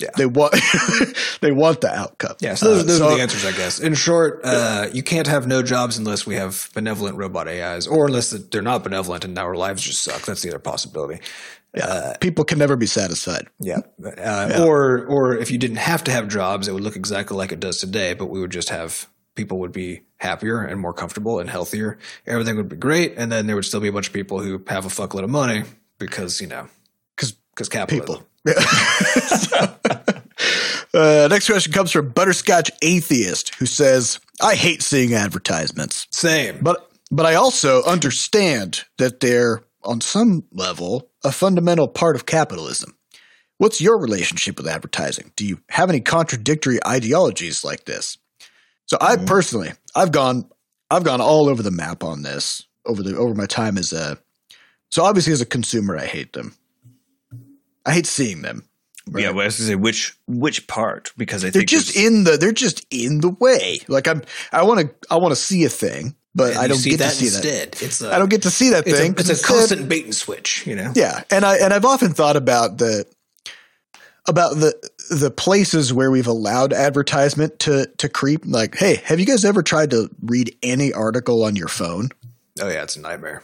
Yeah. 0.00 0.10
they 0.16 0.26
want 0.26 0.54
they 1.40 1.50
want 1.52 1.80
the 1.80 1.92
outcome. 1.92 2.36
Yeah, 2.40 2.54
so 2.54 2.66
those, 2.66 2.80
Uh, 2.82 2.86
those 2.86 2.98
so- 2.98 3.08
are 3.08 3.16
the 3.16 3.22
answers, 3.22 3.44
I 3.44 3.52
guess. 3.52 3.80
In 3.80 3.94
short, 3.94 4.40
uh, 4.44 4.88
you 4.92 5.02
can't 5.02 5.26
have 5.26 5.46
no 5.46 5.62
jobs 5.62 5.98
unless 5.98 6.26
we 6.26 6.36
have 6.36 6.68
benevolent 6.74 7.16
robot 7.16 7.48
AIs, 7.48 7.86
or 7.86 8.06
unless 8.06 8.30
they're 8.30 8.62
not 8.62 8.84
benevolent 8.84 9.24
and 9.24 9.36
our 9.38 9.54
lives 9.56 9.82
just 9.82 10.02
suck. 10.02 10.22
That's 10.22 10.42
the 10.42 10.50
other 10.50 10.58
possibility. 10.60 11.20
Yeah, 11.74 12.16
people 12.20 12.44
can 12.44 12.58
never 12.58 12.76
be 12.76 12.86
satisfied. 12.86 13.46
Yeah. 13.60 13.80
Uh, 14.02 14.64
Or, 14.66 15.04
or 15.06 15.36
if 15.36 15.50
you 15.50 15.58
didn't 15.58 15.76
have 15.76 16.02
to 16.04 16.10
have 16.10 16.26
jobs, 16.28 16.66
it 16.66 16.72
would 16.72 16.82
look 16.82 16.96
exactly 16.96 17.36
like 17.36 17.52
it 17.52 17.60
does 17.60 17.78
today, 17.78 18.14
but 18.14 18.26
we 18.26 18.40
would 18.40 18.50
just 18.50 18.70
have 18.70 19.06
people 19.34 19.58
would 19.58 19.70
be 19.72 20.00
happier 20.16 20.62
and 20.62 20.80
more 20.80 20.92
comfortable 20.94 21.38
and 21.40 21.50
healthier. 21.50 21.98
Everything 22.26 22.56
would 22.56 22.68
be 22.70 22.76
great, 22.76 23.14
and 23.18 23.30
then 23.30 23.46
there 23.46 23.54
would 23.54 23.66
still 23.66 23.80
be 23.80 23.88
a 23.88 23.92
bunch 23.92 24.06
of 24.08 24.12
people 24.14 24.40
who 24.40 24.62
have 24.68 24.86
a 24.86 24.88
fuckload 24.88 25.24
of 25.24 25.30
money 25.30 25.62
because 25.98 26.40
you 26.40 26.46
know 26.46 26.68
because 27.16 27.68
capitalism. 27.68 28.06
people. 28.16 28.26
uh, 30.94 31.28
next 31.30 31.46
question 31.46 31.72
comes 31.72 31.90
from 31.90 32.10
Butterscotch 32.10 32.70
Atheist, 32.82 33.54
who 33.56 33.66
says, 33.66 34.20
"I 34.40 34.54
hate 34.54 34.82
seeing 34.82 35.14
advertisements." 35.14 36.06
Same. 36.10 36.58
But 36.60 36.90
but 37.10 37.26
I 37.26 37.34
also 37.34 37.82
understand 37.84 38.84
that 38.98 39.20
they're 39.20 39.62
on 39.84 40.00
some 40.00 40.44
level 40.52 41.10
a 41.24 41.32
fundamental 41.32 41.88
part 41.88 42.16
of 42.16 42.26
capitalism. 42.26 42.96
What's 43.58 43.80
your 43.80 43.98
relationship 43.98 44.56
with 44.56 44.68
advertising? 44.68 45.32
Do 45.34 45.44
you 45.44 45.60
have 45.70 45.90
any 45.90 46.00
contradictory 46.00 46.78
ideologies 46.86 47.64
like 47.64 47.84
this? 47.86 48.16
So 48.86 48.96
I 49.00 49.16
Mm-hmm. 49.16 49.24
personally, 49.26 49.72
I've 49.94 50.12
gone 50.12 50.48
I've 50.90 51.04
gone 51.04 51.20
all 51.20 51.48
over 51.48 51.62
the 51.62 51.70
map 51.70 52.04
on 52.04 52.22
this 52.22 52.62
over 52.86 53.02
the 53.02 53.16
over 53.16 53.34
my 53.34 53.46
time 53.46 53.76
as 53.76 53.92
a 53.92 54.18
so 54.90 55.04
obviously 55.04 55.32
as 55.32 55.40
a 55.40 55.46
consumer 55.46 55.96
I 55.96 56.06
hate 56.06 56.32
them. 56.32 56.54
I 57.88 57.92
hate 57.94 58.06
seeing 58.06 58.42
them. 58.42 58.64
Yeah, 59.16 59.30
well, 59.30 59.40
I 59.40 59.46
was 59.46 59.56
gonna 59.58 59.68
say 59.70 59.74
which 59.74 60.14
which 60.26 60.66
part 60.66 61.12
because 61.16 61.42
I 61.42 61.48
they're 61.48 61.60
think 61.60 61.70
just 61.70 61.96
in 61.96 62.24
the 62.24 62.36
they're 62.36 62.52
just 62.52 62.84
in 62.90 63.20
the 63.20 63.30
way. 63.30 63.78
Like 63.88 64.06
I'm 64.06 64.22
I 64.52 64.62
want 64.64 64.80
to 64.80 64.94
I 65.10 65.16
want 65.16 65.32
to 65.32 65.36
see 65.36 65.64
a 65.64 65.70
thing, 65.70 66.14
but 66.34 66.56
I 66.58 66.68
don't 66.68 66.76
see 66.76 66.90
get 66.90 66.98
that 66.98 67.10
to 67.12 67.16
see 67.16 67.28
that. 67.30 67.44
instead. 67.46 67.86
It's 67.86 68.02
a, 68.02 68.12
I 68.14 68.18
don't 68.18 68.28
get 68.28 68.42
to 68.42 68.50
see 68.50 68.68
that 68.70 68.86
it's 68.86 68.98
thing. 68.98 69.12
a, 69.12 69.20
it's 69.20 69.28
a 69.30 69.32
instead- 69.32 69.46
constant 69.46 69.88
bait 69.88 70.04
and 70.04 70.14
switch. 70.14 70.66
You 70.66 70.76
know. 70.76 70.92
Yeah, 70.94 71.22
and 71.30 71.46
I 71.46 71.56
and 71.56 71.72
I've 71.72 71.86
often 71.86 72.12
thought 72.12 72.36
about 72.36 72.76
the 72.76 73.06
about 74.26 74.56
the 74.56 74.74
the 75.10 75.30
places 75.30 75.90
where 75.90 76.10
we've 76.10 76.26
allowed 76.26 76.74
advertisement 76.74 77.58
to 77.60 77.86
to 77.96 78.10
creep. 78.10 78.42
Like, 78.44 78.76
hey, 78.76 78.96
have 79.04 79.18
you 79.18 79.24
guys 79.26 79.42
ever 79.44 79.62
tried 79.62 79.90
to 79.92 80.10
read 80.22 80.54
any 80.62 80.92
article 80.92 81.44
on 81.44 81.56
your 81.56 81.68
phone? 81.68 82.10
Oh 82.60 82.68
yeah, 82.68 82.82
it's 82.82 82.96
a 82.96 83.00
nightmare. 83.00 83.42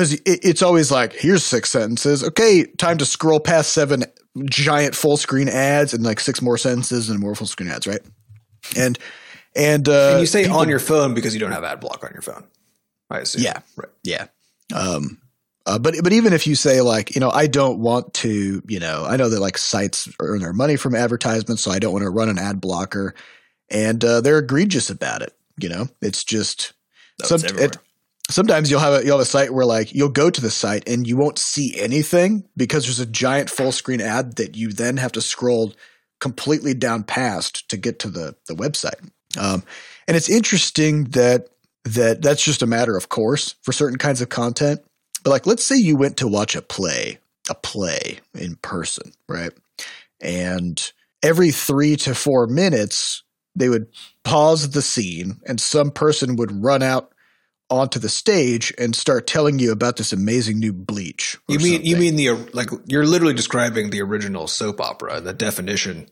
Because 0.00 0.14
it, 0.14 0.40
it's 0.42 0.62
always 0.62 0.90
like, 0.90 1.12
here's 1.12 1.44
six 1.44 1.70
sentences. 1.70 2.24
Okay, 2.24 2.64
time 2.78 2.96
to 2.98 3.04
scroll 3.04 3.38
past 3.38 3.72
seven 3.72 4.04
giant 4.44 4.94
full 4.94 5.16
screen 5.18 5.48
ads 5.48 5.92
and 5.92 6.02
like 6.02 6.20
six 6.20 6.40
more 6.40 6.56
sentences 6.56 7.10
and 7.10 7.20
more 7.20 7.34
full 7.34 7.46
screen 7.46 7.68
ads, 7.68 7.86
right? 7.86 8.00
And 8.76 8.98
and 9.54 9.88
uh, 9.88 10.12
And 10.12 10.20
you 10.20 10.26
say 10.26 10.44
people- 10.44 10.58
on 10.58 10.68
your 10.68 10.78
phone 10.78 11.12
because 11.12 11.34
you 11.34 11.40
don't 11.40 11.52
have 11.52 11.64
ad 11.64 11.80
block 11.80 12.02
on 12.04 12.12
your 12.12 12.22
phone. 12.22 12.44
I 13.10 13.18
assume. 13.18 13.42
Yeah. 13.42 13.60
Right. 13.76 13.90
Yeah. 14.02 14.26
Um, 14.74 15.20
Uh, 15.66 15.78
but 15.78 15.94
but 16.02 16.12
even 16.14 16.32
if 16.32 16.46
you 16.46 16.54
say 16.54 16.80
like 16.80 17.14
you 17.14 17.20
know 17.20 17.30
I 17.30 17.46
don't 17.46 17.80
want 17.80 18.14
to 18.14 18.62
you 18.66 18.80
know 18.80 19.04
I 19.04 19.16
know 19.16 19.28
that 19.28 19.40
like 19.40 19.58
sites 19.58 20.08
earn 20.18 20.40
their 20.40 20.54
money 20.54 20.76
from 20.76 20.94
advertisements, 20.94 21.62
so 21.62 21.70
I 21.70 21.78
don't 21.78 21.92
want 21.92 22.04
to 22.04 22.10
run 22.10 22.30
an 22.30 22.38
ad 22.38 22.60
blocker, 22.60 23.14
and 23.68 24.02
uh, 24.02 24.22
they're 24.22 24.38
egregious 24.38 24.88
about 24.88 25.20
it. 25.20 25.34
You 25.58 25.68
know, 25.68 25.88
it's 26.00 26.24
just 26.24 26.72
That's 27.18 27.28
some, 27.42 27.58
it, 27.58 27.76
sometimes 28.30 28.70
you'll 28.70 28.80
have 28.80 29.02
a 29.02 29.04
you'll 29.04 29.18
have 29.18 29.26
a 29.26 29.30
site 29.30 29.52
where 29.52 29.66
like 29.66 29.94
you'll 29.94 30.08
go 30.08 30.30
to 30.30 30.40
the 30.40 30.50
site 30.50 30.88
and 30.88 31.06
you 31.06 31.16
won't 31.16 31.38
see 31.38 31.78
anything 31.78 32.48
because 32.56 32.84
there's 32.84 33.00
a 33.00 33.06
giant 33.06 33.50
full 33.50 33.72
screen 33.72 34.00
ad 34.00 34.36
that 34.36 34.56
you 34.56 34.70
then 34.70 34.96
have 34.96 35.12
to 35.12 35.20
scroll 35.20 35.74
completely 36.20 36.74
down 36.74 37.02
past 37.02 37.68
to 37.68 37.76
get 37.76 37.98
to 38.00 38.08
the 38.08 38.34
the 38.46 38.54
website. 38.54 39.08
Um, 39.38 39.62
and 40.08 40.16
it's 40.16 40.28
interesting 40.28 41.04
that 41.10 41.48
that 41.84 42.22
that's 42.22 42.44
just 42.44 42.62
a 42.62 42.66
matter 42.66 42.96
of 42.96 43.08
course 43.08 43.54
for 43.62 43.72
certain 43.72 43.98
kinds 43.98 44.20
of 44.20 44.28
content. 44.28 44.80
But 45.22 45.30
like, 45.30 45.46
let's 45.46 45.64
say 45.64 45.76
you 45.76 45.96
went 45.96 46.16
to 46.18 46.28
watch 46.28 46.56
a 46.56 46.62
play, 46.62 47.18
a 47.48 47.54
play 47.54 48.20
in 48.34 48.56
person, 48.56 49.12
right? 49.28 49.52
And 50.20 50.92
every 51.22 51.50
three 51.50 51.96
to 51.96 52.14
four 52.14 52.46
minutes, 52.46 53.22
they 53.54 53.68
would 53.68 53.88
pause 54.24 54.70
the 54.70 54.82
scene, 54.82 55.40
and 55.46 55.60
some 55.60 55.90
person 55.90 56.36
would 56.36 56.62
run 56.62 56.82
out 56.82 57.12
onto 57.70 57.98
the 57.98 58.08
stage 58.08 58.74
and 58.78 58.94
start 58.94 59.26
telling 59.26 59.58
you 59.58 59.70
about 59.72 59.96
this 59.96 60.12
amazing 60.12 60.58
new 60.58 60.72
bleach. 60.72 61.38
You 61.48 61.58
mean 61.58 61.84
you 61.84 61.96
mean 61.96 62.16
the 62.16 62.30
like 62.52 62.68
you're 62.86 63.06
literally 63.06 63.34
describing 63.34 63.90
the 63.90 64.02
original 64.02 64.48
soap 64.48 64.80
opera, 64.80 65.20
the 65.20 65.32
definition. 65.32 66.08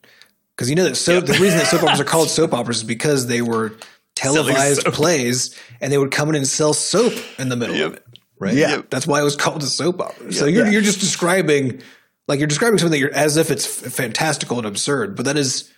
Because 0.57 0.71
you 0.71 0.77
know 0.77 0.85
that 0.85 0.97
so 0.97 1.21
the 1.21 1.33
reason 1.35 1.59
that 1.59 1.67
soap 1.67 1.83
operas 1.83 2.01
are 2.01 2.05
called 2.05 2.29
soap 2.31 2.53
operas 2.55 2.79
is 2.79 2.85
because 2.85 3.27
they 3.27 3.43
were 3.43 3.77
televised 4.15 4.85
plays 4.87 5.57
and 5.81 5.93
they 5.93 5.99
would 5.99 6.11
come 6.11 6.29
in 6.29 6.35
and 6.35 6.47
sell 6.47 6.75
soap 6.75 7.13
in 7.39 7.49
the 7.49 7.57
middle 7.57 7.81
of 7.83 7.95
it. 7.95 8.05
Right? 8.41 8.55
Yeah. 8.55 8.71
Yep. 8.77 8.91
That's 8.91 9.07
why 9.07 9.21
it 9.21 9.25
was 9.25 9.37
called 9.37 9.63
a 9.63 9.67
soap 9.67 10.01
opera. 10.01 10.33
So 10.33 10.47
you're 10.47 10.65
Yeah. 10.67 10.73
you're 10.73 10.83
just 10.83 11.01
describing 11.01 11.83
like 12.29 12.39
you're 12.39 12.49
describing 12.49 12.79
something 12.79 12.93
that 12.93 12.99
you're 12.99 13.15
as 13.15 13.37
if 13.37 13.51
it's 13.51 13.67
fantastical 13.67 14.59
and 14.59 14.67
absurd, 14.67 15.17
but 15.17 15.25
that 15.25 15.37
is 15.37 15.73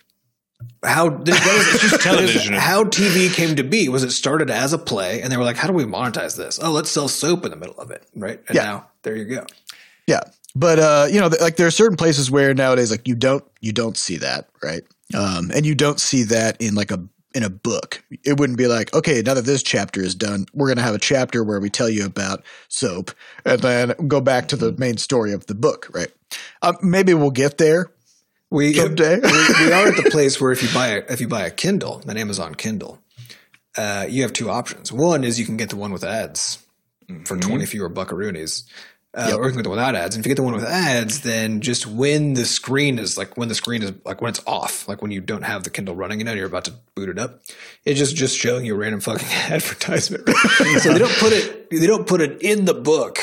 how 0.83 1.09
that 1.09 1.29
is, 1.29 1.73
it's 1.75 1.89
just 1.89 2.01
Television. 2.01 2.53
how 2.53 2.83
TV 2.83 3.33
came 3.33 3.55
to 3.57 3.63
be. 3.63 3.89
Was 3.89 4.03
it 4.03 4.11
started 4.11 4.49
as 4.49 4.73
a 4.73 4.77
play 4.77 5.21
and 5.21 5.31
they 5.31 5.37
were 5.37 5.43
like, 5.43 5.57
how 5.57 5.67
do 5.67 5.73
we 5.73 5.83
monetize 5.83 6.35
this? 6.37 6.59
Oh, 6.61 6.71
let's 6.71 6.89
sell 6.89 7.07
soap 7.07 7.45
in 7.45 7.51
the 7.51 7.57
middle 7.57 7.77
of 7.79 7.91
it, 7.91 8.03
right? 8.15 8.41
And 8.47 8.55
Yeah. 8.55 8.63
now 8.63 8.87
there 9.03 9.15
you 9.15 9.25
go. 9.25 9.45
Yeah. 10.07 10.21
But 10.55 10.79
uh, 10.79 11.07
you 11.09 11.19
know, 11.21 11.29
like 11.39 11.55
there 11.55 11.67
are 11.67 11.71
certain 11.71 11.97
places 11.97 12.29
where 12.29 12.53
nowadays 12.53 12.91
like 12.91 13.07
you 13.07 13.15
don't 13.15 13.43
you 13.61 13.71
don't 13.71 13.97
see 13.97 14.17
that, 14.17 14.49
right? 14.61 14.81
Um, 15.15 15.51
and 15.53 15.65
you 15.65 15.75
don't 15.75 15.99
see 15.99 16.23
that 16.23 16.59
in 16.61 16.75
like 16.75 16.91
a 16.91 16.99
in 17.33 17.43
a 17.43 17.49
book. 17.49 18.03
It 18.25 18.37
wouldn't 18.37 18.57
be 18.57 18.67
like, 18.67 18.93
okay, 18.93 19.21
now 19.21 19.35
that 19.35 19.45
this 19.45 19.63
chapter 19.63 20.01
is 20.01 20.13
done, 20.15 20.45
we're 20.53 20.67
going 20.67 20.77
to 20.77 20.83
have 20.83 20.95
a 20.95 20.99
chapter 20.99 21.45
where 21.45 21.61
we 21.61 21.69
tell 21.69 21.87
you 21.87 22.05
about 22.05 22.43
soap 22.67 23.11
and 23.45 23.61
then 23.61 23.93
go 24.09 24.19
back 24.19 24.49
to 24.49 24.57
the 24.57 24.73
main 24.73 24.97
story 24.97 25.31
of 25.31 25.45
the 25.45 25.55
book, 25.55 25.87
right? 25.93 26.11
Um, 26.61 26.75
maybe 26.81 27.13
we'll 27.13 27.31
get 27.31 27.57
there 27.57 27.89
We 28.51 28.73
someday. 28.73 29.15
we, 29.15 29.21
we 29.21 29.71
are 29.71 29.87
at 29.87 29.95
the 30.03 30.09
place 30.11 30.39
where 30.39 30.51
if 30.51 30.61
you 30.61 30.69
buy 30.73 30.87
a, 30.89 30.97
if 31.09 31.21
you 31.21 31.27
buy 31.27 31.45
a 31.45 31.51
Kindle, 31.51 32.01
an 32.07 32.17
Amazon 32.17 32.53
Kindle, 32.53 32.99
uh, 33.77 34.05
you 34.09 34.21
have 34.23 34.33
two 34.33 34.49
options. 34.49 34.91
One 34.91 35.23
is 35.23 35.39
you 35.39 35.45
can 35.45 35.57
get 35.57 35.69
the 35.69 35.77
one 35.77 35.91
with 35.93 36.03
ads 36.03 36.59
for 37.25 37.37
twenty 37.37 37.65
fewer 37.65 37.89
buckaroonies, 37.89 38.63
uh, 39.13 39.27
Yep. 39.29 39.37
or 39.39 39.43
you 39.45 39.49
can 39.51 39.57
get 39.59 39.63
the 39.63 39.69
one 39.69 39.77
without 39.77 39.95
ads. 39.95 40.15
And 40.15 40.21
if 40.23 40.27
you 40.27 40.31
get 40.31 40.35
the 40.35 40.43
one 40.43 40.53
with 40.53 40.65
ads, 40.65 41.21
then 41.21 41.61
just 41.61 41.87
when 41.87 42.33
the 42.33 42.43
screen 42.45 42.99
is 42.99 43.17
like 43.17 43.37
when 43.37 43.47
the 43.47 43.55
screen 43.55 43.83
is 43.83 43.93
like 44.03 44.21
when 44.21 44.29
it's 44.31 44.41
off, 44.45 44.85
like 44.87 45.01
when 45.01 45.11
you 45.11 45.21
don't 45.21 45.43
have 45.43 45.63
the 45.63 45.69
Kindle 45.69 45.95
running, 45.95 46.19
you 46.19 46.25
know, 46.25 46.31
and 46.31 46.37
you're 46.37 46.47
about 46.47 46.65
to 46.65 46.73
boot 46.95 47.07
it 47.07 47.17
up, 47.17 47.41
it's 47.85 47.97
just 47.99 48.17
just 48.17 48.37
showing 48.37 48.65
you 48.65 48.75
a 48.75 48.77
random 48.77 48.99
fucking 48.99 49.27
advertisement. 49.49 50.27
so 50.81 50.91
they 50.91 50.99
don't 50.99 51.17
put 51.19 51.31
it 51.31 51.69
they 51.69 51.87
don't 51.87 52.05
put 52.05 52.19
it 52.19 52.41
in 52.41 52.65
the 52.65 52.73
book. 52.73 53.17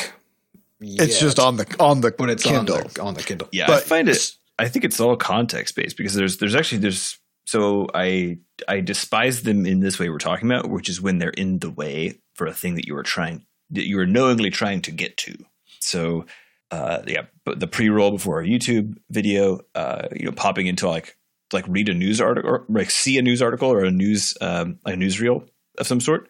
it's 0.80 1.20
just 1.20 1.38
on 1.38 1.56
the 1.58 1.76
on 1.78 2.00
the 2.00 2.12
but 2.12 2.30
it's 2.30 2.44
Kindle. 2.44 2.76
on 2.78 2.86
the 2.94 3.02
on 3.02 3.14
the 3.14 3.22
Kindle. 3.22 3.48
Yeah, 3.52 3.64
I 3.64 3.66
But 3.68 3.82
find 3.82 4.08
it. 4.08 4.32
I 4.58 4.68
think 4.68 4.84
it's 4.84 5.00
all 5.00 5.16
context 5.16 5.76
based 5.76 5.96
because 5.96 6.14
there's 6.14 6.38
there's 6.38 6.54
actually 6.54 6.78
there's 6.78 7.18
so 7.46 7.86
I 7.94 8.38
I 8.66 8.80
despise 8.80 9.42
them 9.42 9.66
in 9.66 9.80
this 9.80 9.98
way 9.98 10.08
we're 10.08 10.18
talking 10.18 10.50
about, 10.50 10.68
which 10.68 10.88
is 10.88 11.00
when 11.00 11.18
they're 11.18 11.30
in 11.30 11.60
the 11.60 11.70
way 11.70 12.20
for 12.34 12.46
a 12.46 12.52
thing 12.52 12.74
that 12.74 12.86
you 12.86 12.96
are 12.96 13.02
trying 13.02 13.46
that 13.70 13.86
you 13.86 13.96
were 13.96 14.06
knowingly 14.06 14.50
trying 14.50 14.82
to 14.82 14.90
get 14.90 15.16
to. 15.18 15.36
So 15.80 16.26
uh, 16.70 17.02
yeah, 17.06 17.22
but 17.44 17.60
the 17.60 17.66
pre 17.66 17.88
roll 17.88 18.10
before 18.10 18.40
a 18.40 18.46
YouTube 18.46 18.96
video, 19.10 19.60
uh, 19.74 20.08
you 20.14 20.26
know, 20.26 20.32
popping 20.32 20.66
into 20.66 20.88
like 20.88 21.16
like 21.52 21.64
read 21.68 21.88
a 21.88 21.94
news 21.94 22.20
article 22.20 22.50
or 22.50 22.64
like 22.68 22.90
see 22.90 23.16
a 23.18 23.22
news 23.22 23.40
article 23.40 23.70
or 23.70 23.84
a 23.84 23.90
news 23.90 24.34
um, 24.40 24.78
a 24.84 24.90
newsreel 24.90 25.48
of 25.78 25.86
some 25.86 26.00
sort. 26.00 26.28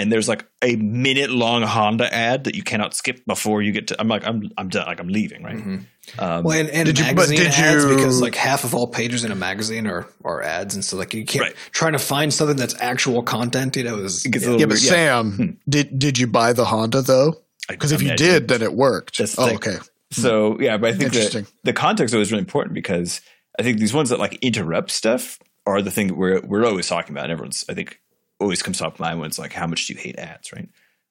And 0.00 0.10
there's 0.12 0.28
like 0.28 0.46
a 0.62 0.76
minute 0.76 1.30
long 1.30 1.62
Honda 1.62 2.12
ad 2.12 2.44
that 2.44 2.54
you 2.54 2.62
cannot 2.62 2.94
skip 2.94 3.24
before 3.26 3.60
you 3.62 3.70
get 3.72 3.88
to. 3.88 4.00
I'm 4.00 4.08
like, 4.08 4.26
I'm, 4.26 4.50
I'm 4.56 4.68
done. 4.68 4.86
Like, 4.86 4.98
I'm 4.98 5.08
leaving. 5.08 5.42
Right. 5.42 5.56
Mhm. 5.56 5.84
Um, 6.18 6.42
Well, 6.44 6.58
and, 6.58 6.68
and 6.70 6.86
Did 6.86 6.98
you- 6.98 7.04
but 7.14 7.28
magazine 7.28 7.36
did 7.38 7.46
ads 7.52 7.84
you- 7.84 7.94
because 7.96 8.20
like 8.20 8.34
half 8.34 8.64
of 8.64 8.74
all 8.74 8.86
pages 8.88 9.24
in 9.24 9.30
a 9.30 9.34
magazine 9.36 9.86
are, 9.86 10.06
are 10.24 10.42
ads, 10.42 10.74
and 10.74 10.84
so 10.84 10.96
like 10.96 11.12
you 11.14 11.24
can't 11.24 11.44
Right. 11.44 11.54
trying 11.72 11.92
to 11.92 11.98
find 11.98 12.32
something 12.34 12.56
that's 12.56 12.74
actual 12.80 13.22
content. 13.22 13.76
You 13.76 13.84
know, 13.84 13.98
is 13.98 14.24
It 14.24 14.30
gets 14.30 14.46
a 14.46 14.52
Yeah, 14.52 14.58
but 14.66 14.68
weird. 14.70 14.78
Sam, 14.80 15.58
did 15.68 15.98
did 15.98 16.18
you 16.18 16.26
buy 16.26 16.52
the 16.52 16.64
Honda 16.64 17.02
though? 17.02 17.36
Because 17.68 17.92
if 17.92 18.02
you 18.02 18.12
I 18.12 18.16
did, 18.16 18.48
then 18.48 18.62
it 18.62 18.72
worked. 18.74 19.18
That's 19.18 19.36
the 19.36 19.42
oh, 19.42 19.54
okay. 19.56 19.76
So 20.10 20.58
yeah, 20.60 20.76
but 20.78 20.88
I 20.88 20.92
think 20.96 21.12
Interesting. 21.14 21.44
that 21.44 21.52
the 21.64 21.72
context 21.72 22.12
always 22.14 22.32
really 22.32 22.40
important 22.42 22.74
because 22.74 23.20
I 23.58 23.62
think 23.62 23.78
these 23.78 23.92
ones 23.94 24.08
that 24.08 24.18
like 24.18 24.34
interrupt 24.42 24.90
stuff 24.90 25.38
are 25.66 25.80
the 25.82 25.90
thing 25.92 26.08
that 26.08 26.16
we're 26.16 26.40
we're 26.40 26.64
always 26.64 26.88
talking 26.88 27.12
about. 27.14 27.24
And 27.24 27.32
everyone's 27.32 27.64
I 27.68 27.74
think 27.74 28.00
always 28.40 28.62
comes 28.62 28.78
top 28.78 28.94
of 28.94 29.00
mind 29.00 29.20
when 29.20 29.28
it's 29.28 29.38
like 29.38 29.52
how 29.52 29.66
much 29.66 29.86
do 29.86 29.92
you 29.92 29.98
hate 29.98 30.18
ads, 30.18 30.52
right? 30.52 30.68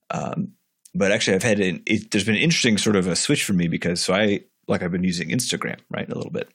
Um, 0.09 0.53
but 0.95 1.11
actually, 1.11 1.35
I've 1.35 1.43
had 1.43 1.59
an, 1.59 1.83
it, 1.85 2.11
there's 2.11 2.23
been 2.23 2.35
an 2.35 2.41
interesting 2.41 2.77
sort 2.77 2.95
of 2.95 3.07
a 3.07 3.15
switch 3.15 3.43
for 3.43 3.53
me 3.53 3.67
because 3.67 4.01
so 4.01 4.13
I 4.13 4.41
like 4.67 4.81
I've 4.81 4.91
been 4.91 5.03
using 5.03 5.29
Instagram 5.29 5.79
right 5.89 6.09
a 6.09 6.15
little 6.15 6.31
bit, 6.31 6.49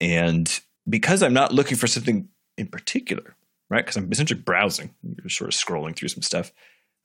and 0.00 0.60
because 0.88 1.22
I'm 1.22 1.34
not 1.34 1.52
looking 1.52 1.76
for 1.76 1.86
something 1.86 2.28
in 2.56 2.68
particular, 2.68 3.36
right? 3.68 3.84
Because 3.84 3.96
I'm 3.96 4.10
essentially 4.10 4.40
browsing, 4.40 4.94
you're 5.02 5.28
sort 5.28 5.52
of 5.52 5.58
scrolling 5.58 5.94
through 5.94 6.08
some 6.08 6.22
stuff, 6.22 6.52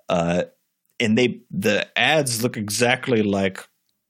uh, 0.08 0.44
and 1.00 1.18
they 1.18 1.42
the 1.52 1.88
ads 1.98 2.42
look 2.42 2.58
exactly 2.58 3.22
like 3.22 3.68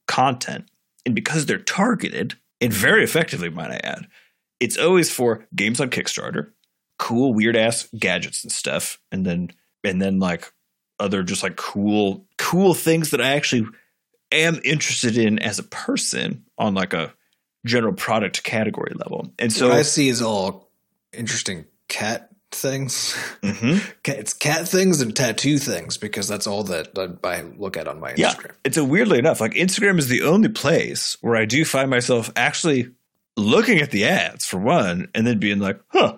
content. 0.08 0.66
And 1.04 1.16
because 1.16 1.48
they're 1.48 1.58
targeted, 1.58 2.36
and 2.60 2.72
very 2.72 3.04
effectively, 3.04 3.50
might 3.50 3.72
I 3.72 3.82
add, 3.84 4.08
it's 4.60 4.78
always 4.78 5.10
for 5.10 5.48
games 5.56 5.82
on 5.82 5.90
Kickstarter, 5.90 6.52
cool, 7.02 7.34
weird 7.34 7.58
ass 7.58 7.90
gadgets 7.98 8.44
and 8.44 8.52
stuff, 8.52 9.00
and 9.12 9.26
then 9.26 9.52
and 9.84 10.00
then 10.02 10.20
like 10.20 10.54
other 11.00 11.24
just 11.24 11.42
like 11.42 11.56
cool, 11.56 12.26
cool 12.38 12.74
things 12.76 13.10
that 13.10 13.20
I 13.20 13.32
actually 13.34 13.66
am 14.32 14.60
interested 14.64 15.18
in 15.18 15.40
as 15.40 15.58
a 15.60 15.64
person 15.64 16.46
on 16.60 16.76
like 16.76 16.94
a 16.94 17.12
general 17.66 17.94
product 17.94 18.44
category 18.44 18.94
level. 18.96 19.34
And 19.40 19.52
so 19.52 19.70
what 19.70 19.78
I 19.78 19.82
see 19.82 20.08
is 20.10 20.22
all 20.22 20.70
interesting 21.12 21.66
cat 21.90 22.30
things. 22.52 23.16
Mhm. 23.42 23.82
It's 24.06 24.34
cat 24.34 24.68
things 24.68 25.02
and 25.02 25.16
tattoo 25.16 25.58
things 25.58 25.98
because 25.98 26.28
that's 26.28 26.46
all 26.46 26.64
that 26.66 26.90
I 27.24 27.42
look 27.58 27.76
at 27.78 27.88
on 27.88 28.00
my 28.00 28.14
Yeah. 28.16 28.34
Instagram. 28.34 28.52
It's 28.64 28.78
a 28.78 28.84
weirdly 28.86 29.18
enough, 29.20 29.42
like 29.42 29.54
Instagram 29.54 29.98
is 29.98 30.08
the 30.08 30.22
only 30.22 30.50
place 30.50 31.18
where 31.22 31.36
I 31.36 31.46
do 31.46 31.66
find 31.66 31.90
myself 31.90 32.32
actually 32.36 32.92
looking 33.42 33.80
at 33.80 33.92
the 33.92 34.06
ads 34.06 34.46
for 34.46 34.58
one, 34.60 35.10
and 35.14 35.26
then 35.28 35.40
being 35.40 35.60
like, 35.60 35.80
huh. 35.90 36.18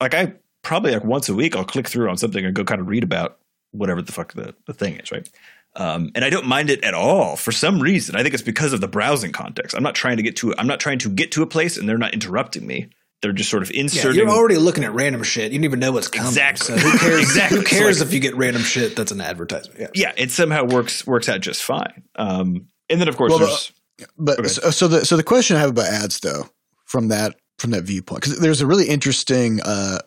Like 0.00 0.14
I 0.14 0.34
probably 0.62 0.92
like 0.92 1.04
once 1.04 1.28
a 1.28 1.34
week 1.34 1.54
I'll 1.56 1.64
click 1.64 1.88
through 1.88 2.10
on 2.10 2.16
something 2.16 2.44
and 2.44 2.54
go 2.54 2.64
kind 2.64 2.80
of 2.80 2.88
read 2.88 3.04
about 3.04 3.38
whatever 3.72 4.02
the 4.02 4.12
fuck 4.12 4.32
the, 4.34 4.54
the 4.66 4.74
thing 4.74 4.96
is, 4.96 5.10
right? 5.12 5.28
Um, 5.76 6.10
and 6.14 6.24
I 6.24 6.30
don't 6.30 6.46
mind 6.46 6.70
it 6.70 6.82
at 6.84 6.94
all 6.94 7.36
for 7.36 7.52
some 7.52 7.80
reason. 7.80 8.16
I 8.16 8.22
think 8.22 8.34
it's 8.34 8.42
because 8.42 8.72
of 8.72 8.80
the 8.80 8.88
browsing 8.88 9.32
context. 9.32 9.76
I'm 9.76 9.82
not 9.82 9.94
trying 9.94 10.16
to 10.16 10.22
get 10.22 10.36
to 10.36 10.54
I'm 10.56 10.66
not 10.66 10.80
trying 10.80 10.98
to 11.00 11.08
get 11.10 11.32
to 11.32 11.42
a 11.42 11.46
place 11.46 11.76
and 11.76 11.88
they're 11.88 11.98
not 11.98 12.14
interrupting 12.14 12.66
me. 12.66 12.88
They're 13.22 13.32
just 13.32 13.50
sort 13.50 13.62
of 13.62 13.70
Yeah, 13.70 13.80
inserting 13.82 14.16
you're 14.20 14.30
already 14.30 14.56
looking 14.56 14.84
at 14.84 14.92
random 14.94 15.22
shit. 15.22 15.52
You 15.52 15.58
don't 15.58 15.64
even 15.64 15.78
know 15.80 15.92
what's 15.92 16.08
coming. 16.08 16.28
Exactly. 16.28 16.78
So 16.78 16.88
who 16.88 16.98
cares? 16.98 17.20
Exactly. 17.26 17.58
Who 17.58 17.64
cares 17.64 17.98
So, 17.98 18.04
if 18.04 18.12
you 18.14 18.20
get 18.20 18.34
random 18.36 18.62
shit 18.62 18.96
that's 18.96 19.12
an 19.12 19.20
advertisement? 19.20 19.78
Yeah. 19.80 19.88
yeah, 19.94 20.12
it 20.16 20.30
somehow 20.30 20.64
works 20.64 21.06
works 21.06 21.28
out 21.28 21.40
just 21.40 21.62
fine. 21.62 22.02
Um, 22.16 22.68
and 22.88 23.00
then 23.00 23.08
of 23.08 23.16
course 23.16 23.30
Well, 23.30 23.38
there's 23.40 23.72
But 24.18 24.38
Okay. 24.38 24.48
so, 24.48 24.70
so 24.70 24.88
the 24.88 25.04
so 25.04 25.16
the 25.16 25.22
question 25.22 25.56
I 25.56 25.60
have 25.60 25.70
about 25.70 25.86
ads 25.88 26.20
though, 26.20 26.48
from 26.86 27.08
that 27.08 27.36
from 27.58 27.70
that 27.70 27.84
viewpoint, 27.84 28.22
because 28.22 28.38
there's 28.38 28.60
a 28.60 28.66
really 28.66 28.88
interesting 28.88 29.60
uh, 29.62 29.98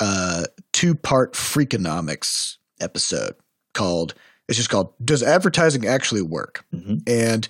uh, 0.00 0.44
two 0.72 0.94
part 0.94 1.34
Freakonomics 1.34 2.56
episode 2.80 3.34
called 3.74 4.14
it's 4.48 4.58
just 4.58 4.70
called 4.70 4.92
"Does 5.04 5.22
Advertising 5.22 5.86
Actually 5.86 6.22
Work?" 6.22 6.64
Mhm. 6.74 7.02
And 7.06 7.48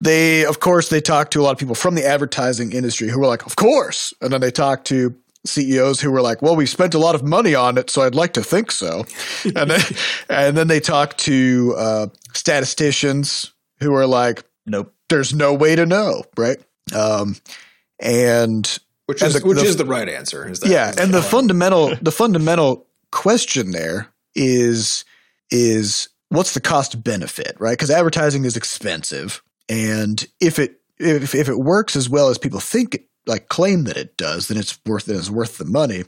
they, 0.00 0.44
of 0.44 0.60
course, 0.60 0.88
they 0.90 1.00
talk 1.00 1.30
to 1.32 1.40
a 1.40 1.42
lot 1.42 1.52
of 1.52 1.58
people 1.58 1.74
from 1.74 1.94
the 1.94 2.06
advertising 2.06 2.72
industry 2.72 3.08
who 3.08 3.18
were 3.18 3.26
like, 3.26 3.46
"Of 3.46 3.56
course," 3.56 4.12
and 4.20 4.32
then 4.32 4.40
they 4.40 4.50
talk 4.50 4.84
to 4.84 5.14
CEOs 5.46 6.00
who 6.00 6.10
were 6.10 6.20
like, 6.20 6.42
"Well, 6.42 6.56
we 6.56 6.66
spent 6.66 6.94
a 6.94 6.98
lot 6.98 7.14
of 7.14 7.22
money 7.22 7.54
on 7.54 7.78
it, 7.78 7.90
so 7.90 8.02
I'd 8.02 8.14
like 8.14 8.32
to 8.34 8.42
think 8.42 8.70
so," 8.72 9.04
and 9.44 9.70
then 9.70 9.80
and 10.28 10.56
then 10.56 10.68
they 10.68 10.80
talk 10.80 11.16
to 11.18 11.74
uh, 11.78 12.06
statisticians 12.34 13.52
who 13.80 13.94
are 13.94 14.06
like, 14.06 14.44
nope. 14.66 14.92
there's 15.08 15.32
no 15.32 15.54
way 15.54 15.76
to 15.76 15.86
know, 15.86 16.24
right? 16.36 16.58
Um, 16.94 17.36
and 18.00 18.78
Which 19.06 19.22
is 19.22 19.34
the- 19.34 19.46
which 19.46 19.58
the- 19.58 19.64
is 19.64 19.76
the 19.76 19.84
right 19.84 20.08
answer. 20.08 20.48
Is 20.48 20.60
that 20.60 20.70
yeah, 20.70 20.90
is 20.90 20.96
and 20.96 21.12
that 21.12 21.18
the 21.18 21.22
fundamental 21.22 21.94
the 22.02 22.12
fundamental 22.12 22.86
question 23.10 23.70
there 23.72 24.08
is 24.34 25.04
is 25.50 26.08
what's 26.28 26.54
the 26.54 26.60
cost 26.60 27.02
benefit, 27.02 27.56
right? 27.58 27.72
Because 27.72 27.90
advertising 27.90 28.44
is 28.44 28.56
expensive, 28.56 29.42
and 29.68 30.26
if 30.40 30.58
it 30.58 30.80
if 30.98 31.34
if 31.34 31.48
it 31.48 31.58
works 31.58 31.96
as 31.96 32.08
well 32.08 32.28
as 32.28 32.38
people 32.38 32.60
think, 32.60 33.00
like 33.26 33.48
claim 33.48 33.84
that 33.84 33.96
it 33.96 34.16
does, 34.16 34.48
then 34.48 34.58
it's 34.58 34.78
worth 34.86 35.08
it 35.08 35.16
is 35.16 35.30
worth 35.30 35.58
the 35.58 35.64
money. 35.64 36.04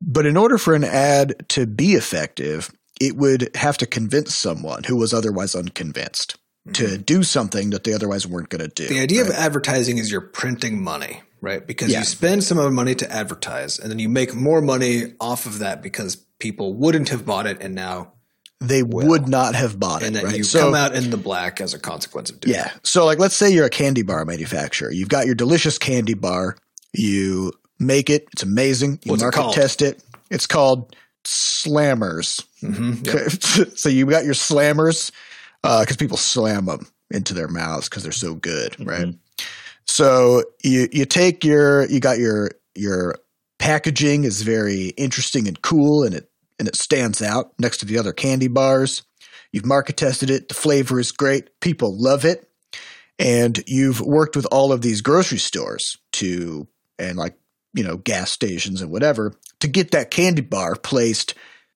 But 0.00 0.26
in 0.26 0.36
order 0.36 0.58
for 0.58 0.74
an 0.74 0.84
ad 0.84 1.48
to 1.50 1.66
be 1.66 1.94
effective, 1.94 2.70
it 3.00 3.16
would 3.16 3.50
have 3.56 3.76
to 3.78 3.86
convince 3.86 4.34
someone 4.34 4.84
who 4.84 4.96
was 4.96 5.12
otherwise 5.12 5.54
unconvinced 5.54 6.36
to 6.74 6.98
do 6.98 7.22
something 7.22 7.70
that 7.70 7.84
they 7.84 7.92
otherwise 7.92 8.26
weren't 8.26 8.48
going 8.48 8.60
to 8.60 8.68
do. 8.68 8.84
Mm-hmm. 8.84 8.94
The 8.94 9.00
idea 9.00 9.22
right? 9.22 9.30
of 9.30 9.36
advertising 9.36 9.98
is 9.98 10.10
you're 10.10 10.20
printing 10.20 10.82
money, 10.82 11.22
right? 11.40 11.66
Because 11.66 11.90
Yeah. 11.92 12.00
you 12.00 12.04
spend 12.04 12.44
some 12.44 12.58
of 12.58 12.64
the 12.64 12.70
money 12.70 12.94
to 12.96 13.10
advertise, 13.12 13.78
and 13.78 13.90
then 13.90 13.98
you 13.98 14.08
make 14.08 14.34
more 14.34 14.60
money 14.60 15.14
off 15.20 15.46
of 15.46 15.58
that 15.60 15.82
because 15.82 16.16
people 16.38 16.74
wouldn't 16.74 17.08
have 17.08 17.24
bought 17.26 17.46
it, 17.46 17.58
and 17.60 17.74
now 17.74 18.12
they 18.60 18.82
would 18.82 19.28
not 19.28 19.54
have 19.54 19.78
bought 19.78 20.02
and 20.02 20.02
it, 20.02 20.06
And 20.06 20.16
then 20.16 20.24
right? 20.26 20.36
you 20.38 20.44
So- 20.44 20.60
come 20.60 20.74
out 20.74 20.94
in 20.94 21.10
the 21.10 21.16
black 21.16 21.60
as 21.60 21.74
a 21.74 21.78
consequence 21.78 22.28
of 22.30 22.40
doing 22.40 22.54
Yeah. 22.56 22.72
So, 22.82 23.04
like, 23.04 23.18
let's 23.20 23.36
say 23.36 23.50
you're 23.50 23.66
a 23.66 23.70
candy 23.70 24.02
bar 24.02 24.24
manufacturer. 24.24 24.90
You've 24.90 25.08
got 25.08 25.26
your 25.26 25.36
delicious 25.36 25.78
candy 25.78 26.14
bar. 26.14 26.56
You 26.92 27.52
make 27.78 28.10
it. 28.10 28.26
It's 28.32 28.42
amazing. 28.42 28.98
You 29.04 29.10
What's 29.12 29.22
it 29.22 29.26
market 29.26 29.36
called? 29.40 29.54
test 29.54 29.80
it. 29.82 30.02
It's 30.30 30.46
called 30.46 30.96
Slammers. 31.24 32.42
it. 32.62 32.72
Mhm. 32.72 33.78
so 33.78 33.88
you 33.88 34.06
got 34.06 34.24
your 34.24 34.34
Slammers 34.34 35.10
Uh, 35.64 35.80
because 35.80 35.96
people 35.96 36.16
slam 36.16 36.66
them 36.66 36.86
into 37.10 37.34
their 37.34 37.48
mouths 37.48 37.88
because 37.88 38.02
they're 38.02 38.12
so 38.12 38.34
good, 38.34 38.72
mm-hmm. 38.72 38.88
right? 38.88 39.14
So 39.86 40.44
you 40.62 40.88
you 40.92 41.04
take 41.04 41.44
your 41.44 41.86
you 41.86 42.00
got 42.00 42.18
your 42.18 42.52
your 42.74 43.16
packaging 43.58 44.24
is 44.24 44.42
very 44.42 44.88
interesting 44.90 45.48
and 45.48 45.60
cool, 45.62 46.04
and 46.04 46.14
it 46.14 46.30
and 46.58 46.68
it 46.68 46.76
stands 46.76 47.22
out 47.22 47.52
next 47.58 47.78
to 47.78 47.86
the 47.86 47.98
other 47.98 48.12
candy 48.12 48.48
bars. 48.48 49.02
You've 49.52 49.66
market 49.66 49.96
tested 49.96 50.30
it. 50.30 50.48
The 50.48 50.54
flavor 50.54 51.00
is 51.00 51.12
great. 51.12 51.60
People 51.60 51.96
love 51.96 52.24
it. 52.24 52.48
And 53.18 53.62
you've 53.66 54.00
worked 54.00 54.36
with 54.36 54.46
all 54.52 54.72
of 54.72 54.82
these 54.82 55.00
grocery 55.00 55.38
stores 55.38 55.98
to, 56.12 56.68
and 56.98 57.16
like, 57.16 57.36
you 57.74 57.82
know, 57.82 57.96
gas 57.96 58.30
stations 58.30 58.80
and 58.80 58.90
whatever, 58.90 59.34
to 59.60 59.68
get 59.68 59.90
that 59.90 60.10
candy 60.10 60.42
bar 60.42 60.76
placed 60.76 61.34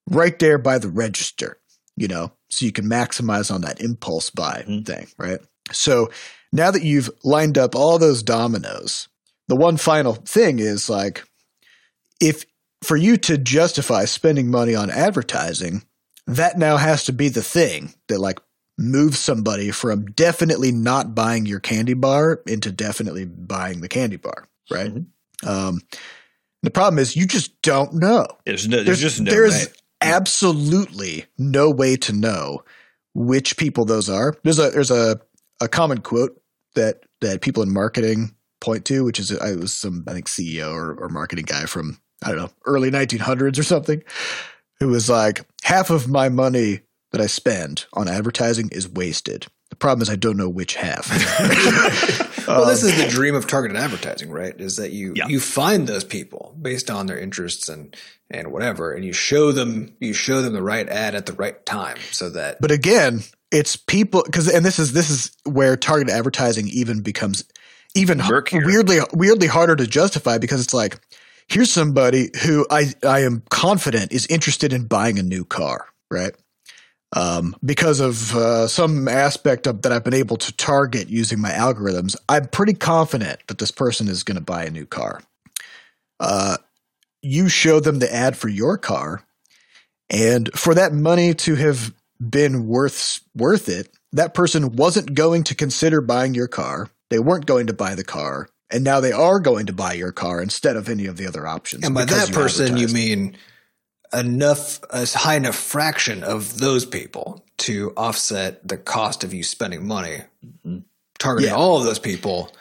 right 0.08 0.38
there 0.38 0.58
by 0.58 0.78
the 0.78 0.88
register, 0.88 1.58
you 1.96 2.08
know, 2.08 2.32
so 2.52 2.66
you 2.66 2.72
can 2.72 2.84
maximize 2.86 3.52
on 3.52 3.62
that 3.62 3.80
impulse 3.80 4.28
buy 4.30 4.64
Mhm. 4.68 4.84
thing, 4.86 5.06
right? 5.18 5.40
So 5.72 6.10
now 6.52 6.70
that 6.70 6.82
you've 6.82 7.10
lined 7.24 7.56
up 7.56 7.74
all 7.74 7.98
those 7.98 8.22
dominoes, 8.22 9.08
the 9.48 9.56
one 9.56 9.76
final 9.78 10.14
thing 10.14 10.58
is 10.58 10.88
like, 10.90 11.24
if 12.20 12.44
for 12.84 12.96
you 12.96 13.16
to 13.16 13.38
justify 13.38 14.04
spending 14.04 14.50
money 14.50 14.74
on 14.74 14.90
advertising, 14.90 15.82
that 16.26 16.58
now 16.58 16.76
has 16.76 17.04
to 17.04 17.12
be 17.12 17.28
the 17.28 17.42
thing 17.42 17.94
that 18.08 18.18
like 18.20 18.38
moves 18.78 19.18
somebody 19.18 19.70
from 19.70 20.04
definitely 20.06 20.72
not 20.72 21.14
buying 21.14 21.46
your 21.46 21.60
candy 21.60 21.94
bar 21.94 22.42
into 22.46 22.70
definitely 22.72 23.24
buying 23.24 23.80
the 23.80 23.88
candy 23.88 24.16
bar, 24.16 24.46
right? 24.70 24.92
Mhm. 24.94 25.06
Um, 25.46 25.80
the 26.62 26.70
problem 26.70 26.98
is 26.98 27.16
you 27.16 27.26
just 27.26 27.60
don't 27.62 27.94
know. 27.94 28.26
There's 28.46 28.68
no. 28.68 28.76
There's, 28.76 28.86
There's, 28.86 29.00
just 29.00 29.20
no. 29.20 29.30
there's 29.30 29.52
way. 29.66 29.72
Absolutely 30.02 31.26
no 31.38 31.70
way 31.70 31.96
to 31.96 32.12
know 32.12 32.62
which 33.14 33.56
people 33.56 33.84
those 33.84 34.08
are. 34.08 34.34
There's 34.42 34.58
a 34.58 34.70
there's 34.70 34.90
a, 34.90 35.20
a 35.60 35.68
common 35.68 35.98
quote 35.98 36.40
that 36.74 37.02
that 37.20 37.40
people 37.40 37.62
in 37.62 37.72
marketing 37.72 38.34
point 38.60 38.84
to, 38.86 39.04
which 39.04 39.18
is 39.18 39.36
I 39.38 39.52
was 39.56 39.72
some 39.72 40.04
I 40.06 40.12
think 40.12 40.28
CEO 40.28 40.72
or, 40.72 40.94
or 40.94 41.08
marketing 41.08 41.44
guy 41.46 41.66
from 41.66 41.98
I 42.24 42.28
don't 42.28 42.38
know 42.38 42.50
early 42.66 42.90
1900s 42.90 43.58
or 43.58 43.62
something, 43.62 44.02
who 44.80 44.88
was 44.88 45.08
like 45.10 45.44
half 45.62 45.90
of 45.90 46.08
my 46.08 46.28
money 46.28 46.80
that 47.12 47.20
I 47.20 47.26
spend 47.26 47.86
on 47.92 48.08
advertising 48.08 48.70
is 48.72 48.88
wasted. 48.88 49.46
Problem 49.82 50.00
is 50.02 50.08
I 50.08 50.14
don't 50.16 50.36
know 50.36 50.48
which 50.48 50.74
half. 50.76 51.08
Well, 52.48 52.66
this 52.66 52.82
Um, 52.82 52.88
is 52.90 52.96
the 52.96 53.08
dream 53.08 53.34
of 53.36 53.46
targeted 53.46 53.76
advertising, 53.76 54.30
right? 54.30 54.54
Is 54.60 54.76
that 54.76 54.90
you 54.90 55.12
Yeah. 55.16 55.28
you 55.28 55.38
find 55.40 55.86
those 55.86 56.02
people 56.04 56.56
based 56.60 56.90
on 56.90 57.06
their 57.06 57.18
interests 57.18 57.68
and 57.68 57.94
and 58.30 58.50
whatever, 58.52 58.92
and 58.92 59.04
you 59.04 59.12
show 59.12 59.52
them 59.52 59.94
you 60.00 60.12
show 60.12 60.40
them 60.42 60.52
the 60.52 60.62
right 60.62 60.88
ad 60.88 61.14
at 61.14 61.26
the 61.26 61.32
right 61.34 61.64
time, 61.66 61.98
so 62.10 62.30
that 62.30 62.58
But 62.60 62.70
again, 62.72 63.22
it's 63.50 63.76
people 63.76 64.22
because 64.24 64.48
and 64.48 64.64
this 64.64 64.78
is 64.78 64.92
this 64.92 65.08
is 65.10 65.30
where 65.44 65.76
targeted 65.76 66.12
advertising 66.14 66.68
even 66.68 67.00
becomes 67.00 67.44
even 67.94 68.18
Murkier. 68.18 68.64
weirdly 68.66 68.98
weirdly 69.12 69.46
harder 69.48 69.76
to 69.76 69.86
justify 69.86 70.38
because 70.38 70.60
it's 70.60 70.74
like 70.74 70.98
here's 71.48 71.70
somebody 71.70 72.30
who 72.44 72.66
I 72.70 72.92
I 73.04 73.20
am 73.20 73.42
confident 73.50 74.12
is 74.12 74.26
interested 74.26 74.72
in 74.72 74.86
buying 74.86 75.18
a 75.18 75.22
new 75.22 75.44
car, 75.44 75.86
right? 76.10 76.34
Um, 77.14 77.54
because 77.62 78.00
of 78.00 78.34
uh, 78.34 78.66
some 78.68 79.06
aspect 79.06 79.66
of 79.66 79.82
that 79.82 79.92
I've 79.92 80.04
been 80.04 80.14
able 80.14 80.38
to 80.38 80.52
target 80.56 81.08
using 81.08 81.40
my 81.40 81.50
algorithms, 81.50 82.16
I'm 82.28 82.48
pretty 82.48 82.72
confident 82.72 83.40
that 83.48 83.58
this 83.58 83.70
person 83.70 84.08
is 84.08 84.22
going 84.22 84.36
to 84.36 84.42
buy 84.42 84.64
a 84.64 84.70
new 84.70 84.86
car. 84.86 85.20
Uh, 86.18 86.56
you 87.20 87.48
show 87.48 87.80
them 87.80 87.98
the 87.98 88.12
ad 88.12 88.36
for 88.36 88.48
your 88.48 88.78
car, 88.78 89.24
and 90.08 90.50
for 90.54 90.74
that 90.74 90.92
money 90.92 91.34
to 91.34 91.54
have 91.56 91.92
been 92.18 92.66
worth 92.66 93.20
worth 93.34 93.68
it, 93.68 93.90
that 94.12 94.32
person 94.32 94.76
wasn't 94.76 95.14
going 95.14 95.44
to 95.44 95.54
consider 95.54 96.00
buying 96.00 96.34
your 96.34 96.48
car. 96.48 96.88
They 97.10 97.18
weren't 97.18 97.46
going 97.46 97.66
to 97.66 97.74
buy 97.74 97.94
the 97.94 98.04
car, 98.04 98.48
and 98.70 98.84
now 98.84 99.00
they 99.00 99.12
are 99.12 99.38
going 99.38 99.66
to 99.66 99.72
buy 99.72 99.92
your 99.92 100.12
car 100.12 100.40
instead 100.40 100.76
of 100.76 100.88
any 100.88 101.06
of 101.06 101.18
the 101.18 101.26
other 101.26 101.46
options. 101.46 101.84
and 101.84 101.94
by 101.94 102.06
that 102.06 102.32
person 102.32 102.76
you 102.76 102.88
mean 102.88 103.36
enough 104.12 104.80
a 104.90 105.06
high 105.06 105.36
enough 105.36 105.56
fraction 105.56 106.22
of 106.24 106.58
those 106.58 106.84
people 106.84 107.44
to 107.58 107.92
offset 107.96 108.66
the 108.66 108.76
cost 108.76 109.24
of 109.24 109.32
you 109.32 109.42
spending 109.42 109.86
money 109.86 110.18
targeting 111.18 111.50
Yeah. 111.50 111.56
all 111.56 111.78
of 111.78 111.84
those 111.84 111.98
people 111.98 112.52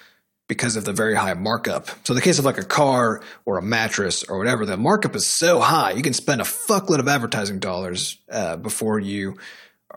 because 0.48 0.76
of 0.76 0.84
the 0.86 0.94
very 0.94 1.16
high 1.16 1.34
markup. 1.34 1.88
So 2.06 2.12
in 2.14 2.16
the 2.16 2.22
case 2.22 2.38
of 2.38 2.46
like 2.46 2.58
a 2.58 2.64
car 2.64 3.22
or 3.46 3.58
a 3.58 3.62
mattress 3.62 4.24
or 4.24 4.38
whatever, 4.38 4.66
the 4.66 4.78
markup 4.78 5.16
is 5.16 5.26
so 5.26 5.60
high 5.60 5.92
you 5.92 6.02
can 6.04 6.14
spend 6.14 6.42
a 6.42 6.44
fuckload 6.46 7.00
of 7.00 7.08
advertising 7.08 7.60
dollars 7.60 8.18
uh, 8.30 8.58
before 8.58 9.00
you 9.00 9.38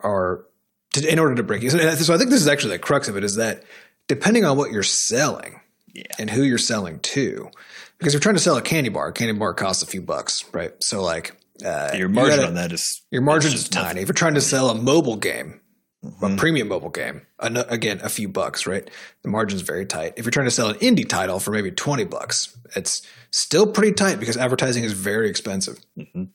are 0.03 0.45
to, 0.93 1.13
in 1.13 1.19
order 1.19 1.35
to 1.35 1.43
break 1.43 1.63
even. 1.63 1.79
So 1.97 2.15
I 2.15 2.19
think 2.19 2.31
this 2.31 2.41
is 2.41 2.49
actually 2.49 2.75
the 2.75 2.79
crux 2.79 3.09
of 3.09 3.17
it 3.17 3.25
is 3.25 3.35
that 3.37 3.65
depending 4.09 4.45
on 4.45 4.57
what 4.57 4.71
you're 4.71 4.83
selling 4.85 5.61
Yeah. 5.93 6.05
and 6.19 6.31
who 6.31 6.43
you're 6.43 6.57
selling 6.59 7.01
to, 7.01 7.51
because 7.99 8.13
if 8.15 8.19
you're 8.19 8.21
trying 8.21 8.37
to 8.37 8.41
sell 8.41 8.57
a 8.57 8.63
candy 8.63 8.91
bar, 8.91 9.09
a 9.09 9.13
candy 9.13 9.39
bar 9.39 9.55
costs 9.55 9.83
a 9.83 9.87
few 9.87 10.03
bucks, 10.03 10.45
right? 10.53 10.73
So 10.83 11.03
like 11.03 11.33
uh, 11.65 11.91
Your 11.93 12.09
you 12.09 12.15
margin 12.15 12.37
gotta- 12.37 12.49
on 12.49 12.55
that 12.55 12.73
is 12.73 13.03
your 13.11 13.23
margin 13.23 13.53
is 13.53 13.61
is 13.63 13.69
tiny. 13.69 13.85
nothing. 13.87 14.03
If 14.03 14.09
you're 14.09 14.15
trying 14.15 14.35
to 14.35 14.41
sell 14.41 14.71
a 14.71 14.75
mobile 14.75 15.17
game, 15.17 15.61
Mhm. 16.05 16.35
a 16.35 16.37
premium 16.37 16.69
mobile 16.69 16.91
game, 16.91 17.23
an- 17.41 17.57
again, 17.57 18.01
a 18.03 18.09
few 18.09 18.29
bucks, 18.29 18.67
right? 18.67 18.89
The 19.23 19.29
margin's 19.31 19.63
very 19.63 19.87
tight. 19.87 20.15
If 20.17 20.25
you're 20.25 20.31
trying 20.33 20.47
to 20.47 20.51
sell 20.51 20.69
an 20.69 20.77
indie 20.77 21.09
title 21.09 21.41
for 21.41 21.51
maybe 21.51 21.71
20 21.71 22.05
bucks, 22.05 22.55
it's 22.77 23.01
still 23.31 23.67
pretty 23.67 23.93
tight 23.93 24.21
because 24.21 24.37
advertising 24.37 24.85
is 24.85 24.93
very 24.93 25.29
expensive. 25.31 25.79
Mhm. 25.99 26.29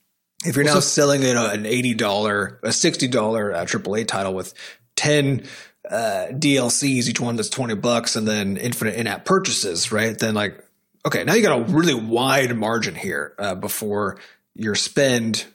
If 0.44 0.56
you're 0.56 0.64
now 0.64 0.80
selling 0.80 1.22
you 1.22 1.34
know, 1.34 1.46
an 1.46 1.66
$80, 1.66 2.58
a 2.62 2.72
$60 2.72 3.52
uh, 3.54 3.64
AAA 3.66 4.04
title 4.04 4.34
with 4.34 4.54
10 4.96 5.44
uh, 5.90 6.26
DLCs, 6.32 7.08
each 7.08 7.20
one 7.20 7.36
that's 7.36 7.48
20 7.48 7.74
bucks, 7.74 8.16
and 8.16 8.26
then 8.26 8.56
infinite 8.56 8.94
in 8.96 9.06
app 9.06 9.24
purchases, 9.24 9.90
right? 9.92 10.18
Then, 10.18 10.34
like, 10.34 10.58
okay, 11.06 11.24
now 11.24 11.34
you 11.34 11.42
got 11.42 11.58
a 11.58 11.64
really 11.72 11.94
wide 11.94 12.56
margin 12.56 12.94
here 12.94 13.34
uh, 13.38 13.54
before 13.54 14.18
your 14.54 14.74
spend 14.74 15.46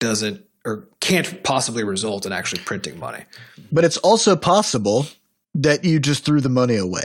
doesn't 0.00 0.44
or 0.64 0.88
can't 1.00 1.42
possibly 1.44 1.84
result 1.84 2.24
in 2.26 2.32
actually 2.32 2.62
printing 2.62 2.98
money. 2.98 3.24
but 3.70 3.84
it's 3.84 3.98
also 3.98 4.34
possible 4.36 5.06
that 5.54 5.84
you 5.84 6.00
just 6.00 6.24
threw 6.24 6.40
the 6.40 6.48
money 6.48 6.76
away. 6.76 7.04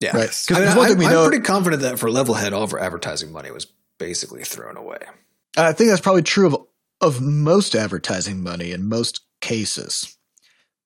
Yeah. 0.00 0.16
Right. 0.16 0.28
'Cause 0.28 0.52
I 0.52 0.60
mean, 0.66 0.76
one 0.76 0.86
I, 0.86 0.88
thing 0.90 0.98
we 0.98 1.06
am 1.06 1.12
know- 1.12 1.28
pretty 1.28 1.42
confident 1.42 1.82
that 1.82 1.98
for 1.98 2.08
Levelhead, 2.08 2.52
all 2.52 2.62
of 2.62 2.72
our 2.72 2.78
advertising 2.80 3.32
money 3.32 3.50
was 3.50 3.66
basically 3.98 4.44
thrown 4.44 4.76
away. 4.76 4.98
I 5.56 5.72
think 5.72 5.88
that's 5.90 6.00
probably 6.00 6.22
true 6.22 6.46
of 6.46 6.56
of 7.00 7.20
most 7.20 7.74
advertising 7.74 8.42
money 8.42 8.70
in 8.72 8.88
most 8.88 9.20
cases. 9.40 10.16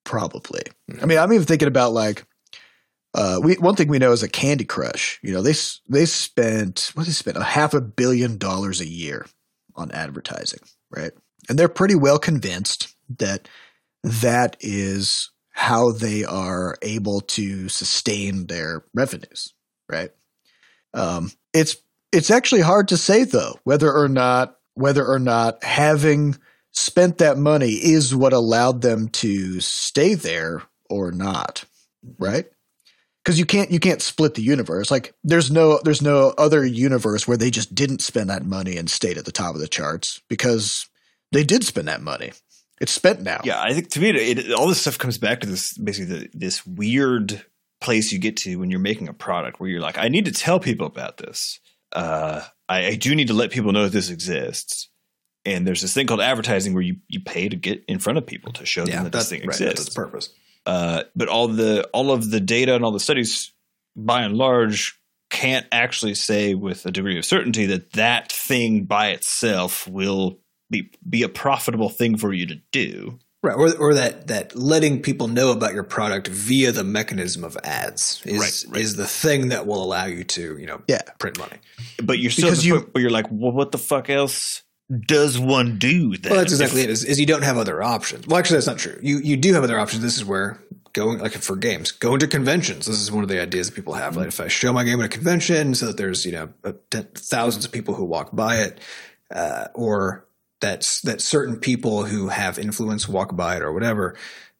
Probably. 0.03 0.61
I 1.01 1.05
mean, 1.05 1.17
I'm 1.17 1.31
even 1.33 1.45
thinking 1.45 1.67
about 1.67 1.93
like 1.93 2.25
uh, 3.13 3.39
we 3.41 3.55
one 3.55 3.75
thing 3.75 3.87
we 3.87 3.99
know 3.99 4.11
is 4.11 4.23
a 4.23 4.29
Candy 4.29 4.65
Crush. 4.65 5.19
You 5.21 5.33
know, 5.33 5.41
they 5.41 5.53
they 5.87 6.05
spent 6.05 6.91
what 6.93 7.03
did 7.03 7.09
they 7.09 7.13
spend 7.13 7.37
a 7.37 7.43
half 7.43 7.73
a 7.73 7.81
billion 7.81 8.37
dollars 8.37 8.79
a 8.81 8.87
year 8.87 9.25
on 9.79 9.91
advertising, 9.91 10.59
right? 10.91 11.11
And 11.47 11.57
they're 11.57 11.69
pretty 11.69 11.95
well 11.95 12.19
convinced 12.19 12.93
that 13.17 13.47
that 14.03 14.57
is 14.59 15.31
how 15.51 15.91
they 15.91 16.23
are 16.23 16.75
able 16.81 17.21
to 17.21 17.69
sustain 17.69 18.47
their 18.47 18.83
revenues, 18.93 19.53
right? 19.89 20.11
Um, 20.93 21.31
it's 21.53 21.77
it's 22.11 22.31
actually 22.31 22.61
hard 22.61 22.87
to 22.89 22.97
say 22.97 23.23
though 23.23 23.59
whether 23.63 23.91
or 23.91 24.07
not 24.07 24.57
whether 24.73 25.05
or 25.05 25.19
not 25.19 25.63
having 25.63 26.37
spent 26.71 27.17
that 27.17 27.37
money 27.37 27.71
is 27.71 28.15
what 28.15 28.33
allowed 28.33 28.81
them 28.81 29.09
to 29.09 29.59
stay 29.59 30.13
there 30.13 30.63
or 30.89 31.11
not, 31.11 31.65
right? 32.17 32.45
Because 33.23 33.37
you 33.37 33.45
can't 33.45 33.69
you 33.69 33.79
can't 33.79 34.01
split 34.01 34.35
the 34.35 34.41
universe. 34.41 34.89
Like 34.89 35.13
there's 35.23 35.51
no 35.51 35.79
there's 35.83 36.01
no 36.01 36.33
other 36.37 36.65
universe 36.65 37.27
where 37.27 37.37
they 37.37 37.51
just 37.51 37.75
didn't 37.75 38.01
spend 38.01 38.29
that 38.29 38.45
money 38.45 38.77
and 38.77 38.89
stayed 38.89 39.17
at 39.17 39.25
the 39.25 39.31
top 39.31 39.55
of 39.55 39.61
the 39.61 39.67
charts 39.67 40.21
because 40.29 40.87
they 41.31 41.43
did 41.43 41.63
spend 41.63 41.87
that 41.87 42.01
money. 42.01 42.31
It's 42.79 42.93
spent 42.93 43.21
now. 43.21 43.41
Yeah, 43.43 43.61
I 43.61 43.73
think 43.73 43.89
to 43.91 43.99
me, 43.99 44.09
it, 44.11 44.53
all 44.53 44.67
this 44.67 44.81
stuff 44.81 44.97
comes 44.97 45.17
back 45.17 45.41
to 45.41 45.47
this 45.47 45.77
basically 45.77 46.19
the, 46.19 46.29
this 46.33 46.65
weird 46.65 47.43
place 47.81 48.11
you 48.11 48.19
get 48.19 48.37
to 48.37 48.55
when 48.57 48.69
you're 48.69 48.79
making 48.79 49.07
a 49.07 49.13
product 49.13 49.59
where 49.59 49.69
you're 49.69 49.81
like, 49.81 49.97
I 49.97 50.07
need 50.07 50.25
to 50.25 50.31
tell 50.31 50.59
people 50.59 50.87
about 50.87 51.17
this. 51.17 51.59
Uh, 51.91 52.41
I, 52.67 52.87
I 52.87 52.95
do 52.95 53.15
need 53.15 53.27
to 53.27 53.33
let 53.33 53.51
people 53.51 53.71
know 53.71 53.83
that 53.83 53.91
this 53.91 54.09
exists. 54.09 54.89
And 55.45 55.65
there's 55.65 55.81
this 55.81 55.93
thing 55.93 56.05
called 56.05 56.21
advertising 56.21 56.73
where 56.73 56.83
you, 56.83 56.97
you 57.07 57.21
pay 57.21 57.49
to 57.49 57.55
get 57.55 57.83
in 57.87 57.99
front 57.99 58.17
of 58.17 58.25
people 58.25 58.51
to 58.53 58.65
show 58.65 58.85
them 58.85 59.05
that 59.05 59.11
this 59.11 59.29
thing 59.29 59.39
right, 59.39 59.47
exists. 59.47 59.85
That's 59.85 59.95
the 59.95 60.01
purpose. 60.01 60.29
Uh, 60.65 61.03
but 61.15 61.27
all 61.27 61.47
the 61.47 61.87
all 61.93 62.11
of 62.11 62.29
the 62.29 62.39
data 62.39 62.75
and 62.75 62.83
all 62.85 62.91
the 62.91 62.99
studies, 62.99 63.51
by 63.95 64.21
and 64.23 64.35
large, 64.37 64.99
can't 65.29 65.65
actually 65.71 66.15
say 66.15 66.53
with 66.55 66.85
a 66.85 66.91
degree 66.91 67.17
of 67.17 67.25
certainty 67.25 67.65
that 67.67 67.93
that 67.93 68.31
thing 68.31 68.83
by 68.85 69.09
itself 69.09 69.87
will 69.87 70.39
be 70.69 70.91
be 71.07 71.23
a 71.23 71.29
profitable 71.29 71.89
thing 71.89 72.17
for 72.17 72.33
you 72.33 72.45
to 72.47 72.55
do. 72.71 73.17
Right, 73.41 73.55
or, 73.55 73.73
or 73.77 73.93
that 73.93 74.27
that 74.27 74.53
letting 74.55 75.01
people 75.01 75.29
know 75.29 75.51
about 75.53 75.73
your 75.73 75.83
product 75.85 76.27
via 76.27 76.73
the 76.73 76.83
mechanism 76.83 77.45
of 77.45 77.57
ads 77.63 78.21
is 78.25 78.37
Right, 78.67 78.73
right. 78.73 78.81
is 78.81 78.97
the 78.97 79.07
thing 79.07 79.47
that 79.49 79.65
will 79.65 79.81
allow 79.81 80.05
you 80.05 80.25
to 80.25 80.57
you 80.59 80.65
know 80.65 80.81
Yeah. 80.87 81.01
print 81.19 81.39
money. 81.39 81.55
But 82.03 82.19
you're 82.19 82.31
still 82.31 82.47
Because 82.47 82.59
at 82.59 82.61
the 82.63 82.67
you- 82.67 82.75
point 82.81 82.93
where 82.95 83.01
you're 83.03 83.11
like, 83.11 83.27
well, 83.31 83.53
what 83.53 83.71
the 83.71 83.77
fuck 83.77 84.09
else 84.09 84.63
does 84.89 85.37
one 85.37 85.77
do? 85.77 86.17
Then? 86.17 86.31
Well, 86.31 86.39
that's 86.41 86.51
exactly 86.53 86.81
If- 86.81 86.87
it. 86.87 86.91
Is, 86.91 87.03
is 87.05 87.19
you 87.19 87.25
don't 87.25 87.43
have 87.43 87.57
other 87.57 87.81
options. 87.83 88.27
Well, 88.27 88.37
actually, 88.37 88.57
that's 88.57 88.67
not 88.67 88.77
true. 88.79 88.97
You 89.01 89.19
you 89.19 89.37
do 89.37 89.53
have 89.53 89.63
other 89.63 89.79
options. 89.79 90.01
This 90.01 90.17
is 90.17 90.25
where 90.25 90.59
going 90.93 91.19
like 91.19 91.33
for 91.33 91.55
games, 91.55 91.91
going 91.91 92.19
to 92.19 92.27
conventions. 92.27 92.85
This 92.85 92.99
is 92.99 93.11
one 93.11 93.23
of 93.23 93.29
the 93.29 93.41
ideas 93.41 93.69
that 93.69 93.75
people 93.75 93.93
have. 93.93 94.17
Like 94.17 94.27
if 94.27 94.39
I 94.39 94.47
show 94.47 94.73
my 94.73 94.83
game 94.83 94.99
at 94.99 95.05
a 95.05 95.09
convention, 95.09 95.75
so 95.75 95.87
that 95.87 95.97
there's 95.97 96.25
you 96.25 96.31
know 96.31 96.49
uh, 96.63 96.73
thousands 97.15 97.65
of 97.65 97.71
people 97.71 97.93
who 97.93 98.05
walk 98.05 98.29
by 98.35 98.57
it, 98.57 98.79
uh, 99.31 99.67
or 99.75 100.25
that's 100.59 101.01
that 101.01 101.21
certain 101.21 101.57
people 101.57 102.05
who 102.05 102.29
have 102.29 102.57
influence 102.59 103.07
walk 103.07 103.35
by 103.35 103.57
it 103.57 103.61
or 103.61 103.71
whatever. 103.71 104.15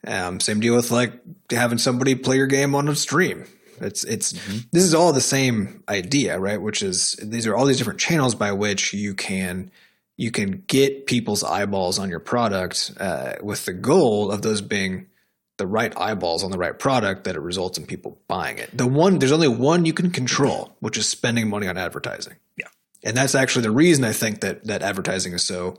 Um, 0.06 0.40
same 0.40 0.60
deal 0.60 0.76
with 0.76 0.92
like 0.92 1.14
having 1.52 1.78
somebody 1.78 2.16
play 2.16 2.38
your 2.38 2.48
game 2.48 2.74
on 2.76 2.88
a 2.88 2.96
stream. 2.96 3.46
It's 3.82 4.04
it's 4.04 4.32
this 4.72 4.84
is 4.84 4.94
all 4.94 5.12
the 5.12 5.22
same 5.22 5.84
idea, 5.90 6.40
right? 6.40 6.62
Which 6.62 6.84
is 6.84 7.18
these 7.22 7.48
are 7.48 7.56
all 7.56 7.66
these 7.66 7.78
different 7.78 8.00
channels 8.00 8.36
by 8.36 8.52
which 8.52 8.94
you 8.94 9.14
can 9.14 9.72
you 10.20 10.32
can 10.32 10.66
get 10.68 11.08
people's 11.08 11.46
eyeballs 11.46 11.98
on 11.98 12.10
your 12.10 12.20
product 12.20 12.92
uh, 13.00 13.36
with 13.42 13.64
the 13.64 13.72
goal 13.72 14.34
of 14.34 14.42
those 14.42 14.60
being 14.60 15.08
the 15.56 15.66
right 15.66 15.98
eyeballs 15.98 16.44
on 16.44 16.52
the 16.52 16.58
right 16.58 16.78
product 16.78 17.24
that 17.24 17.38
it 17.38 17.40
results 17.40 17.78
in 17.78 17.86
people 17.86 18.20
buying 18.28 18.58
it. 18.58 18.70
The 18.78 18.86
one 18.86 19.20
there's 19.20 19.32
only 19.32 19.48
one 19.48 19.86
you 19.86 19.94
can 19.94 20.12
control, 20.12 20.76
which 20.82 20.98
is 20.98 21.08
spending 21.08 21.50
money 21.50 21.70
on 21.70 21.78
advertising. 21.78 22.36
Yeah. 22.58 22.68
And 23.02 23.16
that's 23.16 23.34
actually 23.34 23.62
the 23.62 23.72
reason 23.72 24.04
I 24.04 24.12
think 24.12 24.42
that 24.42 24.66
that 24.66 24.82
advertising 24.82 25.32
is 25.32 25.44
so 25.44 25.78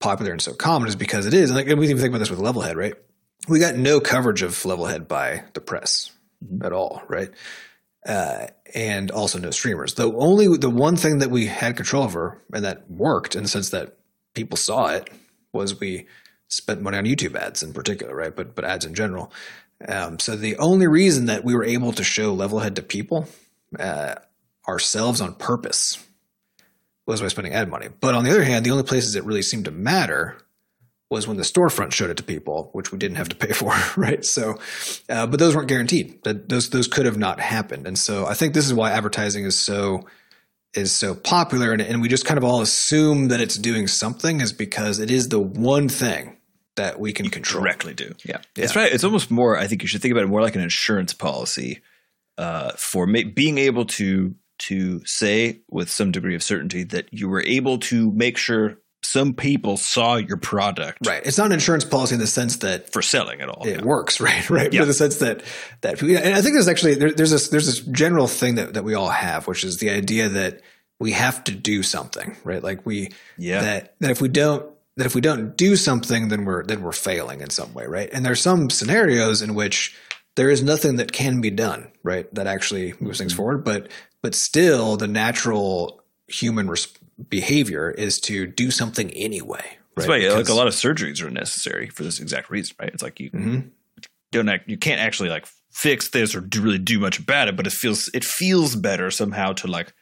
popular 0.00 0.32
and 0.32 0.40
so 0.40 0.54
common 0.54 0.88
is 0.88 0.96
because 0.96 1.26
it 1.26 1.34
is. 1.34 1.50
And 1.50 1.58
like 1.58 1.68
and 1.68 1.78
we 1.78 1.84
even 1.84 1.98
think 1.98 2.12
about 2.12 2.20
this 2.20 2.30
with 2.30 2.40
Levelhead, 2.40 2.76
right? 2.76 2.94
We 3.46 3.58
got 3.58 3.76
no 3.76 4.00
coverage 4.00 4.40
of 4.40 4.52
Levelhead 4.52 5.06
by 5.06 5.44
the 5.52 5.60
press 5.60 6.10
at 6.62 6.72
all, 6.72 7.02
right? 7.08 7.30
Uh, 8.04 8.48
and 8.74 9.12
also 9.12 9.38
no 9.38 9.50
streamers. 9.52 9.94
The 9.94 10.12
only 10.12 10.56
the 10.56 10.70
one 10.70 10.96
thing 10.96 11.18
that 11.18 11.30
we 11.30 11.46
had 11.46 11.76
control 11.76 12.02
over 12.02 12.38
and 12.52 12.64
that 12.64 12.90
worked 12.90 13.36
in 13.36 13.44
the 13.44 13.48
sense 13.48 13.70
that 13.70 13.96
people 14.34 14.56
saw 14.56 14.88
it 14.88 15.08
was 15.52 15.78
we 15.78 16.08
spent 16.48 16.82
money 16.82 16.98
on 16.98 17.04
YouTube 17.04 17.36
ads 17.36 17.62
in 17.62 17.72
particular, 17.72 18.14
right? 18.14 18.34
But 18.34 18.56
but 18.56 18.64
ads 18.64 18.84
in 18.84 18.94
general. 18.94 19.32
Um, 19.86 20.18
so 20.18 20.36
the 20.36 20.56
only 20.58 20.86
reason 20.86 21.26
that 21.26 21.44
we 21.44 21.54
were 21.54 21.64
able 21.64 21.92
to 21.92 22.04
show 22.04 22.34
Levelhead 22.34 22.74
to 22.76 22.82
people 22.82 23.28
uh, 23.78 24.14
ourselves 24.66 25.20
on 25.20 25.34
purpose 25.34 26.04
was 27.06 27.20
by 27.20 27.28
spending 27.28 27.52
ad 27.52 27.68
money. 27.68 27.88
But 28.00 28.14
on 28.14 28.24
the 28.24 28.30
other 28.30 28.44
hand, 28.44 28.64
the 28.64 28.70
only 28.70 28.84
places 28.84 29.16
it 29.16 29.24
really 29.24 29.42
seemed 29.42 29.64
to 29.64 29.70
matter 29.70 30.38
was 31.12 31.28
when 31.28 31.36
the 31.36 31.44
storefront 31.44 31.92
showed 31.92 32.10
it 32.10 32.16
to 32.16 32.22
people, 32.22 32.70
which 32.72 32.90
we 32.90 32.98
didn't 32.98 33.16
have 33.16 33.28
to 33.28 33.36
pay 33.36 33.52
for, 33.52 33.72
right? 33.96 34.24
So, 34.24 34.58
uh, 35.08 35.26
but 35.26 35.38
those 35.38 35.54
weren't 35.54 35.68
guaranteed. 35.68 36.22
That 36.24 36.48
those 36.48 36.70
those 36.70 36.88
could 36.88 37.06
have 37.06 37.18
not 37.18 37.38
happened, 37.38 37.86
and 37.86 37.98
so 37.98 38.26
I 38.26 38.34
think 38.34 38.54
this 38.54 38.66
is 38.66 38.74
why 38.74 38.90
advertising 38.90 39.44
is 39.44 39.58
so 39.58 40.08
is 40.74 40.90
so 40.90 41.14
popular, 41.14 41.72
and, 41.72 41.82
and 41.82 42.00
we 42.00 42.08
just 42.08 42.24
kind 42.24 42.38
of 42.38 42.44
all 42.44 42.62
assume 42.62 43.28
that 43.28 43.40
it's 43.40 43.56
doing 43.56 43.86
something, 43.86 44.40
is 44.40 44.52
because 44.52 44.98
it 44.98 45.10
is 45.10 45.28
the 45.28 45.38
one 45.38 45.88
thing 45.88 46.38
that 46.76 46.98
we 46.98 47.12
can 47.12 47.28
control. 47.28 47.62
directly 47.62 47.94
do. 47.94 48.14
Yeah. 48.24 48.38
Yeah. 48.56 48.64
It's 48.64 48.76
right. 48.76 48.92
It's 48.92 49.04
almost 49.04 49.30
more, 49.30 49.58
I 49.58 49.66
think 49.66 49.82
you 49.82 49.88
should 49.88 50.00
think 50.00 50.12
about 50.12 50.24
it 50.24 50.28
more 50.28 50.40
like 50.40 50.54
an 50.56 50.62
insurance 50.62 51.12
policy 51.12 51.82
uh, 52.38 52.72
for 52.78 53.06
ma- 53.06 53.20
being 53.34 53.58
able 53.58 53.84
to 53.84 54.34
to 54.58 55.04
say 55.04 55.60
with 55.70 55.90
some 55.90 56.12
degree 56.12 56.36
of 56.36 56.42
certainty 56.42 56.84
that 56.84 57.12
you 57.12 57.28
were 57.28 57.42
able 57.42 57.78
to 57.78 58.12
make 58.12 58.36
sure 58.36 58.78
some 59.04 59.34
people 59.34 59.76
saw 59.76 60.16
your 60.16 60.36
product 60.36 61.06
Right. 61.06 61.24
It's 61.24 61.38
not 61.38 61.46
an 61.46 61.52
insurance 61.52 61.84
policy 61.84 62.14
in 62.14 62.20
the 62.20 62.26
sense 62.26 62.58
that 62.58 62.92
for 62.92 63.02
selling 63.02 63.40
at 63.40 63.48
all. 63.48 63.66
it 63.66 63.82
works, 63.82 64.20
right? 64.20 64.48
Right. 64.48 64.72
Yeah. 64.72 64.82
In 64.82 64.88
the 64.88 64.94
sense 64.94 65.18
that 65.18 65.42
that 65.80 66.00
and 66.00 66.34
I 66.34 66.40
think 66.40 66.54
there's 66.54 66.68
actually 66.68 66.94
there, 66.94 67.12
there's 67.12 67.30
this 67.30 67.48
there's 67.48 67.66
this 67.66 67.80
general 67.80 68.26
thing 68.28 68.56
that 68.56 68.74
that 68.74 68.84
we 68.84 68.94
all 68.94 69.10
have, 69.10 69.46
which 69.46 69.64
is 69.64 69.78
the 69.78 69.90
idea 69.90 70.28
that 70.28 70.60
we 71.00 71.12
have 71.12 71.42
to 71.44 71.52
do 71.52 71.82
something, 71.82 72.36
right? 72.44 72.62
Like 72.62 72.86
we 72.86 73.10
Yeah. 73.36 73.60
that 73.60 73.94
that 74.00 74.10
if 74.10 74.20
we 74.20 74.28
don't 74.28 74.66
that 74.96 75.06
if 75.06 75.14
we 75.14 75.20
don't 75.20 75.56
do 75.56 75.76
something, 75.76 76.28
then 76.28 76.44
we're 76.44 76.64
then 76.64 76.82
we're 76.82 76.92
failing 76.92 77.40
in 77.40 77.50
some 77.50 77.74
way, 77.74 77.86
right? 77.86 78.08
And 78.12 78.24
there's 78.24 78.40
some 78.40 78.70
scenarios 78.70 79.42
in 79.42 79.54
which 79.54 79.96
there 80.36 80.50
is 80.50 80.62
nothing 80.62 80.96
that 80.96 81.12
can 81.12 81.40
be 81.40 81.50
done, 81.50 81.90
right? 82.02 82.32
That 82.34 82.46
actually 82.46 82.94
moves 83.00 83.18
things 83.18 83.34
mm. 83.34 83.36
forward, 83.36 83.64
but 83.64 83.90
but 84.22 84.34
still, 84.34 84.96
the 84.96 85.08
natural 85.08 86.00
human 86.28 86.68
res- 86.68 86.88
behavior 87.28 87.90
is 87.90 88.20
to 88.20 88.46
do 88.46 88.70
something 88.70 89.10
anyway. 89.12 89.78
That's 89.96 90.08
right? 90.08 90.22
why 90.28 90.34
like 90.36 90.48
a 90.48 90.54
lot 90.54 90.66
of 90.66 90.74
surgeries 90.74 91.22
are 91.22 91.30
necessary 91.30 91.88
for 91.88 92.02
this 92.02 92.18
exact 92.20 92.50
reason, 92.50 92.76
right? 92.80 92.90
It's 92.92 93.02
like 93.02 93.20
you 93.20 93.30
Mhm. 93.30 93.70
don't 94.30 94.48
act, 94.48 94.68
you 94.68 94.76
can't 94.78 95.00
actually 95.00 95.28
like 95.28 95.46
fix 95.70 96.08
this 96.08 96.34
or 96.34 96.40
do 96.40 96.62
really 96.62 96.78
do 96.78 96.98
much 96.98 97.18
about 97.18 97.48
it, 97.48 97.56
but 97.56 97.66
it 97.66 97.72
feels 97.72 98.08
it 98.14 98.24
feels 98.24 98.74
better 98.76 99.10
somehow 99.10 99.52
to 99.54 99.66
like 99.66 99.92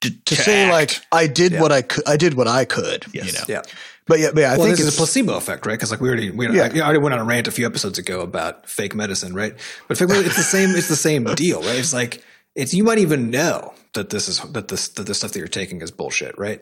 to, 0.00 0.10
to 0.24 0.34
say 0.36 0.64
act. 0.64 0.72
like 0.72 1.00
I 1.12 1.26
did 1.26 1.52
Yeah. 1.52 1.60
what 1.60 1.72
I 1.72 1.82
could, 1.82 2.06
I 2.08 2.16
did 2.16 2.34
what 2.34 2.48
I 2.48 2.64
could. 2.64 3.06
Yes. 3.12 3.26
You 3.26 3.32
know. 3.32 3.44
Yeah. 3.48 3.62
But 4.08 4.20
yeah, 4.20 4.30
but 4.32 4.40
yeah, 4.40 4.52
I 4.52 4.56
well, 4.56 4.66
think 4.68 4.78
it's 4.78 4.94
a 4.94 4.96
placebo 4.96 5.34
effect, 5.34 5.66
right? 5.66 5.72
Because 5.72 5.90
like 5.90 6.00
we 6.00 6.08
already, 6.08 6.30
we 6.30 6.48
Yeah. 6.48 6.68
I, 6.72 6.78
I 6.78 6.80
already 6.82 6.98
went 6.98 7.14
on 7.14 7.20
a 7.20 7.24
rant 7.24 7.48
a 7.48 7.50
few 7.50 7.66
episodes 7.66 7.98
ago 7.98 8.20
about 8.20 8.68
fake 8.68 8.94
medicine, 8.94 9.34
right? 9.34 9.54
But 9.88 9.98
fake 9.98 10.08
medicine, 10.08 10.26
it's 10.28 10.36
the 10.36 10.42
same. 10.44 10.70
It's 10.76 10.88
the 10.88 10.96
same 10.96 11.24
deal, 11.34 11.60
right? 11.62 11.76
It's 11.78 11.92
like 11.92 12.22
it's 12.56 12.74
you 12.74 12.82
might 12.82 12.98
even 12.98 13.30
know 13.30 13.72
that 13.94 14.10
this 14.10 14.28
is 14.28 14.40
that 14.40 14.68
this 14.68 14.88
that 14.88 15.06
the 15.06 15.14
stuff 15.14 15.32
that 15.32 15.38
you're 15.38 15.46
taking 15.48 15.80
is 15.82 15.90
bullshit, 15.90 16.36
right? 16.38 16.60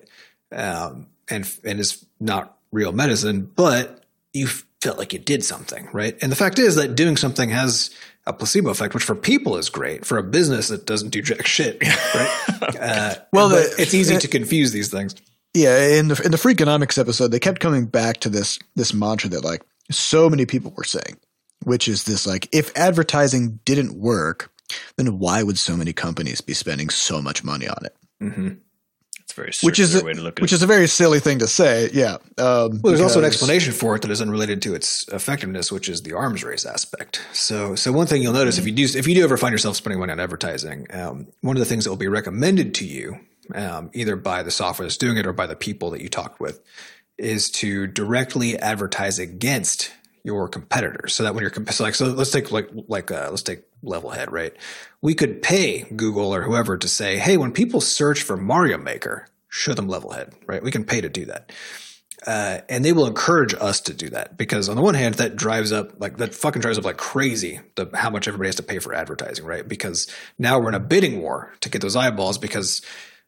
Um, 0.52 1.06
and 1.30 1.50
and 1.64 1.80
is 1.80 2.04
not 2.20 2.58
real 2.72 2.92
medicine, 2.92 3.50
but 3.56 4.04
you 4.32 4.46
felt 4.82 4.98
like 4.98 5.12
you 5.12 5.18
did 5.18 5.44
something, 5.44 5.88
right? 5.92 6.16
And 6.20 6.30
the 6.30 6.36
fact 6.36 6.58
is 6.58 6.76
that 6.76 6.94
doing 6.94 7.16
something 7.16 7.48
has 7.50 7.90
a 8.26 8.32
placebo 8.32 8.70
effect, 8.70 8.94
which 8.94 9.04
for 9.04 9.14
people 9.14 9.56
is 9.56 9.68
great. 9.68 10.04
For 10.04 10.18
a 10.18 10.22
business 10.22 10.68
that 10.68 10.86
doesn't 10.86 11.10
do 11.10 11.22
jack 11.22 11.46
shit, 11.46 11.82
right? 12.14 12.40
uh, 12.80 13.14
Well, 13.32 13.48
the- 13.50 13.74
it's 13.78 13.94
easy 13.94 14.16
to 14.18 14.28
confuse 14.28 14.72
these 14.72 14.90
things. 14.90 15.14
yeah. 15.54 15.98
In 15.98 16.08
the 16.08 16.20
in 16.24 16.30
the 16.30 16.36
Freakonomics 16.38 16.98
episode, 16.98 17.28
they 17.30 17.40
kept 17.40 17.60
coming 17.60 17.86
back 17.86 18.18
to 18.20 18.28
this 18.28 18.58
this 18.76 18.92
mantra 18.92 19.30
that 19.30 19.44
like 19.44 19.62
so 19.90 20.28
many 20.30 20.46
people 20.46 20.72
were 20.76 20.84
saying, 20.84 21.16
which 21.64 21.88
is 21.88 22.04
this 22.04 22.26
like 22.26 22.48
if 22.52 22.70
advertising 22.76 23.60
didn't 23.64 23.94
work, 23.98 24.50
then 24.96 25.18
why 25.18 25.42
would 25.42 25.58
so 25.58 25.76
many 25.76 25.92
companies 25.92 26.40
be 26.40 26.54
spending 26.54 26.88
so 26.90 27.20
much 27.22 27.44
money 27.44 27.68
on 27.68 27.84
it? 27.84 27.96
Mm-hmm. 28.22 28.48
it's 29.20 29.32
a 29.32 29.34
very 29.34 29.52
Which 29.62 29.78
is 29.78 29.94
a, 30.00 30.04
way 30.04 30.14
to 30.14 30.22
look 30.22 30.38
at 30.38 30.42
which 30.42 30.52
it. 30.52 30.56
is 30.56 30.62
a 30.62 30.66
very 30.66 30.86
silly 30.86 31.20
thing 31.20 31.40
to 31.40 31.46
say. 31.46 31.90
Yeah. 31.92 32.14
Um, 32.38 32.80
Well, 32.80 32.92
there's 32.92 33.00
also 33.00 33.18
an 33.18 33.24
explanation 33.24 33.72
for 33.72 33.94
it 33.96 34.02
that 34.02 34.10
is 34.10 34.22
unrelated 34.22 34.62
to 34.62 34.74
its 34.74 35.06
effectiveness, 35.08 35.70
which 35.70 35.88
is 35.88 36.02
the 36.02 36.12
arms 36.14 36.42
race 36.44 36.64
aspect. 36.64 37.20
So, 37.32 37.74
so 37.74 37.92
one 37.92 38.06
thing 38.06 38.22
you'll 38.22 38.32
notice 38.32 38.58
if 38.58 38.66
you 38.66 38.72
do 38.72 38.84
if 38.84 39.06
you 39.06 39.14
do 39.14 39.24
ever 39.24 39.36
find 39.36 39.52
yourself 39.52 39.76
spending 39.76 40.00
money 40.00 40.12
on 40.12 40.20
advertising, 40.20 40.86
um, 40.90 41.26
one 41.42 41.56
of 41.56 41.60
the 41.60 41.66
things 41.66 41.84
that 41.84 41.90
will 41.90 41.96
be 41.96 42.08
recommended 42.08 42.74
to 42.76 42.86
you, 42.86 43.18
um, 43.54 43.90
either 43.92 44.16
by 44.16 44.42
the 44.42 44.50
software 44.50 44.86
that's 44.86 44.96
doing 44.96 45.18
it 45.18 45.26
or 45.26 45.32
by 45.32 45.46
the 45.46 45.56
people 45.56 45.90
that 45.90 46.00
you 46.00 46.08
talked 46.08 46.40
with, 46.40 46.60
is 47.18 47.50
to 47.50 47.86
directly 47.86 48.58
advertise 48.58 49.18
against 49.18 49.92
your 50.24 50.48
competitors. 50.48 51.14
So 51.14 51.22
that 51.22 51.34
when 51.34 51.42
you're 51.42 51.52
so 51.70 51.84
like 51.84 51.94
so, 51.94 52.06
let's 52.06 52.32
take 52.32 52.50
like 52.50 52.68
like 52.88 53.10
uh, 53.10 53.28
let's 53.30 53.42
take 53.42 53.62
Levelhead, 53.82 54.30
right? 54.30 54.54
We 55.00 55.14
could 55.14 55.42
pay 55.42 55.82
Google 55.94 56.34
or 56.34 56.42
whoever 56.42 56.76
to 56.76 56.88
say, 56.88 57.18
hey, 57.18 57.36
when 57.36 57.52
people 57.52 57.80
search 57.80 58.22
for 58.22 58.36
Mario 58.36 58.78
Maker, 58.78 59.26
show 59.48 59.74
them 59.74 59.88
Levelhead, 59.88 60.32
right? 60.46 60.62
We 60.62 60.70
can 60.70 60.84
pay 60.84 61.00
to 61.00 61.08
do 61.08 61.26
that 61.26 61.52
uh, 62.26 62.60
and 62.68 62.84
they 62.84 62.92
will 62.92 63.06
encourage 63.06 63.54
us 63.54 63.80
to 63.80 63.94
do 63.94 64.08
that 64.10 64.36
because 64.36 64.68
on 64.68 64.76
the 64.76 64.82
one 64.82 64.94
hand 64.94 65.16
that 65.16 65.36
drives 65.36 65.72
up 65.72 66.00
like 66.00 66.16
that 66.16 66.34
fucking 66.34 66.62
drives 66.62 66.78
up 66.78 66.84
like 66.84 66.96
crazy 66.96 67.60
the, 67.74 67.88
how 67.94 68.10
much 68.10 68.26
everybody 68.26 68.48
has 68.48 68.56
to 68.56 68.62
pay 68.62 68.78
for 68.78 68.94
advertising 68.94 69.44
right 69.44 69.68
because 69.68 70.08
now 70.38 70.58
we're 70.58 70.68
in 70.68 70.74
a 70.74 70.80
bidding 70.80 71.20
war 71.20 71.52
to 71.60 71.68
get 71.68 71.82
those 71.82 71.96
eyeballs 71.96 72.38
because 72.38 72.82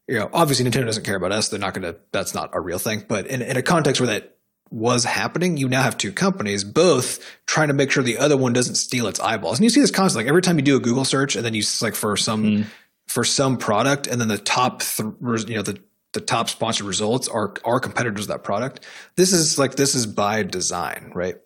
you 0.08 0.18
know 0.18 0.30
obviously 0.32 0.64
nintendo 0.64 0.86
doesn't 0.86 1.04
care 1.04 1.16
about 1.16 1.32
us 1.32 1.48
they're 1.48 1.60
not 1.60 1.74
to 1.74 1.96
that's 2.12 2.34
not 2.34 2.50
a 2.52 2.60
real 2.60 2.78
thing 2.78 3.04
but 3.06 3.26
in, 3.26 3.42
in 3.42 3.56
a 3.56 3.62
context 3.62 4.00
where 4.00 4.08
that 4.08 4.35
was 4.70 5.04
happening 5.04 5.56
you 5.56 5.68
now 5.68 5.82
have 5.82 5.96
two 5.96 6.12
companies 6.12 6.64
both 6.64 7.20
trying 7.46 7.68
to 7.68 7.74
make 7.74 7.90
sure 7.90 8.02
the 8.02 8.18
other 8.18 8.36
one 8.36 8.52
doesn't 8.52 8.74
steal 8.74 9.06
its 9.06 9.20
eyeballs. 9.20 9.58
And 9.58 9.64
you 9.64 9.70
see 9.70 9.80
this 9.80 9.90
constantly. 9.90 10.24
Like 10.24 10.28
every 10.28 10.42
time 10.42 10.56
you 10.56 10.62
do 10.62 10.76
a 10.76 10.80
google 10.80 11.04
search 11.04 11.36
and 11.36 11.44
then 11.44 11.54
you 11.54 11.62
like 11.80 11.94
for 11.94 12.16
some 12.16 12.66
for 13.06 13.24
some 13.24 13.56
product 13.56 14.06
and 14.06 14.20
then 14.20 14.28
the 14.28 14.38
top 14.38 14.82
th- 14.82 15.08
you 15.48 15.54
know 15.54 15.62
the 15.62 15.78
the 16.12 16.20
top 16.20 16.48
sponsored 16.48 16.86
results 16.86 17.28
are 17.28 17.54
are 17.64 17.78
competitors 17.78 18.22
of 18.24 18.28
that 18.28 18.44
product. 18.44 18.80
This 19.16 19.32
is 19.32 19.58
like 19.58 19.76
this 19.76 19.94
is 19.94 20.06
by 20.06 20.42
design 20.42 21.12
right? 21.14 21.36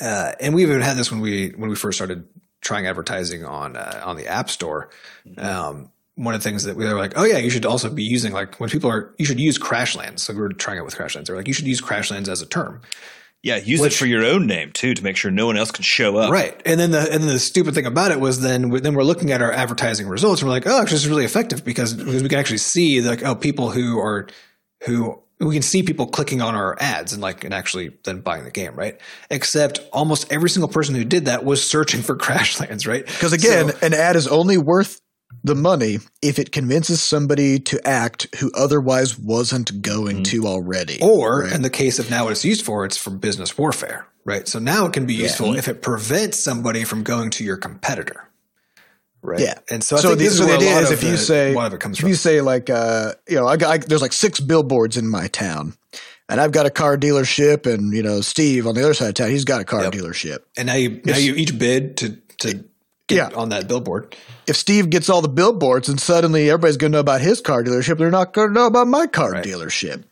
Uh, 0.00 0.32
and 0.40 0.54
we 0.54 0.62
even 0.62 0.80
had 0.80 0.96
this 0.96 1.10
when 1.10 1.20
we 1.20 1.50
when 1.50 1.70
we 1.70 1.76
first 1.76 1.96
started 1.96 2.26
trying 2.60 2.86
advertising 2.86 3.44
on 3.44 3.76
uh, 3.76 4.02
on 4.04 4.16
the 4.16 4.26
App 4.26 4.50
Store. 4.50 4.90
Um, 5.38 5.90
one 6.16 6.34
of 6.34 6.42
the 6.42 6.48
things 6.48 6.64
that 6.64 6.76
we 6.76 6.84
were 6.84 6.94
like, 6.98 7.12
oh 7.16 7.24
yeah, 7.24 7.38
you 7.38 7.50
should 7.50 7.64
also 7.66 7.88
be 7.90 8.02
using 8.02 8.32
like 8.32 8.58
when 8.58 8.68
people 8.68 8.90
are, 8.90 9.14
you 9.18 9.24
should 9.24 9.38
use 9.38 9.58
Crashlands. 9.58 10.20
So 10.20 10.32
we 10.32 10.40
were 10.40 10.48
trying 10.50 10.78
it 10.78 10.84
with 10.84 10.96
Crashlands. 10.96 11.26
They're 11.26 11.36
like, 11.36 11.46
you 11.46 11.52
should 11.54 11.66
use 11.66 11.80
Crashlands 11.80 12.28
as 12.28 12.42
a 12.42 12.46
term. 12.46 12.80
Yeah, 13.42 13.56
use 13.56 13.80
Which- 13.80 13.94
it 13.94 13.96
for 13.98 14.06
your 14.06 14.24
own 14.24 14.46
name 14.46 14.72
too 14.72 14.94
to 14.94 15.04
make 15.04 15.16
sure 15.16 15.30
no 15.30 15.46
one 15.46 15.56
else 15.56 15.70
can 15.70 15.84
show 15.84 16.16
up. 16.16 16.32
Right. 16.32 16.60
And 16.64 16.80
then 16.80 16.90
the 16.90 17.00
and 17.00 17.22
then 17.22 17.28
the 17.28 17.38
stupid 17.38 17.74
thing 17.74 17.86
about 17.86 18.10
it 18.10 18.18
was 18.18 18.40
then 18.40 18.70
we, 18.70 18.80
then 18.80 18.94
we're 18.94 19.04
looking 19.04 19.30
at 19.30 19.40
our 19.40 19.52
advertising 19.52 20.08
results 20.08 20.40
and 20.40 20.48
we're 20.48 20.54
like, 20.54 20.66
oh, 20.66 20.80
actually, 20.80 20.94
this 20.96 21.04
is 21.04 21.08
really 21.08 21.24
effective 21.26 21.64
because 21.64 21.92
because 21.94 22.22
we 22.22 22.28
can 22.28 22.38
actually 22.40 22.58
see 22.58 23.00
like 23.02 23.22
oh, 23.22 23.34
people 23.36 23.70
who 23.70 23.98
are 24.00 24.26
who 24.84 25.22
we 25.38 25.52
can 25.52 25.62
see 25.62 25.82
people 25.82 26.06
clicking 26.06 26.40
on 26.40 26.54
our 26.54 26.76
ads 26.80 27.12
and 27.12 27.20
like 27.20 27.44
and 27.44 27.52
actually 27.52 27.92
then 28.04 28.20
buying 28.22 28.42
the 28.44 28.50
game, 28.50 28.74
right? 28.74 28.98
Except 29.30 29.80
almost 29.92 30.32
every 30.32 30.48
single 30.48 30.68
person 30.68 30.94
who 30.94 31.04
did 31.04 31.26
that 31.26 31.44
was 31.44 31.62
searching 31.64 32.00
for 32.00 32.16
Crashlands, 32.16 32.88
right? 32.88 33.04
Because 33.06 33.34
again, 33.34 33.68
So- 33.70 33.78
an 33.82 33.92
ad 33.94 34.16
is 34.16 34.26
only 34.26 34.56
worth 34.56 35.00
the 35.44 35.54
money 35.54 35.98
if 36.22 36.38
it 36.38 36.50
convinces 36.52 37.00
somebody 37.02 37.58
to 37.60 37.86
act 37.86 38.26
who 38.40 38.50
otherwise 38.54 39.18
wasn't 39.18 39.82
going 39.82 40.22
to 40.24 40.46
already. 40.46 40.98
Or 41.00 41.42
right? 41.42 41.52
in 41.52 41.62
the 41.62 41.70
case 41.70 41.98
of 41.98 42.10
now 42.10 42.24
what 42.24 42.32
it's 42.32 42.44
used 42.44 42.64
for, 42.64 42.84
it's 42.84 42.96
for 42.96 43.10
business 43.10 43.56
warfare, 43.58 44.06
right? 44.24 44.46
So 44.48 44.58
now 44.58 44.86
it 44.86 44.92
can 44.92 45.06
be 45.06 45.14
useful 45.14 45.56
if 45.56 45.68
it 45.68 45.82
prevents 45.82 46.38
somebody 46.38 46.84
from 46.84 47.02
going 47.02 47.30
to 47.30 47.44
your 47.44 47.56
competitor. 47.56 48.28
Right. 49.22 49.40
Yeah. 49.40 49.54
And 49.70 49.82
so 49.82 49.96
I 49.96 50.00
so 50.00 50.08
think 50.08 50.18
the, 50.18 50.24
this 50.24 50.32
is 50.34 50.38
so 50.38 50.46
the 50.46 50.52
a 50.52 50.56
idea 50.56 50.74
lot 50.74 50.82
is 50.84 50.90
of 50.92 50.98
if 50.98 51.04
you 51.04 51.10
the- 51.12 51.18
say 51.18 51.52
a 51.52 51.54
lot 51.56 51.66
of 51.66 51.74
it 51.74 51.80
comes 51.80 51.98
from. 51.98 52.08
you 52.08 52.14
say 52.14 52.40
like 52.40 52.70
uh 52.70 53.12
you 53.28 53.34
know 53.36 53.46
I, 53.48 53.56
got- 53.56 53.72
I 53.72 53.78
there's 53.78 54.02
like 54.02 54.12
six 54.12 54.38
billboards 54.38 54.96
in 54.96 55.08
my 55.08 55.26
town 55.26 55.74
and 56.28 56.40
I've 56.40 56.52
got 56.52 56.66
a 56.66 56.70
car 56.70 56.96
dealership 56.96 57.66
and 57.72 57.92
you 57.92 58.02
know 58.04 58.20
Steve 58.20 58.68
on 58.68 58.76
the 58.76 58.82
other 58.84 58.94
side 58.94 59.08
of 59.08 59.14
town 59.14 59.30
he's 59.30 59.44
got 59.44 59.60
a 59.60 59.64
car 59.64 59.82
Yep. 59.82 59.92
dealership. 59.94 60.38
and 60.56 60.66
now 60.66 60.74
you 60.74 61.00
now 61.04 61.16
you 61.16 61.34
each 61.34 61.58
bid 61.58 61.96
to 61.98 62.10
to 62.38 62.54
get 62.54 62.64
Yeah. 63.08 63.30
on 63.34 63.50
that 63.50 63.68
billboard. 63.68 64.16
If 64.46 64.56
Steve 64.56 64.90
gets 64.90 65.08
all 65.08 65.22
the 65.22 65.28
billboards 65.28 65.88
and 65.88 66.00
suddenly 66.00 66.50
everybody's 66.50 66.76
going 66.76 66.92
to 66.92 66.96
know 66.96 67.00
about 67.00 67.20
his 67.20 67.40
car 67.40 67.62
dealership, 67.62 67.98
they're 67.98 68.10
not 68.10 68.32
going 68.32 68.48
to 68.48 68.54
know 68.54 68.66
about 68.66 68.88
my 68.88 69.06
car 69.06 69.30
Right. 69.32 69.44
dealership, 69.44 70.04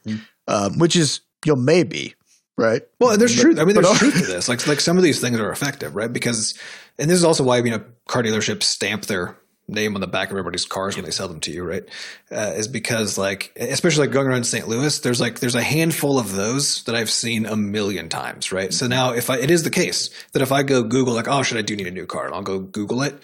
um, 0.46 0.78
which 0.78 0.94
is 0.96 1.20
you 1.44 1.54
know 1.54 1.60
maybe 1.60 2.14
right. 2.56 2.82
Well, 3.00 3.10
and 3.10 3.20
there's 3.20 3.34
truth. 3.34 3.58
I 3.58 3.64
mean, 3.64 3.74
but- 3.74 3.82
there's 3.84 3.98
truth 3.98 4.18
to 4.20 4.26
this. 4.32 4.48
Like, 4.48 4.66
like 4.66 4.80
some 4.80 4.96
of 4.96 5.02
these 5.02 5.20
things 5.20 5.38
are 5.40 5.50
effective, 5.50 5.94
right? 5.96 6.12
Because, 6.12 6.54
and 6.98 7.10
this 7.10 7.16
is 7.18 7.24
also 7.24 7.42
why 7.44 7.58
you 7.58 7.70
know 7.70 7.82
car 8.06 8.22
dealerships 8.22 8.62
stamp 8.64 9.06
their 9.06 9.36
name 9.66 9.94
on 9.94 10.00
the 10.00 10.06
back 10.06 10.28
of 10.28 10.32
everybody's 10.32 10.66
cars 10.66 10.96
when 10.96 11.04
they 11.04 11.10
sell 11.10 11.28
them 11.28 11.40
to 11.40 11.50
you, 11.50 11.64
right? 11.64 11.84
Uh, 12.30 12.52
is 12.56 12.68
because 12.68 13.16
like, 13.16 13.52
especially 13.56 14.06
like 14.06 14.12
going 14.12 14.26
around 14.26 14.44
St. 14.44 14.68
Louis, 14.68 14.98
there's 15.00 15.20
like 15.20 15.40
there's 15.40 15.54
a 15.54 15.62
handful 15.62 16.18
of 16.18 16.32
those 16.32 16.82
that 16.84 16.94
I've 16.94 17.10
seen 17.10 17.46
a 17.46 17.56
million 17.56 18.08
times, 18.08 18.52
right? 18.52 18.72
So 18.72 18.86
now, 18.86 19.12
if 19.12 19.30
I, 19.30 19.38
it 19.38 19.50
is 19.50 19.62
the 19.62 19.70
case 19.70 20.10
that 20.32 20.42
if 20.42 20.52
I 20.52 20.62
go 20.62 20.82
Google 20.82 21.14
like, 21.14 21.28
oh, 21.28 21.42
should 21.42 21.58
I 21.58 21.62
do 21.62 21.76
need 21.76 21.86
a 21.86 21.92
new 21.92 22.06
car, 22.06 22.26
and 22.26 22.34
I'll 22.34 22.42
go 22.42 22.58
Google 22.58 23.02
it. 23.02 23.14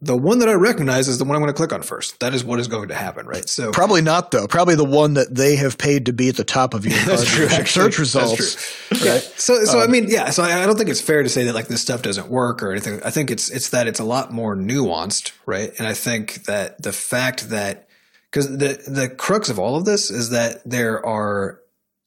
The 0.00 0.16
one 0.16 0.38
that 0.38 0.48
I 0.48 0.52
recognize 0.52 1.08
is 1.08 1.18
the 1.18 1.24
one 1.24 1.34
I'm 1.34 1.42
going 1.42 1.52
to 1.52 1.56
click 1.56 1.72
on 1.72 1.82
first. 1.82 2.20
That 2.20 2.32
is 2.32 2.44
what 2.44 2.60
is 2.60 2.68
going 2.68 2.88
to 2.88 2.94
happen, 2.94 3.26
right? 3.26 3.48
So 3.48 3.72
Probably 3.72 4.00
not 4.00 4.30
though. 4.30 4.46
Probably 4.46 4.76
the 4.76 4.84
one 4.84 5.14
that 5.14 5.34
they 5.34 5.56
have 5.56 5.76
paid 5.76 6.06
to 6.06 6.12
be 6.12 6.28
at 6.28 6.36
the 6.36 6.44
top 6.44 6.72
of 6.72 6.86
your 6.86 6.94
uh, 6.98 7.16
dealership 7.16 7.50
actually. 7.50 7.64
search 7.64 7.96
That's 7.96 7.98
results. 7.98 8.86
true. 8.88 9.10
Right. 9.10 9.22
So, 9.22 9.64
so 9.64 9.80
I 9.80 9.84
um, 9.86 9.90
mean, 9.90 10.06
yeah. 10.08 10.30
So 10.30 10.44
I, 10.44 10.62
I 10.62 10.66
don't 10.66 10.76
think 10.76 10.88
it's 10.88 11.00
fair 11.00 11.24
to 11.24 11.28
say 11.28 11.44
that 11.44 11.54
like 11.54 11.66
this 11.66 11.82
stuff 11.82 12.02
doesn't 12.02 12.28
work 12.28 12.62
or 12.62 12.70
anything. 12.70 13.02
I 13.02 13.10
think 13.10 13.30
it's 13.32 13.50
it's 13.50 13.70
that 13.70 13.88
it's 13.88 13.98
a 13.98 14.04
lot 14.04 14.32
more 14.32 14.54
nuanced, 14.54 15.32
right? 15.46 15.72
And 15.78 15.88
I 15.88 15.94
think 15.94 16.44
that 16.44 16.80
the 16.80 16.92
fact 16.92 17.48
that 17.50 17.88
because 18.30 18.48
the 18.56 18.80
the 18.86 19.08
crux 19.08 19.48
of 19.48 19.58
all 19.58 19.74
of 19.74 19.84
this 19.84 20.10
is 20.10 20.30
that 20.30 20.62
there 20.64 21.04
are 21.04 21.60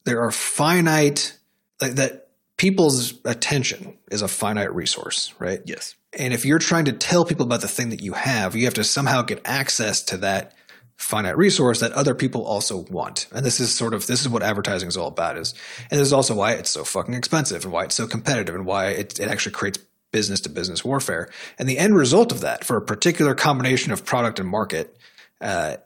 there 0.04 0.22
are 0.22 0.32
finite 0.32 1.36
like 1.80 1.92
that 1.96 2.28
people's 2.56 3.14
attention 3.24 3.98
is 4.10 4.22
a 4.22 4.28
finite 4.28 4.74
resource, 4.74 5.34
right? 5.38 5.60
Yes. 5.66 5.94
And 6.18 6.34
if 6.34 6.44
you're 6.44 6.58
trying 6.58 6.84
to 6.86 6.92
tell 6.92 7.24
people 7.24 7.46
about 7.46 7.62
the 7.62 7.68
thing 7.68 7.90
that 7.90 8.02
you 8.02 8.12
have, 8.12 8.54
you 8.54 8.64
have 8.64 8.74
to 8.74 8.84
somehow 8.84 9.22
get 9.22 9.40
access 9.44 10.02
to 10.04 10.18
that 10.18 10.54
finite 10.96 11.36
resource 11.36 11.80
that 11.80 11.92
other 11.92 12.14
people 12.14 12.44
also 12.44 12.78
want. 12.78 13.26
And 13.32 13.44
this 13.44 13.60
is 13.60 13.74
sort 13.74 13.94
of 13.94 14.06
this 14.06 14.20
is 14.20 14.28
what 14.28 14.42
advertising 14.42 14.88
is 14.88 14.96
all 14.96 15.08
about 15.08 15.36
is 15.36 15.54
and 15.90 15.98
this 15.98 16.06
is 16.06 16.12
also 16.12 16.34
why 16.34 16.52
it's 16.52 16.70
so 16.70 16.84
fucking 16.84 17.14
expensive 17.14 17.64
and 17.64 17.72
why 17.72 17.84
it's 17.84 17.94
so 17.94 18.06
competitive 18.06 18.54
and 18.54 18.66
why 18.66 18.88
it, 18.88 19.18
it 19.18 19.28
actually 19.28 19.52
creates 19.52 19.78
business 20.12 20.40
to 20.40 20.48
business 20.48 20.84
warfare. 20.84 21.28
And 21.58 21.68
the 21.68 21.78
end 21.78 21.96
result 21.96 22.30
of 22.30 22.40
that 22.42 22.64
for 22.64 22.76
a 22.76 22.82
particular 22.82 23.34
combination 23.34 23.92
of 23.92 24.04
product 24.04 24.38
and 24.38 24.48
market 24.48 24.96
uh, 25.40 25.76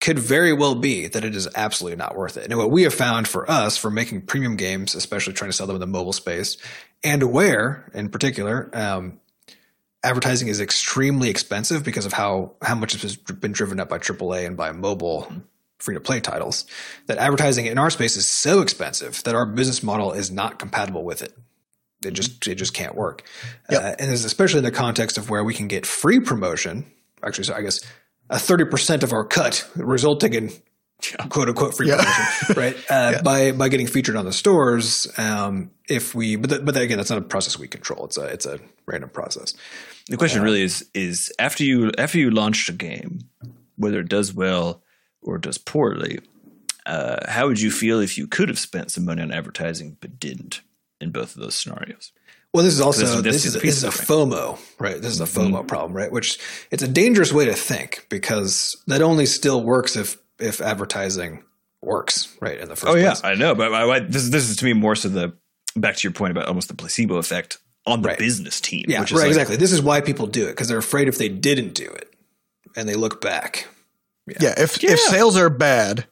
could 0.00 0.18
very 0.18 0.52
well 0.52 0.74
be 0.74 1.08
that 1.08 1.24
it 1.24 1.34
is 1.34 1.48
absolutely 1.54 1.96
not 1.96 2.16
worth 2.16 2.36
it. 2.36 2.44
And 2.44 2.58
what 2.58 2.70
we 2.70 2.84
have 2.84 2.94
found 2.94 3.26
for 3.26 3.50
us 3.50 3.76
for 3.76 3.90
making 3.90 4.22
premium 4.22 4.56
games, 4.56 4.94
especially 4.94 5.32
trying 5.32 5.50
to 5.50 5.56
sell 5.56 5.66
them 5.66 5.76
in 5.76 5.80
the 5.80 5.86
mobile 5.86 6.12
space, 6.12 6.56
and 7.02 7.32
where 7.32 7.90
in 7.92 8.08
particular, 8.08 8.70
um, 8.72 9.20
advertising 10.02 10.48
is 10.48 10.60
extremely 10.60 11.30
expensive 11.30 11.84
because 11.84 12.06
of 12.06 12.12
how 12.12 12.52
how 12.62 12.74
much 12.74 12.94
it 12.94 13.02
has 13.02 13.16
been 13.16 13.52
driven 13.52 13.80
up 13.80 13.88
by 13.88 13.98
AAA 13.98 14.46
and 14.46 14.56
by 14.56 14.72
mobile 14.72 15.30
free 15.78 15.94
to 15.94 16.00
play 16.00 16.20
titles. 16.20 16.66
That 17.06 17.18
advertising 17.18 17.66
in 17.66 17.78
our 17.78 17.90
space 17.90 18.16
is 18.16 18.28
so 18.28 18.60
expensive 18.60 19.22
that 19.24 19.34
our 19.34 19.46
business 19.46 19.82
model 19.82 20.12
is 20.12 20.30
not 20.30 20.58
compatible 20.58 21.04
with 21.04 21.22
it. 21.22 21.36
It 22.04 22.12
just 22.12 22.46
it 22.46 22.54
just 22.54 22.74
can't 22.74 22.94
work. 22.94 23.24
Uh, 23.70 23.94
and 23.98 24.10
it's 24.10 24.24
especially 24.24 24.58
in 24.58 24.64
the 24.64 24.70
context 24.70 25.18
of 25.18 25.28
where 25.28 25.44
we 25.44 25.54
can 25.54 25.68
get 25.68 25.84
free 25.84 26.20
promotion. 26.20 26.90
Actually, 27.22 27.44
so 27.44 27.54
I 27.54 27.62
guess 27.62 27.80
a 28.30 28.38
thirty 28.38 28.64
percent 28.64 29.02
of 29.02 29.12
our 29.12 29.24
cut 29.24 29.68
resulting 29.76 30.32
in 30.32 30.50
quote 31.28 31.48
unquote 31.48 31.76
free 31.76 31.88
Yeah. 31.88 31.96
promotion, 31.96 32.56
right? 32.56 32.76
Uh, 32.90 33.22
By 33.22 33.52
by 33.52 33.68
getting 33.68 33.86
featured 33.86 34.16
on 34.16 34.24
the 34.24 34.32
stores, 34.32 35.06
um, 35.18 35.70
if 35.88 36.14
we, 36.14 36.36
but 36.36 36.50
th- 36.50 36.64
but 36.64 36.76
again, 36.76 36.96
that's 36.98 37.10
not 37.10 37.18
a 37.18 37.22
process 37.22 37.58
we 37.58 37.68
control. 37.68 38.04
It's 38.06 38.16
a 38.18 38.24
it's 38.26 38.46
a 38.46 38.58
random 38.86 39.10
process. 39.10 39.54
The 40.08 40.16
question 40.16 40.42
really 40.42 40.62
is 40.62 40.88
is 40.94 41.32
after 41.38 41.64
you 41.64 41.92
after 41.98 42.18
you 42.18 42.30
launched 42.30 42.68
a 42.68 42.72
game, 42.72 43.20
whether 43.76 44.00
it 44.00 44.08
does 44.08 44.34
well 44.34 44.82
or 45.22 45.38
does 45.38 45.58
poorly, 45.58 46.20
uh, 46.86 47.30
how 47.30 47.46
would 47.48 47.60
you 47.60 47.70
feel 47.70 48.00
if 48.00 48.16
you 48.18 48.26
could 48.26 48.48
have 48.48 48.58
spent 48.58 48.90
some 48.90 49.04
money 49.04 49.22
on 49.22 49.30
advertising 49.32 49.96
but 50.00 50.18
didn't 50.18 50.62
in 51.00 51.10
both 51.10 51.36
of 51.36 51.42
those 51.42 51.54
scenarios? 51.54 52.12
Well, 52.52 52.64
this 52.64 52.74
is 52.74 52.80
also 52.80 53.02
This 53.02 53.14
is- 53.14 53.22
this, 53.22 53.34
is, 53.44 53.54
is 53.56 53.62
this 53.62 53.76
is 53.76 53.84
a. 53.84 53.90
FOMO, 53.90 54.58
right? 54.80 55.00
This 55.00 55.12
is 55.12 55.20
a 55.20 55.24
FOMO 55.24 55.64
problem, 55.68 55.92
right? 55.92 56.10
Which 56.10 56.36
it's 56.72 56.82
a 56.82 56.88
dangerous 56.88 57.32
way 57.32 57.44
to 57.44 57.54
think 57.54 58.06
because 58.08 58.76
that 58.88 59.02
only 59.02 59.26
still 59.26 59.62
works 59.62 59.94
if 59.94 60.16
if 60.40 60.60
advertising 60.60 61.44
works, 61.82 62.36
right? 62.40 62.58
In 62.58 62.68
the 62.68 62.76
first 62.76 62.92
Oh 62.92 62.96
yeah, 62.96 63.10
place. 63.12 63.24
I 63.24 63.34
know, 63.34 63.54
but 63.54 63.72
I, 63.72 63.88
I, 63.88 63.98
this 64.00 64.28
this 64.30 64.48
is 64.50 64.56
to 64.56 64.64
me 64.64 64.72
more 64.72 64.94
so 64.96 65.08
the 65.08 65.32
back 65.76 65.96
to 65.96 66.02
your 66.06 66.12
point 66.12 66.32
about 66.32 66.46
almost 66.46 66.68
the 66.68 66.74
placebo 66.74 67.16
effect 67.16 67.58
on 67.86 68.02
the 68.02 68.08
Right. 68.08 68.18
business 68.18 68.60
team. 68.60 68.84
yeah, 68.88 69.00
which 69.00 69.12
right. 69.12 69.20
like, 69.20 69.28
exactly. 69.28 69.56
This 69.56 69.72
is 69.72 69.80
why 69.82 70.00
people 70.00 70.26
do 70.26 70.44
it 70.46 70.50
because 70.52 70.68
they're 70.68 70.78
afraid 70.78 71.08
if 71.08 71.16
they 71.18 71.28
didn't 71.28 71.74
do 71.74 71.86
it 71.88 72.12
and 72.76 72.88
they 72.88 72.94
look 72.94 73.20
back. 73.20 73.66
Yeah, 74.40 74.54
if 74.58 74.82
Yeah. 74.82 74.92
if 74.92 75.00
sales 75.00 75.36
are 75.38 75.48
bad 75.50 76.06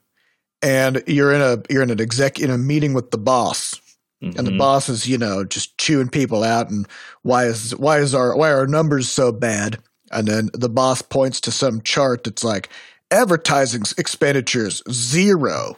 and 0.63 1.03
you're 1.07 1.33
in 1.33 1.41
a 1.41 1.63
you're 1.71 1.83
in 1.83 1.91
an 1.91 2.01
exec 2.01 2.39
in 2.41 2.51
a 2.51 2.59
meeting 2.59 2.95
with 2.95 3.11
the 3.11 3.19
boss 3.19 3.81
and 4.21 4.35
the 4.35 4.51
Mhm. 4.51 4.59
boss 4.59 4.89
is, 4.89 5.07
you 5.07 5.17
know, 5.19 5.45
just 5.45 5.79
chewing 5.79 6.09
people 6.09 6.43
out 6.43 6.71
and 6.71 6.89
why 7.23 7.45
is 7.45 7.77
why 7.77 7.99
is 7.99 8.15
our 8.15 8.37
why 8.37 8.51
are 8.51 8.59
our 8.59 8.67
numbers 8.67 9.09
so 9.09 9.31
bad? 9.31 9.79
And 10.11 10.27
then 10.27 10.51
the 10.55 10.69
boss 10.71 11.03
points 11.03 11.41
to 11.43 11.53
some 11.53 11.83
chart 11.83 12.25
that's 12.25 12.43
like 12.43 12.69
advertising 13.11 13.83
expenditures 13.97 14.83
zero, 14.91 15.77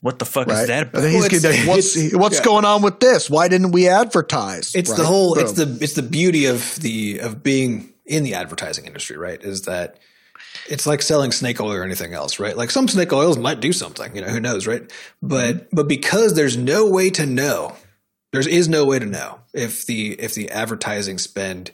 what 0.00 0.18
the 0.18 0.24
fuck 0.24 0.46
right? 0.46 0.62
is 0.62 0.68
that 0.68 0.82
about? 0.84 1.02
he's 1.04 1.12
Well, 1.20 1.24
it's- 1.26 1.66
what's 1.66 2.14
what's 2.14 2.36
yeah. 2.38 2.44
going 2.44 2.64
on 2.64 2.82
with 2.82 3.00
this? 3.00 3.28
Why 3.28 3.48
didn't 3.48 3.72
we 3.72 3.88
advertise? 3.88 4.74
It's 4.74 4.90
the 4.90 5.02
Right? 5.02 5.06
whole. 5.06 5.38
It's 5.38 5.52
the 5.52 5.78
it's 5.80 5.94
the 5.94 6.02
beauty 6.02 6.46
of 6.46 6.76
the 6.76 7.18
of 7.18 7.42
being 7.42 7.92
in 8.06 8.24
the 8.24 8.34
advertising 8.34 8.86
industry, 8.86 9.16
right? 9.16 9.42
Is 9.42 9.62
that 9.62 9.98
it's 10.68 10.86
like 10.86 11.02
selling 11.02 11.32
snake 11.32 11.60
oil 11.60 11.72
or 11.72 11.84
anything 11.84 12.14
else, 12.14 12.38
right? 12.38 12.56
Like 12.56 12.70
some 12.70 12.88
snake 12.88 13.12
oils 13.12 13.38
might 13.38 13.60
do 13.60 13.72
something, 13.72 14.14
you 14.14 14.22
know, 14.22 14.28
who 14.28 14.40
knows, 14.40 14.66
right? 14.66 14.90
But 15.22 15.56
mm-hmm. 15.56 15.66
but 15.72 15.88
because 15.88 16.34
there's 16.34 16.56
no 16.56 16.86
way 16.86 17.10
to 17.10 17.26
know, 17.26 17.76
there 18.32 18.40
is 18.40 18.68
no 18.68 18.84
way 18.84 18.98
to 18.98 19.06
know 19.06 19.40
if 19.52 19.86
the 19.86 20.12
if 20.12 20.34
the 20.34 20.50
advertising 20.50 21.18
spend 21.18 21.72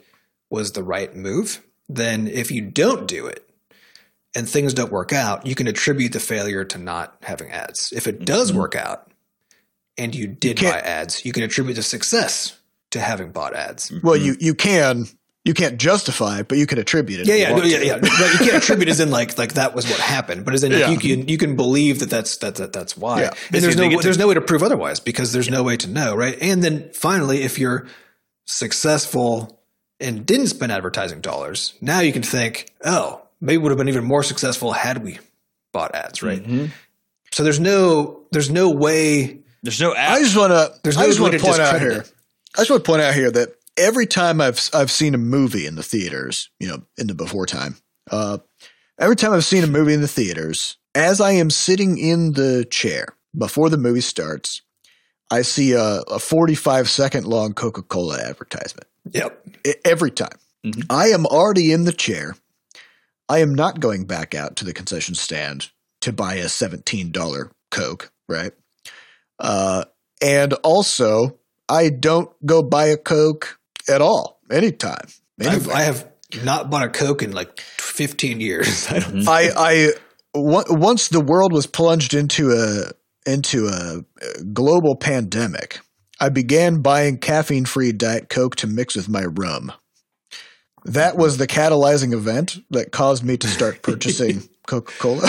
was 0.49 0.73
the 0.73 0.83
right 0.83 1.15
move. 1.15 1.61
Then 1.89 2.27
if 2.27 2.51
you 2.51 2.61
don't 2.61 3.07
do 3.07 3.27
it 3.27 3.46
and 4.37 4.47
things 4.47 4.75
don't 4.75 4.91
work 4.91 5.13
out, 5.13 5.47
you 5.47 5.55
can 5.55 5.65
attribute 5.65 6.13
the 6.13 6.19
failure 6.19 6.63
to 6.63 6.77
not 6.77 7.17
having 7.23 7.49
ads. 7.49 7.91
If 7.91 8.05
it 8.05 8.23
does 8.23 8.51
mm-hmm. 8.51 8.59
work 8.59 8.75
out 8.75 9.11
and 9.97 10.13
you 10.13 10.27
did 10.27 10.57
can't- 10.57 10.75
buy 10.75 10.79
ads, 10.79 11.25
you 11.25 11.33
can 11.33 11.41
attribute 11.41 11.75
the 11.75 11.81
success 11.83 12.55
to 12.91 12.99
having 12.99 13.31
bought 13.31 13.55
ads. 13.55 13.91
well, 14.03 14.15
mm-hmm. 14.15 14.25
you 14.25 14.35
you 14.39 14.53
can 14.53 15.07
you 15.43 15.55
can't 15.55 15.77
justify 15.79 16.39
it, 16.39 16.47
but 16.47 16.59
you 16.59 16.67
can 16.67 16.77
attribute 16.77 17.21
it. 17.21 17.27
Yeah, 17.27 17.35
yeah, 17.35 17.55
no, 17.55 17.63
yeah, 17.63 17.79
yeah. 17.79 17.95
No, 17.95 18.25
you 18.25 18.37
can't 18.37 18.53
attribute 18.53 18.89
as 18.89 18.99
in 18.99 19.09
like 19.09 19.39
like 19.39 19.53
that 19.53 19.73
was 19.73 19.89
what 19.89 19.99
happened, 19.99 20.45
but 20.45 20.53
as 20.53 20.63
in 20.63 20.71
Yeah. 20.71 20.91
you 20.91 20.99
can 20.99 21.27
you 21.27 21.39
can 21.39 21.55
believe 21.55 21.99
that 22.01 22.11
that's 22.11 22.37
that, 22.37 22.55
that 22.55 22.73
that's 22.73 22.95
why. 22.95 23.21
Yeah. 23.21 23.33
And 23.51 23.63
there's 23.63 23.75
no 23.75 23.89
get 23.89 24.01
to- 24.01 24.03
there's 24.03 24.19
no 24.19 24.27
way 24.27 24.35
to 24.35 24.41
prove 24.41 24.61
otherwise 24.61 24.99
because 24.99 25.33
there's 25.33 25.49
no 25.49 25.63
way 25.63 25.77
to 25.77 25.89
know, 25.89 26.15
right? 26.15 26.37
And 26.39 26.63
then 26.63 26.91
finally, 26.93 27.41
if 27.41 27.57
you're 27.57 27.87
successful 28.45 29.59
and 29.99 30.27
didn't 30.27 30.47
spend 30.47 30.71
advertising 30.71 31.21
dollars, 31.21 31.73
now 31.81 32.01
you 32.01 32.13
can 32.13 32.21
think, 32.21 32.71
oh, 32.85 33.23
maybe 33.41 33.57
would 33.57 33.71
have 33.71 33.77
been 33.77 33.89
even 33.89 34.03
more 34.03 34.23
successful 34.23 34.71
had 34.73 35.03
we 35.03 35.19
bought 35.73 35.93
ads, 35.95 36.23
right? 36.23 36.43
Mhm. 36.43 36.71
So 37.31 37.43
there's 37.43 37.59
no 37.59 38.21
there's 38.31 38.49
no 38.49 38.69
way 38.69 39.39
There's 39.63 39.79
no 39.81 39.93
I 39.93 40.19
just 40.19 40.35
want 40.37 40.51
to. 40.51 40.71
There's 40.83 40.97
I 40.97 41.05
just 41.07 41.19
way 41.19 41.23
want 41.29 41.33
to 41.33 41.39
to 41.39 41.45
point 41.45 41.59
out 41.59 41.79
here. 41.79 41.91
it. 41.91 42.13
I 42.55 42.61
just 42.61 42.69
want 42.69 42.83
to 42.83 42.89
point 42.89 43.01
out 43.01 43.13
here 43.13 43.29
that 43.31 43.49
every 43.75 44.05
time 44.05 44.39
I've 44.41 44.69
I've 44.73 44.91
seen 44.91 45.13
a 45.13 45.17
movie 45.19 45.65
in 45.65 45.75
the 45.75 45.83
theaters, 45.83 46.49
you 46.59 46.67
know, 46.67 46.81
in 46.97 47.07
the 47.07 47.13
before 47.13 47.45
time, 47.45 47.75
uh, 48.09 48.37
every 48.99 49.15
time 49.15 49.33
I've 49.33 49.45
seen 49.45 49.63
a 49.63 49.67
movie 49.67 49.93
in 49.93 50.01
the 50.01 50.07
theaters, 50.07 50.77
as 50.95 51.19
I 51.21 51.31
am 51.33 51.49
sitting 51.49 51.97
in 51.97 52.33
the 52.33 52.65
chair 52.69 53.07
before 53.37 53.69
the 53.69 53.77
movie 53.77 54.01
starts, 54.01 54.61
I 55.29 55.41
see 55.43 55.73
a, 55.73 56.01
a 56.07 56.17
45 56.19 56.89
second 56.89 57.25
long 57.27 57.53
Coca 57.53 57.81
Cola 57.83 58.19
advertisement. 58.19 58.87
Yep. 59.11 59.47
Every 59.85 60.11
time. 60.11 60.37
Mhm. 60.65 60.85
I 60.89 61.09
am 61.09 61.25
already 61.25 61.71
in 61.71 61.83
the 61.83 61.93
chair. 61.93 62.35
I 63.29 63.39
am 63.39 63.53
not 63.53 63.79
going 63.79 64.05
back 64.05 64.33
out 64.33 64.55
to 64.57 64.65
the 64.65 64.73
concession 64.73 65.15
stand 65.15 65.69
to 66.01 66.13
buy 66.13 66.35
a 66.35 66.45
$17 66.45 67.51
Coke, 67.71 68.11
right? 68.29 68.51
Uh, 69.39 69.85
and 70.21 70.53
also, 70.63 71.37
I 71.69 71.89
don't 71.89 72.29
go 72.45 72.63
buy 72.63 72.85
a 72.87 72.97
Coke 72.97 73.59
at 73.89 74.01
all, 74.01 74.39
anytime. 74.49 75.07
I've. 75.39 75.69
I 75.69 75.81
have 75.81 76.07
not 76.43 76.69
bought 76.69 76.83
a 76.83 76.89
Coke 76.89 77.21
in 77.21 77.31
like 77.31 77.59
15 77.59 78.41
years. 78.41 78.87
I 78.89 78.99
don't. 78.99 79.27
I, 79.27 79.49
I 79.55 79.91
w- 80.33 80.65
once 80.69 81.09
the 81.09 81.21
world 81.21 81.53
was 81.53 81.67
plunged 81.67 82.13
into 82.13 82.51
a 82.51 82.91
into 83.29 83.67
a 83.67 83.99
uh, 83.99 84.41
global 84.53 84.95
pandemic, 84.95 85.79
I 86.19 86.29
began 86.29 86.81
buying 86.81 87.17
caffeine-free 87.17 87.91
Diet 87.91 88.29
Coke 88.29 88.55
to 88.57 88.67
mix 88.67 88.95
with 88.95 89.09
my 89.09 89.25
rum. 89.25 89.73
That 90.87 91.17
was 91.17 91.37
the 91.37 91.47
catalyzing 91.47 92.13
event 92.13 92.57
that 92.71 92.91
caused 92.91 93.23
me 93.23 93.37
to 93.37 93.47
start 93.47 93.81
purchasing 93.81 94.47
Coca-Cola. 94.67 95.21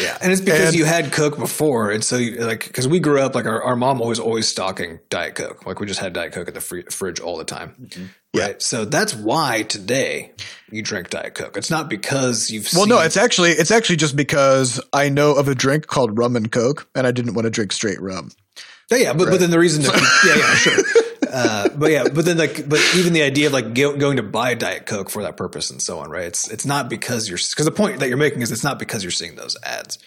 Yeah, 0.00 0.18
and 0.20 0.32
it's 0.32 0.40
because 0.40 0.68
And- 0.68 0.74
you 0.76 0.84
had 0.84 1.12
Coke 1.12 1.38
before, 1.38 1.90
and 1.90 2.04
so 2.04 2.16
you, 2.16 2.36
like 2.36 2.66
because 2.66 2.86
we 2.86 3.00
grew 3.00 3.20
up 3.20 3.34
like 3.34 3.46
our, 3.46 3.62
our 3.62 3.76
mom 3.76 3.98
was 3.98 4.18
always 4.18 4.48
stocking 4.48 4.98
Diet 5.10 5.34
Coke. 5.34 5.66
Like 5.66 5.80
we 5.80 5.86
just 5.86 6.00
had 6.00 6.12
Diet 6.12 6.32
Coke 6.32 6.48
in 6.48 6.54
the 6.54 6.60
free, 6.60 6.82
fridge 6.90 7.20
all 7.20 7.36
the 7.38 7.44
time, 7.44 7.74
mm-hmm. 7.80 8.06
Yeah. 8.34 8.46
right? 8.46 8.62
So 8.62 8.84
that's 8.84 9.14
why 9.14 9.62
today 9.62 10.32
you 10.70 10.82
drink 10.82 11.10
Diet 11.10 11.34
Coke. 11.34 11.56
It's 11.56 11.70
not 11.70 11.88
because 11.88 12.50
you've 12.50 12.68
well, 12.72 12.84
seen, 12.84 12.88
no, 12.90 13.00
it's 13.00 13.16
actually 13.16 13.50
it's 13.52 13.70
actually 13.70 13.96
just 13.96 14.16
because 14.16 14.80
I 14.92 15.08
know 15.08 15.32
of 15.34 15.48
a 15.48 15.54
drink 15.54 15.86
called 15.86 16.18
rum 16.18 16.36
and 16.36 16.50
Coke, 16.52 16.88
and 16.94 17.06
I 17.06 17.12
didn't 17.12 17.34
want 17.34 17.44
to 17.46 17.50
drink 17.50 17.72
straight 17.72 18.00
rum. 18.00 18.30
yeah, 18.90 18.98
yeah, 18.98 19.12
but, 19.12 19.30
but 19.30 19.40
then 19.40 19.50
the 19.50 19.58
reason 19.58 19.82
that 19.84 19.94
yeah, 20.26 20.36
yeah, 20.36 20.54
sure. 20.54 21.02
Uh, 21.32 21.68
but 21.74 21.90
yeah, 21.90 22.04
but 22.12 22.24
then 22.24 22.36
like, 22.36 22.68
but 22.68 22.80
even 22.94 23.14
the 23.14 23.22
idea 23.22 23.46
of 23.46 23.52
like 23.52 23.74
go, 23.74 23.96
going 23.96 24.18
to 24.18 24.22
buy 24.22 24.54
Diet 24.54 24.84
Coke 24.86 25.08
for 25.08 25.22
that 25.22 25.36
purpose 25.36 25.70
and 25.70 25.80
so 25.80 25.98
on, 25.98 26.10
right? 26.10 26.26
It's 26.26 26.48
it's 26.50 26.66
not 26.66 26.90
because 26.90 27.28
you're 27.28 27.38
because 27.38 27.64
the 27.64 27.72
point 27.72 28.00
that 28.00 28.08
you're 28.08 28.18
making 28.18 28.42
is 28.42 28.52
it's 28.52 28.64
not 28.64 28.78
because 28.78 29.02
you're 29.02 29.10
seeing 29.10 29.36
those 29.36 29.56
ads. 29.62 29.98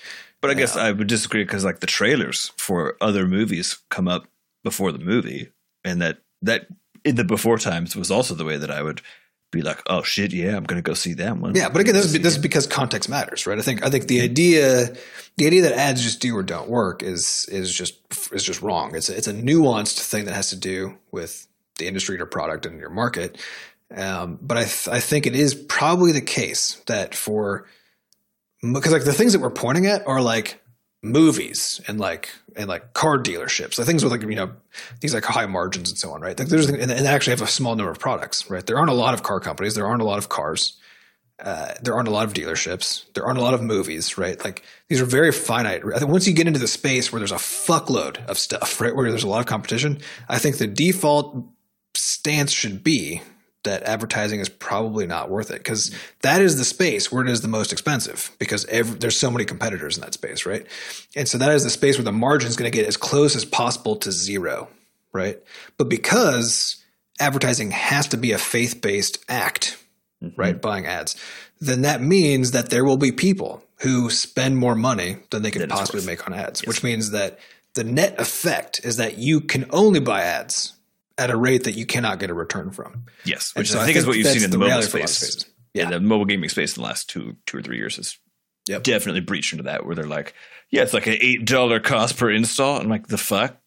But 0.42 0.52
I 0.52 0.54
guess 0.54 0.78
I 0.78 0.92
would 0.92 1.08
disagree 1.08 1.44
because 1.44 1.66
like 1.66 1.80
the 1.80 1.88
trailers 1.88 2.52
for 2.58 2.96
other 3.02 3.26
movies 3.26 3.80
come 3.90 4.08
up 4.08 4.28
before 4.64 4.92
the 4.92 5.00
movie, 5.00 5.52
and 5.84 6.02
that 6.02 6.20
that 6.44 6.68
in 7.04 7.16
the 7.16 7.24
before 7.24 7.58
times 7.58 7.96
was 7.96 8.12
also 8.12 8.36
the 8.36 8.46
way 8.46 8.58
that 8.58 8.70
I 8.70 8.84
would 8.84 9.02
be 9.56 9.62
like, 9.62 9.82
oh 9.88 10.04
shit, 10.04 10.34
yeah, 10.34 10.56
I'm 10.56 10.64
gonna 10.64 10.82
go 10.82 10.94
see 10.94 11.14
that 11.16 11.38
one. 11.38 11.56
Yeah, 11.56 11.70
but 11.70 11.82
again, 11.82 11.94
this 11.94 12.06
is, 12.06 12.14
this 12.14 12.36
is 12.36 12.38
because 12.38 12.68
context 12.68 13.10
matters, 13.10 13.48
right? 13.48 13.58
I 13.58 13.62
think 13.62 13.84
I 13.84 13.90
think 13.90 14.08
the 14.08 14.22
idea 14.22 14.96
the 15.38 15.48
idea 15.48 15.64
that 15.64 15.74
ads 15.74 16.04
just 16.04 16.22
do 16.22 16.36
or 16.36 16.44
don't 16.44 16.70
work 16.70 17.04
is 17.04 17.46
is 17.50 17.74
just 17.74 18.00
is 18.32 18.44
just 18.44 18.62
wrong. 18.62 18.96
It's 18.96 19.10
a, 19.10 19.18
it's 19.18 19.28
a 19.28 19.34
nuanced 19.34 20.00
thing 20.00 20.26
that 20.26 20.34
has 20.34 20.50
to 20.50 20.56
do 20.56 20.98
with 21.12 21.48
the 21.78 21.88
industry, 21.88 22.18
your 22.18 22.26
product, 22.26 22.66
and 22.66 22.80
your 22.80 22.90
market. 22.90 23.38
Um, 23.96 24.40
but 24.42 24.58
I 24.58 24.64
th- 24.64 24.88
I 24.90 25.00
think 25.00 25.28
it 25.28 25.36
is 25.36 25.56
probably 25.56 26.12
the 26.12 26.22
case 26.22 26.82
that 26.88 27.16
for 27.16 27.68
because 28.62 28.92
like 28.92 29.04
the 29.04 29.14
things 29.14 29.34
that 29.34 29.40
we're 29.40 29.50
pointing 29.52 29.86
at 29.88 30.08
are 30.08 30.22
like 30.22 30.62
movies 31.06 31.82
and 31.88 32.00
like 32.00 32.30
and 32.56 32.68
like 32.68 32.94
car 32.94 33.18
dealerships, 33.18 33.76
the 33.76 33.86
things 33.86 34.04
with 34.04 34.12
like 34.12 34.22
you 34.22 34.36
know 34.36 34.52
these 35.02 35.14
like 35.14 35.26
high 35.26 35.46
margins 35.46 35.90
and 35.90 35.98
so 35.98 36.12
on, 36.12 36.22
right? 36.22 36.38
Like 36.38 36.50
there's 36.50 36.70
and, 36.70 36.80
and 36.80 36.92
they 36.92 37.08
actually 37.08 37.32
have 37.32 37.42
a 37.42 37.48
small 37.48 37.76
number 37.76 37.92
of 37.92 38.00
products, 38.00 38.50
right? 38.50 38.66
There 38.66 38.78
aren't 38.78 38.92
a 38.92 38.96
lot 38.96 39.14
of 39.14 39.24
car 39.24 39.40
companies, 39.40 39.76
there 39.76 39.88
aren't 39.88 40.02
a 40.02 40.06
lot 40.06 40.18
of 40.18 40.30
cars 40.30 40.78
uh, 41.40 41.74
there 41.82 41.94
aren't 41.94 42.08
a 42.08 42.12
lot 42.12 42.26
of 42.26 42.34
dealerships. 42.34 43.12
There 43.14 43.26
aren't 43.26 43.40
a 43.40 43.42
lot 43.42 43.54
of 43.54 43.62
movies, 43.62 44.18
right? 44.18 44.42
Like 44.44 44.64
these 44.88 45.02
are 45.02 45.06
very 45.06 45.32
finite. 45.32 45.84
I 45.86 46.00
think 46.00 46.10
once 46.10 46.28
you 46.28 46.34
get 46.34 46.48
into 46.48 46.60
the 46.60 46.68
space 46.68 47.12
where 47.12 47.20
there's 47.20 47.32
a 47.32 47.36
fuckload 47.36 48.26
of 48.28 48.38
stuff, 48.38 48.80
right, 48.80 48.96
where 48.96 49.10
there's 49.10 49.24
a 49.24 49.28
lot 49.28 49.42
of 49.42 49.46
competition, 49.46 50.00
I 50.30 50.40
think 50.40 50.58
the 50.58 50.68
default 50.68 51.46
stance 51.94 52.52
should 52.52 52.84
be 52.84 53.22
that 53.66 53.84
advertising 53.84 54.40
is 54.40 54.50
probably 54.50 55.06
not 55.06 55.30
worth 55.30 55.52
it 55.52 55.58
because 55.58 55.94
that 56.22 56.42
is 56.42 56.58
the 56.58 56.64
space 56.64 57.12
where 57.12 57.24
it 57.24 57.30
is 57.30 57.42
the 57.42 57.48
most 57.48 57.72
expensive 57.72 58.36
because 58.40 58.66
every, 58.66 58.98
there's 58.98 59.18
so 59.18 59.30
many 59.30 59.46
competitors 59.46 59.98
in 59.98 60.02
that 60.02 60.14
space, 60.14 60.46
right? 60.46 60.66
And 61.16 61.28
so 61.28 61.38
that 61.38 61.52
is 61.52 61.64
the 61.64 61.70
space 61.70 61.98
where 61.98 62.04
the 62.04 62.12
margin 62.12 62.50
is 62.50 62.56
going 62.56 62.72
to 62.72 62.76
get 62.76 62.88
as 62.88 62.98
close 62.98 63.36
as 63.36 63.46
possible 63.46 63.98
to 63.98 64.12
zero, 64.12 64.70
right? 65.12 65.38
But 65.78 65.90
because 65.90 66.84
advertising 67.20 67.72
has 67.72 68.08
to 68.10 68.18
be 68.18 68.32
a 68.32 68.38
faith 68.38 68.82
based 68.82 69.24
act, 69.30 69.78
mm-hmm. 70.24 70.40
right? 70.40 70.60
Buying 70.60 70.86
ads, 70.86 71.16
then 71.60 71.82
that 71.84 72.02
means 72.02 72.52
that 72.52 72.70
there 72.70 72.86
will 72.86 72.98
be 72.98 73.12
people 73.12 73.64
who 73.82 74.10
spend 74.10 74.58
more 74.58 74.76
money 74.76 75.18
than 75.32 75.44
they 75.44 75.52
could 75.52 75.62
That 75.62 75.70
possibly 75.70 76.06
make 76.06 76.26
on 76.26 76.34
ads, 76.34 76.66
which 76.66 76.84
means 76.84 77.12
that 77.12 77.40
the 77.74 77.84
net 77.84 78.20
effect 78.20 78.82
is 78.84 78.98
that 78.98 79.18
you 79.18 79.42
can 79.42 79.66
only 79.70 80.00
buy 80.00 80.22
ads 80.22 80.74
at 81.18 81.30
a 81.30 81.38
rate 81.38 81.64
that 81.66 81.76
you 81.76 81.86
cannot 81.86 82.20
get 82.20 82.30
a 82.30 82.34
return 82.34 82.72
from. 82.72 83.06
Yes, 83.24 83.54
which 83.56 83.70
so 83.72 83.80
I 83.80 83.86
think 83.86 83.98
is 83.98 84.06
what 84.06 84.18
you've 84.18 84.28
seen 84.28 84.44
in 84.44 84.52
the, 84.52 84.58
mobile 84.58 84.68
reality 84.70 84.90
for 84.92 84.98
a 84.98 85.00
lot 85.02 85.10
of 85.10 85.16
space. 85.16 85.46
Yeah, 85.74 85.84
Yeah. 85.84 85.90
the 85.92 86.00
mobile 86.02 86.26
gaming 86.26 86.50
space 86.50 86.76
in 86.76 86.82
the 86.82 86.88
last 86.88 87.10
two 87.10 87.36
two 87.46 87.58
or 87.58 87.62
three 87.62 87.78
years 87.78 87.96
has 87.98 88.18
Yep. 88.68 88.84
definitely 88.84 89.22
breached 89.22 89.54
into 89.54 89.64
that 89.66 89.86
where 89.86 89.96
they're 89.96 90.08
like, 90.08 90.34
yeah, 90.72 90.82
it's 90.82 90.94
like 90.94 91.06
an 91.08 91.18
eight 91.22 91.46
dollar 91.46 91.80
cost 91.80 92.18
per 92.18 92.32
install. 92.32 92.80
I'm 92.82 92.90
like, 92.90 93.08
the 93.08 93.18
fuck? 93.18 93.58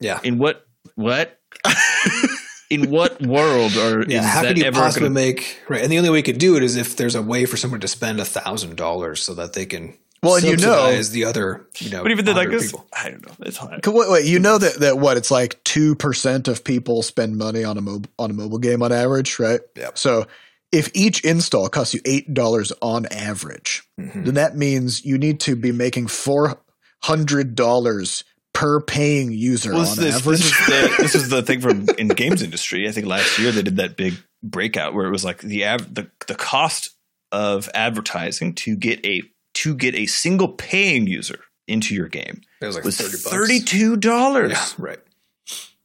Yeah. 0.00 0.18
In 0.22 0.38
what 0.38 0.66
what? 0.96 1.38
in 2.70 2.90
what 2.90 3.20
world 3.24 3.76
are 3.76 4.04
Yeah, 4.06 4.22
how 4.22 4.42
could 4.42 4.58
you 4.58 4.64
ever 4.64 4.78
possibly 4.80 5.08
gonna- 5.08 5.14
make 5.14 5.58
right? 5.68 5.80
And 5.82 5.90
the 5.90 5.98
only 5.98 6.10
way 6.10 6.18
you 6.18 6.22
could 6.22 6.38
do 6.38 6.56
it 6.56 6.62
is 6.62 6.76
if 6.76 6.96
there's 6.96 7.14
a 7.14 7.22
way 7.22 7.46
for 7.46 7.56
someone 7.56 7.80
to 7.80 7.88
spend 7.88 8.20
a 8.20 8.24
thousand 8.24 8.76
dollars 8.76 9.22
so 9.22 9.34
that 9.34 9.54
they 9.54 9.64
can 9.64 9.96
Well, 10.22 10.36
and 10.36 10.44
you 10.44 10.56
know- 10.56 10.86
is 10.88 11.10
the 11.10 11.24
other, 11.24 11.66
you 11.78 11.90
know, 11.90 12.02
But 12.02 12.10
even 12.10 12.24
then, 12.24 12.34
like 12.36 12.50
this, 12.50 12.66
people. 12.72 12.86
I 12.92 13.10
don't 13.10 13.24
know. 13.26 13.34
It's 13.46 13.56
hard. 13.56 13.86
Wait, 13.86 14.10
wait, 14.10 14.26
you 14.26 14.38
know 14.38 14.58
that 14.58 14.80
that 14.80 14.98
what 14.98 15.16
it's 15.16 15.30
like 15.30 15.62
two 15.64 15.94
percent 15.94 16.48
of 16.48 16.64
people 16.64 17.02
spend 17.02 17.36
money 17.36 17.62
on 17.64 17.78
a 17.78 17.80
mobile 17.80 18.10
on 18.18 18.30
a 18.30 18.34
mobile 18.34 18.58
game 18.58 18.82
on 18.82 18.90
average, 18.92 19.38
right? 19.38 19.60
Yep. 19.76 19.96
So 19.98 20.26
if 20.72 20.90
each 20.94 21.24
install 21.24 21.68
costs 21.68 21.94
you 21.94 22.00
eight 22.04 22.34
dollars 22.34 22.72
on 22.82 23.06
average, 23.06 23.84
Mhm. 24.00 24.24
then 24.24 24.34
that 24.34 24.56
means 24.56 25.04
you 25.04 25.18
need 25.18 25.40
to 25.40 25.54
be 25.56 25.72
making 25.72 26.08
four 26.08 26.60
hundred 27.02 27.54
dollars 27.54 28.24
per 28.54 28.80
paying 28.80 29.30
user 29.30 29.70
Well, 29.72 29.82
on 29.88 29.96
this, 29.96 29.98
this, 29.98 30.16
average. 30.16 30.38
this 30.40 30.50
is 30.50 30.66
the 30.66 30.94
this 31.02 31.14
is 31.14 31.28
the 31.28 31.42
thing 31.42 31.60
from 31.60 31.86
in 31.96 32.08
games 32.08 32.42
industry. 32.42 32.88
I 32.88 32.90
think 32.92 33.06
last 33.06 33.38
year 33.38 33.52
they 33.52 33.62
did 33.62 33.76
that 33.76 33.96
big 33.96 34.14
breakout 34.42 34.94
where 34.94 35.06
it 35.06 35.10
was 35.12 35.24
like 35.24 35.38
the 35.42 35.64
av- 35.64 35.94
the 35.94 36.10
the 36.26 36.34
cost 36.34 36.90
of 37.30 37.68
advertising 37.74 38.54
to 38.54 38.74
get 38.74 39.04
a 39.06 39.22
to 39.62 39.74
get 39.74 39.94
a 39.94 40.06
single 40.06 40.48
paying 40.48 41.06
user 41.06 41.40
into 41.66 41.94
your 41.94 42.08
game 42.08 42.40
It 42.60 42.66
was 42.66 42.74
like 42.76 42.84
was 42.84 42.96
thirty 42.96 43.10
bucks. 43.12 43.22
thirty 43.30 43.60
two 43.60 43.96
dollars. 43.96 44.52
Yeah, 44.52 44.66
right. 44.78 44.98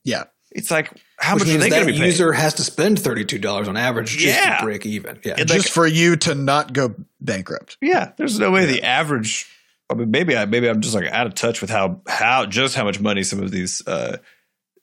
yeah, 0.04 0.24
It's 0.52 0.72
like 0.72 0.92
how 1.18 1.36
Which 1.36 1.44
much 1.44 1.48
are 1.48 1.52
means 1.52 1.64
they 1.64 1.70
going 1.70 1.86
that 1.86 1.92
be 1.92 1.98
paying? 1.98 2.06
user 2.12 2.34
has 2.34 2.54
to 2.56 2.64
spend 2.64 3.00
thirty 3.00 3.26
two 3.26 3.38
dollars 3.40 3.68
on 3.68 3.78
average 3.78 4.12
just 4.18 4.26
Yeah. 4.38 4.58
to 4.58 4.64
break 4.66 4.86
even. 4.86 5.20
Yeah, 5.24 5.36
And 5.38 5.48
just 5.48 5.66
like- 5.68 5.72
for 5.74 5.88
you 5.88 6.16
to 6.18 6.36
not 6.36 6.74
go 6.74 6.96
bankrupt. 7.22 7.78
Yeah, 7.82 8.12
there's 8.18 8.40
no 8.40 8.52
way 8.52 8.66
the 8.66 8.84
average. 8.84 9.46
I 9.90 9.96
mean, 9.96 10.12
maybe 10.12 10.36
I 10.36 10.46
maybe 10.46 10.68
I'm 10.70 10.82
just 10.82 10.96
like 10.96 11.08
out 11.12 11.28
of 11.28 11.36
touch 11.36 11.62
with 11.62 11.70
how 11.70 12.02
how 12.08 12.46
just 12.46 12.76
how 12.76 12.84
much 12.84 13.00
money 13.00 13.24
some 13.24 13.42
of 13.44 13.52
these 13.52 13.82
uh 13.88 14.18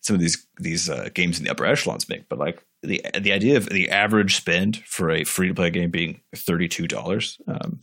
some 0.03 0.14
of 0.14 0.20
these 0.20 0.47
these 0.59 0.88
uh, 0.88 1.09
games 1.14 1.38
in 1.38 1.45
the 1.45 1.51
upper 1.51 1.64
echelons 1.66 2.09
make. 2.09 2.28
But 2.28 2.38
like 2.38 2.62
the 2.82 3.05
the 3.18 3.32
idea 3.32 3.57
of 3.57 3.68
the 3.68 3.91
average 3.91 4.36
spend 4.36 4.76
for 4.86 5.11
a 5.11 5.24
free 5.24 5.49
to 5.49 5.55
play 5.55 5.70
game 5.70 5.91
being 5.91 6.20
thirty 6.34 6.68
two 6.68 6.86
dollars 6.86 7.38
um, 7.49 7.80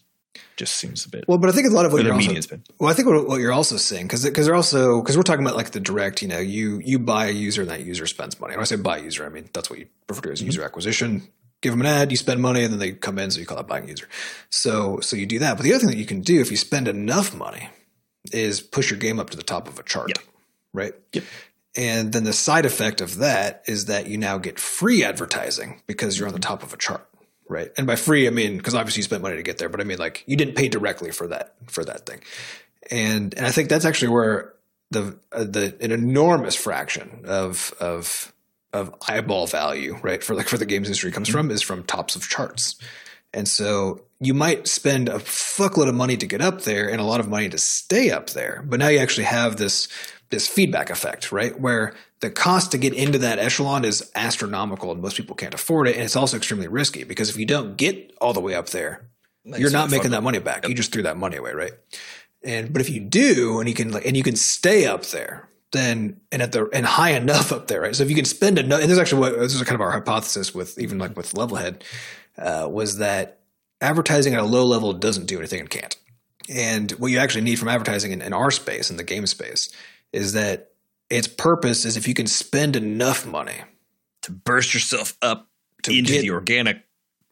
just 0.55 0.75
seems 0.75 1.05
a 1.05 1.09
bit. 1.09 1.25
Well, 1.27 1.38
but 1.38 1.49
I 1.49 1.53
think 1.53 1.67
a 1.67 1.69
lot 1.73 1.85
of 1.85 1.93
what 1.93 2.03
you're 2.03 2.13
also, 2.13 2.39
spend. 2.41 2.67
well, 2.79 2.89
I 2.89 2.93
think 2.93 3.07
what, 3.07 3.27
what 3.27 3.39
you're 3.39 3.51
also 3.51 3.77
seeing 3.77 4.05
because 4.07 4.23
because 4.23 4.45
they're 4.45 4.55
also 4.55 5.01
because 5.01 5.17
we're 5.17 5.23
talking 5.23 5.45
about 5.45 5.55
like 5.55 5.71
the 5.71 5.79
direct. 5.79 6.21
You 6.21 6.27
know, 6.27 6.39
you 6.39 6.81
you 6.83 6.99
buy 6.99 7.27
a 7.27 7.31
user 7.31 7.61
and 7.61 7.69
that 7.69 7.81
user 7.81 8.07
spends 8.07 8.39
money. 8.39 8.53
When 8.53 8.61
I 8.61 8.65
say 8.65 8.75
buy 8.75 8.97
a 8.97 9.03
user, 9.03 9.25
I 9.25 9.29
mean 9.29 9.49
that's 9.53 9.69
what 9.69 9.79
you 9.79 9.88
refer 10.09 10.21
to 10.21 10.31
as 10.31 10.39
mm-hmm. 10.39 10.47
user 10.47 10.63
acquisition. 10.63 11.27
Give 11.61 11.73
them 11.73 11.81
an 11.81 11.88
ad, 11.88 12.11
you 12.11 12.17
spend 12.17 12.39
money, 12.39 12.63
and 12.63 12.71
then 12.71 12.79
they 12.79 12.91
come 12.91 13.17
in, 13.17 13.31
so 13.31 13.39
you 13.39 13.47
call 13.47 13.57
that 13.57 13.67
buying 13.67 13.85
a 13.85 13.88
user. 13.88 14.07
So 14.49 14.99
so 14.99 15.15
you 15.15 15.25
do 15.25 15.39
that. 15.39 15.57
But 15.57 15.63
the 15.63 15.73
other 15.73 15.79
thing 15.79 15.89
that 15.89 15.97
you 15.97 16.05
can 16.05 16.21
do 16.21 16.39
if 16.39 16.51
you 16.51 16.57
spend 16.57 16.88
enough 16.88 17.35
money 17.35 17.69
is 18.31 18.61
push 18.61 18.89
your 18.91 18.99
game 18.99 19.19
up 19.19 19.29
to 19.31 19.38
the 19.38 19.43
top 19.43 19.67
of 19.67 19.79
a 19.79 19.83
chart, 19.83 20.09
Yep. 20.09 20.19
right? 20.73 20.93
Yep. 21.13 21.23
And 21.75 22.11
then 22.11 22.23
the 22.23 22.33
side 22.33 22.65
effect 22.65 23.01
of 23.01 23.17
that 23.17 23.63
is 23.67 23.85
that 23.85 24.07
you 24.07 24.17
now 24.17 24.39
get 24.39 24.59
free 24.59 25.03
advertising 25.03 25.81
because 25.85 26.17
you're 26.17 26.27
on 26.27 26.33
the 26.33 26.39
top 26.39 26.63
of 26.63 26.73
a 26.73 26.77
chart, 26.77 27.07
right? 27.49 27.71
And 27.77 27.87
by 27.87 27.95
free, 27.95 28.27
I 28.27 28.31
mean 28.31 28.57
because 28.57 28.75
obviously 28.75 28.99
you 28.99 29.03
spent 29.03 29.23
money 29.23 29.35
to 29.35 29.43
get 29.43 29.57
there, 29.57 29.69
but 29.69 29.81
I 29.81 29.83
mean 29.83 29.97
like 29.97 30.23
you 30.27 30.35
didn't 30.35 30.55
pay 30.55 30.69
directly 30.69 31.11
for 31.11 31.27
that 31.27 31.55
for 31.67 31.83
that 31.85 32.05
thing. 32.05 32.21
And 32.91 33.33
and 33.35 33.45
I 33.45 33.51
think 33.51 33.69
that's 33.69 33.85
actually 33.85 34.09
where 34.09 34.53
the 34.91 35.17
uh, 35.31 35.43
the 35.43 35.75
an 35.81 35.91
enormous 35.91 36.55
fraction 36.55 37.23
of 37.25 37.73
of 37.79 38.33
of 38.73 38.93
eyeball 39.07 39.47
value, 39.47 39.97
right, 40.01 40.23
for 40.23 40.35
like 40.35 40.47
for 40.47 40.57
the 40.57 40.65
games 40.65 40.87
industry 40.87 41.11
comes 41.11 41.29
from 41.29 41.51
is 41.51 41.61
from 41.61 41.83
tops 41.83 42.15
of 42.15 42.27
charts. 42.27 42.75
And 43.33 43.47
so 43.47 44.01
you 44.19 44.33
might 44.33 44.67
spend 44.67 45.09
a 45.09 45.19
fuckload 45.19 45.89
of 45.89 45.95
money 45.95 46.17
to 46.17 46.25
get 46.25 46.41
up 46.41 46.61
there 46.61 46.89
and 46.89 46.99
a 46.99 47.03
lot 47.03 47.19
of 47.19 47.27
money 47.27 47.49
to 47.49 47.57
stay 47.57 48.09
up 48.09 48.31
there, 48.31 48.63
but 48.65 48.79
now 48.79 48.87
you 48.87 48.99
actually 48.99 49.25
have 49.25 49.57
this 49.57 49.87
this 50.30 50.47
feedback 50.47 50.89
effect, 50.89 51.32
right? 51.32 51.59
Where 51.59 51.93
the 52.19 52.30
cost 52.30 52.71
to 52.71 52.78
get 52.78 52.93
into 52.93 53.19
that 53.19 53.39
echelon 53.39 53.86
is 53.86 54.09
astronomical 54.15 54.91
and 54.91 55.01
most 55.01 55.17
people 55.17 55.36
can't 55.36 55.53
afford 55.53 55.88
it. 55.88 55.95
And 55.95 56.03
it's 56.03 56.15
also 56.15 56.38
extremely 56.38 56.67
risky 56.67 57.03
because 57.03 57.30
if 57.30 57.38
you 57.38 57.45
don't 57.45 57.78
get 57.78 58.13
all 58.19 58.34
the 58.34 58.41
way 58.41 58.55
up 58.55 58.67
there, 58.69 59.07
you're 59.45 59.71
not 59.71 59.89
making 59.89 60.11
that 60.11 60.23
money 60.23 60.39
back. 60.39 60.67
You 60.67 60.75
just 60.75 60.91
threw 60.91 61.03
that 61.03 61.17
money 61.17 61.38
away, 61.38 61.53
right? 61.53 61.71
And 62.43 62.73
but 62.73 62.82
if 62.82 62.89
you 62.89 62.99
do 62.99 63.59
and 63.59 63.69
you 63.69 63.75
can 63.75 63.91
like 63.91 64.05
and 64.05 64.17
you 64.17 64.23
can 64.23 64.36
stay 64.36 64.86
up 64.86 65.03
there, 65.05 65.49
then 65.71 66.19
and 66.32 66.41
at 66.41 66.51
the 66.51 66.69
and 66.73 66.86
high 66.86 67.11
enough 67.11 67.51
up 67.51 67.67
there, 67.67 67.82
right? 67.82 67.95
So 67.95 68.03
if 68.03 68.09
you 68.09 68.15
can 68.15 68.25
spend 68.25 68.59
enough 68.59 68.82
and 68.82 68.89
this 68.89 68.97
is 68.97 68.99
actually 68.99 69.21
what 69.21 69.39
this 69.39 69.55
is 69.55 69.61
kind 69.63 69.75
of 69.75 69.82
our 69.82 69.91
hypothesis 69.91 70.53
with 70.53 70.78
even 70.78 70.97
like 70.97 71.15
with 71.15 71.34
Levelhead, 71.34 71.82
uh, 72.38 72.67
was 72.69 72.97
that 72.97 73.39
advertising 73.82 74.34
at 74.34 74.39
a 74.39 74.45
low 74.45 74.65
level 74.65 74.93
doesn't 74.93 75.25
do 75.25 75.38
anything 75.38 75.59
and 75.59 75.69
can't. 75.69 75.95
And 76.49 76.91
what 76.91 77.11
you 77.11 77.19
actually 77.19 77.41
need 77.41 77.59
from 77.59 77.67
advertising 77.67 78.11
in, 78.11 78.21
in 78.21 78.34
our 78.34 78.51
space, 78.51 78.89
in 78.89 78.97
the 78.97 79.03
game 79.03 79.28
space, 79.28 79.69
is 80.14 80.34
that 80.34 80.72
its 81.10 81.28
purpose 81.28 81.86
is 81.86 81.97
if 81.97 82.08
you 82.08 82.14
can 82.14 82.28
spend 82.28 82.76
enough 82.76 83.26
money 83.26 83.62
to 84.24 84.32
burst 84.32 84.74
yourself 84.74 85.18
up 85.22 85.49
To 85.84 85.91
into 85.91 86.14
get- 86.14 86.22
the 86.22 86.32
organic 86.32 86.84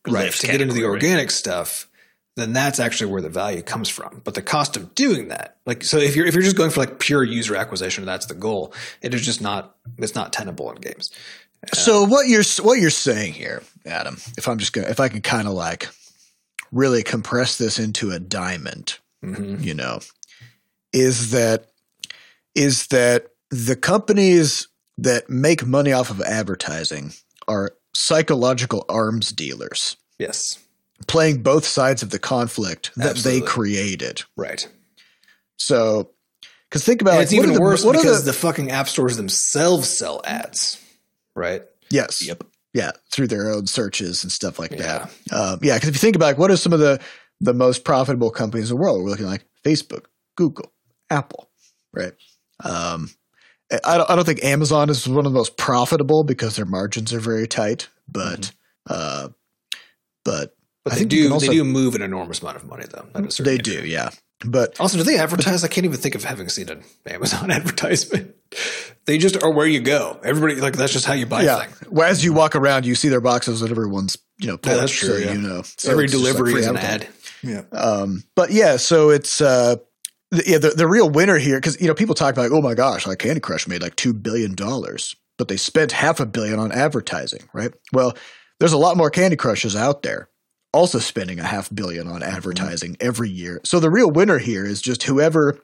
right 0.07 0.25
lift 0.25 0.41
to 0.41 0.47
get 0.47 0.61
into 0.61 0.73
the 0.73 0.85
organic 0.85 1.31
stuff 1.31 1.87
then 2.35 2.51
that's 2.53 2.79
actually 2.79 3.09
where 3.11 3.21
the 3.21 3.29
value 3.29 3.61
comes 3.61 3.87
from. 3.87 4.21
But 4.25 4.33
the 4.33 4.41
cost 4.41 4.75
of 4.75 4.93
doing 4.93 5.29
that 5.29 5.57
like 5.65 5.83
so 5.83 5.97
if 5.97 6.15
you're 6.15 6.25
if 6.25 6.33
you're 6.33 6.43
just 6.43 6.57
going 6.57 6.69
for 6.69 6.81
like 6.81 6.99
pure 6.99 7.23
user 7.23 7.55
acquisition 7.55 8.05
that's 8.05 8.25
the 8.25 8.35
goal 8.35 8.73
it 9.01 9.13
is 9.13 9.25
just 9.25 9.41
not 9.41 9.75
it's 9.97 10.15
not 10.15 10.33
tenable 10.33 10.69
in 10.71 10.75
games. 10.75 11.11
So 11.73 12.03
what 12.03 12.27
you're 12.27 12.43
what 12.61 12.79
you're 12.79 12.89
saying 12.89 13.33
here, 13.33 13.63
Adam, 13.85 14.17
if 14.37 14.47
I'm 14.47 14.57
just 14.59 14.73
gonna 14.73 14.87
if 14.87 14.99
I 14.99 15.09
can 15.09 15.21
kind 15.21 15.47
of 15.47 15.53
like 15.53 15.87
really 16.71 17.03
compress 17.03 17.57
this 17.57 17.79
into 17.79 18.11
a 18.11 18.19
diamond, 18.19 18.99
mm-hmm. 19.23 19.63
you 19.63 19.73
know, 19.73 20.01
is 20.93 21.31
that 21.31 21.71
is 22.55 22.87
that 22.87 23.27
the 23.51 23.75
companies 23.75 24.67
that 24.97 25.29
make 25.29 25.65
money 25.65 25.91
off 25.91 26.09
of 26.09 26.21
advertising 26.21 27.11
are 27.47 27.73
psychological 27.93 28.85
arms 28.89 29.31
dealers 29.31 29.97
yes 30.19 30.57
playing 31.07 31.43
both 31.43 31.65
sides 31.65 32.01
of 32.03 32.09
the 32.09 32.19
conflict 32.19 32.91
that 32.95 33.11
Absolutely. 33.11 33.41
they 33.41 33.45
created. 33.45 34.23
right 34.37 34.67
So, 35.57 36.11
because 36.69 36.83
think 36.83 37.01
about 37.01 37.15
like, 37.15 37.23
it's 37.23 37.33
what 37.33 37.43
even 37.43 37.53
the- 37.53 37.61
worse 37.61 37.85
because 37.85 38.23
the, 38.25 38.31
the 38.31 38.37
fucking 38.37 38.71
app 38.71 38.87
stores 38.87 39.17
themselves 39.17 39.87
sell 39.89 40.21
ads 40.25 40.81
right 41.35 41.63
yes, 41.91 42.25
Yep. 42.25 42.43
yeah, 42.73 42.91
through 43.11 43.27
their 43.27 43.49
own 43.51 43.67
searches 43.67 44.23
and 44.23 44.31
stuff 44.31 44.57
like 44.59 44.71
Yeah. 44.71 45.07
that. 45.29 45.33
Um, 45.35 45.59
yeah, 45.61 45.75
because 45.75 45.89
if 45.89 45.95
you 45.95 45.99
think 45.99 46.15
about 46.15 46.25
like, 46.27 46.37
what 46.37 46.51
are 46.51 46.57
some 46.57 46.73
of 46.73 46.79
the 46.79 46.99
the 47.41 47.53
most 47.53 47.83
profitable 47.83 48.31
companies 48.31 48.71
in 48.71 48.77
the 48.77 48.81
world? 48.81 49.03
We're 49.03 49.09
looking 49.09 49.25
like 49.25 49.45
Facebook, 49.65 50.05
Google, 50.37 50.71
Apple, 51.09 51.49
right? 51.93 52.13
Um, 52.63 53.09
I 53.83 53.97
don't, 53.97 54.09
I 54.09 54.15
don't 54.15 54.25
think 54.25 54.43
Amazon 54.43 54.89
is 54.89 55.07
one 55.07 55.25
of 55.25 55.31
the 55.31 55.37
most 55.37 55.57
profitable 55.57 56.23
because 56.23 56.55
their 56.55 56.65
margins 56.65 57.13
are 57.13 57.19
very 57.19 57.47
tight, 57.47 57.87
but 58.07 58.51
uh, 58.89 59.29
but 60.23 60.55
but 60.83 60.93
I 60.93 60.95
they 60.95 60.99
think 60.99 61.11
do 61.11 61.33
also- 61.33 61.47
they 61.47 61.53
do 61.53 61.63
move 61.63 61.95
an 61.95 62.01
enormous 62.01 62.41
amount 62.41 62.57
of 62.57 62.65
money 62.65 62.85
though 62.89 63.05
at 63.15 63.25
a 63.25 63.31
certain 63.31 63.45
they 63.45 63.55
age. 63.55 63.63
do, 63.63 63.85
yeah. 63.87 64.09
But 64.45 64.79
Also, 64.79 64.97
do 64.97 65.03
they 65.03 65.17
advertise? 65.19 65.63
I 65.63 65.67
can't 65.67 65.85
even 65.85 65.97
think 65.97 66.13
of 66.13 66.23
having 66.23 66.49
seen 66.49 66.69
an 66.69 66.83
Amazon 67.07 67.49
advertisement. 67.59 68.35
They 69.05 69.17
just 69.17 69.41
are 69.41 69.51
where 69.51 69.65
you 69.67 69.79
go. 69.79 70.19
Everybody 70.23 70.55
like 70.61 70.75
that's 70.77 70.93
just 70.93 71.05
how 71.05 71.13
you 71.13 71.25
buy 71.25 71.41
yeah, 71.43 71.63
things. 71.63 71.83
well, 71.89 72.09
as 72.09 72.23
you 72.23 72.33
walk 72.33 72.55
around, 72.55 72.85
you 72.85 72.95
see 72.95 73.09
their 73.09 73.21
boxes 73.21 73.61
that 73.61 73.71
everyone's 73.71 74.17
you 74.39 74.47
know 74.47 74.59
Yeah, 74.63 74.75
that's 74.75 74.91
true, 74.91 75.09
so 75.09 75.17
yeah. 75.17 75.33
you 75.33 75.41
know 75.41 75.61
So 75.77 75.91
Every 75.91 76.03
it's 76.05 76.13
just 76.13 76.23
like 76.23 76.33
delivery 76.33 76.51
free 76.53 76.61
is 76.61 76.67
an 76.67 76.77
ad. 76.77 77.07
Yeah. 77.41 77.61
Um, 77.71 78.23
but 78.35 78.51
yeah, 78.51 78.77
so 78.77 79.09
it's 79.11 79.39
uh, 79.41 79.75
the, 79.75 79.84
yeah, 80.45 80.57
the, 80.57 80.69
the 80.69 80.87
real 80.87 81.09
winner 81.09 81.37
here 81.37 81.57
because 81.57 81.79
you 81.79 81.87
know 81.87 81.93
people 81.93 82.15
talk 82.15 82.33
about 82.33 82.43
like, 82.43 82.51
oh 82.51 82.61
my 82.61 82.73
gosh, 82.73 83.07
like 83.07 83.19
Candy 83.19 83.39
Crush 83.39 83.67
made 83.67 83.81
like 83.81 83.95
two 83.95 84.13
billion 84.13 84.55
dollars, 84.55 85.15
but 85.37 85.47
they 85.47 85.57
spent 85.57 85.91
half 85.91 86.19
a 86.19 86.25
billion 86.25 86.59
on 86.59 86.71
advertising, 86.71 87.47
right? 87.53 87.73
Well, 87.91 88.15
there's 88.59 88.73
a 88.73 88.77
lot 88.77 88.97
more 88.97 89.09
Candy 89.09 89.35
Crushes 89.35 89.75
out 89.75 90.01
there, 90.01 90.29
also 90.73 90.99
spending 90.99 91.39
a 91.39 91.43
half 91.43 91.73
billion 91.73 92.07
on 92.07 92.23
advertising 92.23 92.93
mm-hmm. 92.93 93.07
every 93.07 93.29
year. 93.29 93.61
So 93.63 93.79
the 93.79 93.89
real 93.89 94.11
winner 94.11 94.37
here 94.37 94.65
is 94.65 94.81
just 94.81 95.03
whoever 95.03 95.59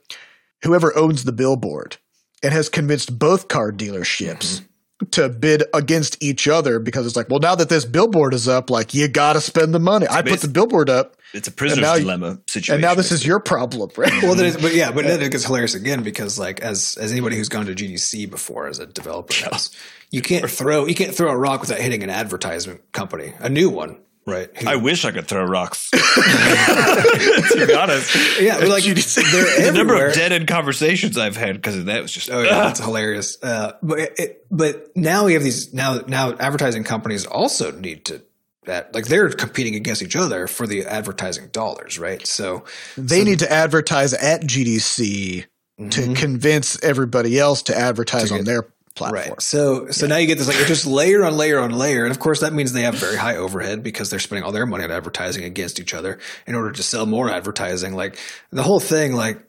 whoever 0.64 0.96
owns 0.98 1.24
the 1.24 1.32
billboard 1.32 1.98
and 2.44 2.54
has 2.54 2.70
convinced 2.70 3.18
both 3.18 3.48
car 3.48 3.72
dealerships. 3.72 4.60
Mm-hmm. 4.60 4.66
To 5.12 5.30
bid 5.30 5.64
against 5.74 6.22
each 6.22 6.48
other 6.48 6.80
because 6.80 7.08
it's 7.08 7.16
like, 7.16 7.28
well, 7.30 7.40
now 7.40 7.56
that 7.56 7.70
this 7.70 7.86
billboard 7.86 8.34
is 8.36 8.48
up, 8.48 8.70
like 8.70 8.94
you 8.94 9.08
got 9.08 9.34
to 9.34 9.42
spend 9.42 9.74
the 9.74 9.80
money. 9.80 10.06
I 10.08 10.22
put 10.22 10.42
the 10.42 10.48
billboard 10.48 10.90
up, 10.92 11.16
It's 11.34 11.48
a 11.48 11.52
prisoner's 11.52 11.82
now 11.82 11.98
dilemma 11.98 12.40
situation. 12.48 12.76
and 12.76 12.82
now 12.84 12.94
this 12.94 13.12
is 13.12 13.26
your 13.26 13.40
problem, 13.40 13.90
right? 13.98 14.12
Well, 14.24 14.36
then 14.36 14.46
it's, 14.46 14.62
but 14.62 14.76
yeah, 14.76 14.92
but 14.92 15.06
then 15.06 15.20
it 15.22 15.32
gets 15.32 15.46
hilarious 15.46 15.74
again 15.74 16.04
because 16.04 16.38
like 16.38 16.60
as 16.62 16.96
as 17.02 17.12
anybody 17.12 17.36
who's 17.36 17.50
gone 17.50 17.66
to 17.66 17.74
GDC 17.74 18.30
before 18.30 18.68
as 18.68 18.78
a 18.80 18.86
developer 18.86 19.34
knows, 19.50 19.72
you 20.12 20.22
can't 20.22 20.50
throw 20.50 20.86
you 20.86 20.94
can't 20.94 21.16
throw 21.16 21.30
a 21.32 21.38
rock 21.38 21.62
without 21.62 21.80
hitting 21.80 22.04
an 22.04 22.10
advertisement 22.12 22.92
company, 22.92 23.34
a 23.40 23.50
new 23.50 23.70
one, 23.70 23.98
right? 24.26 24.50
Who- 24.58 24.68
I 24.70 24.76
wish 24.78 25.06
I 25.06 25.12
could 25.12 25.28
throw 25.28 25.44
rocks. 25.46 25.90
to 25.92 27.66
be 27.68 27.74
honest, 27.74 28.40
yeah, 28.42 28.58
like 28.58 28.84
they're 28.86 28.94
the 28.96 29.72
number 29.74 30.06
of 30.08 30.14
dead 30.14 30.32
end 30.32 30.48
conversations 30.48 31.18
I've 31.18 31.36
had 31.38 31.56
because 31.56 31.78
of 31.78 31.86
that 31.86 32.02
was 32.02 32.12
just. 32.12 32.30
Oh 32.30 32.42
yeah, 32.42 32.62
that's 32.64 32.80
hilarious. 32.80 33.38
Uh, 33.44 33.74
but 33.82 34.00
it, 34.00 34.14
it, 34.18 34.46
but 34.52 34.96
now 34.96 35.26
we 35.26 35.34
have 35.34 35.44
these 35.44 35.74
now 35.74 36.00
now 36.08 36.34
advertising 36.40 36.84
companies 36.84 37.26
also 37.26 37.72
need 37.72 38.06
to 38.06 38.22
that 38.66 38.94
like 38.94 39.06
they're 39.08 39.30
competing 39.30 39.76
against 39.76 40.02
each 40.04 40.16
other 40.16 40.46
for 40.48 40.68
the 40.68 40.86
advertising 40.86 41.48
dollars, 41.48 41.98
right? 41.98 42.26
So 42.28 42.64
they 42.98 43.24
need 43.24 43.40
to 43.40 43.52
advertise 43.52 44.14
at 44.14 44.42
GDC 44.44 45.46
to 45.90 46.14
convince 46.14 46.82
everybody 46.84 47.40
else 47.40 47.64
to 47.64 47.76
advertise 47.76 48.28
To 48.30 48.36
on 48.36 48.40
get- 48.42 48.46
their 48.46 48.68
platform. 48.96 49.30
Right. 49.32 49.42
So 49.42 49.90
so 49.92 50.08
now 50.08 50.18
you 50.18 50.28
get 50.28 50.38
this 50.38 50.48
like 50.48 50.68
just 50.68 50.86
layer 50.86 51.24
on 51.26 51.38
layer 51.38 51.60
on 51.60 51.72
layer, 51.72 52.04
and 52.04 52.12
of 52.12 52.20
course 52.20 52.42
that 52.42 52.54
means 52.54 52.74
they 52.74 52.84
have 52.84 52.96
very 52.96 53.18
high 53.18 53.38
overhead 53.38 53.84
because 53.84 54.10
they're 54.10 54.20
spending 54.20 54.44
all 54.44 54.52
their 54.52 54.66
money 54.66 54.84
on 54.84 54.92
advertising 54.92 55.44
against 55.44 55.80
each 55.80 55.94
other 55.94 56.20
in 56.48 56.56
order 56.56 56.72
to 56.72 56.84
sell 56.84 57.06
more 57.06 57.30
advertising. 57.30 57.94
Like 57.94 58.18
the 58.52 58.64
whole 58.64 58.80
thing, 58.80 59.14
like 59.14 59.42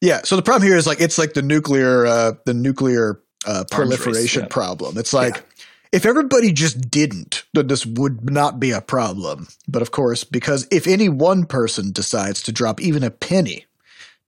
Yeah. 0.00 0.22
So 0.24 0.36
the 0.36 0.42
problem 0.42 0.66
here 0.66 0.76
is 0.76 0.86
like 0.86 1.00
it's 1.00 1.18
like 1.18 1.34
the 1.34 1.42
nuclear 1.42 2.06
uh, 2.06 2.32
the 2.44 2.54
nuclear 2.54 3.20
uh, 3.46 3.64
proliferation 3.70 4.42
yeah. 4.42 4.48
problem. 4.48 4.98
It's 4.98 5.12
like 5.12 5.44
if 5.92 6.06
everybody 6.06 6.52
just 6.52 6.90
didn't, 6.90 7.44
then 7.52 7.66
this 7.66 7.84
would 7.84 8.30
not 8.30 8.58
be 8.58 8.70
a 8.70 8.80
problem. 8.80 9.48
But 9.68 9.82
of 9.82 9.90
course, 9.90 10.24
because 10.24 10.66
if 10.70 10.86
any 10.86 11.10
one 11.10 11.44
person 11.44 11.92
decides 11.92 12.42
to 12.44 12.52
drop 12.52 12.80
even 12.80 13.04
a 13.04 13.10
penny 13.10 13.66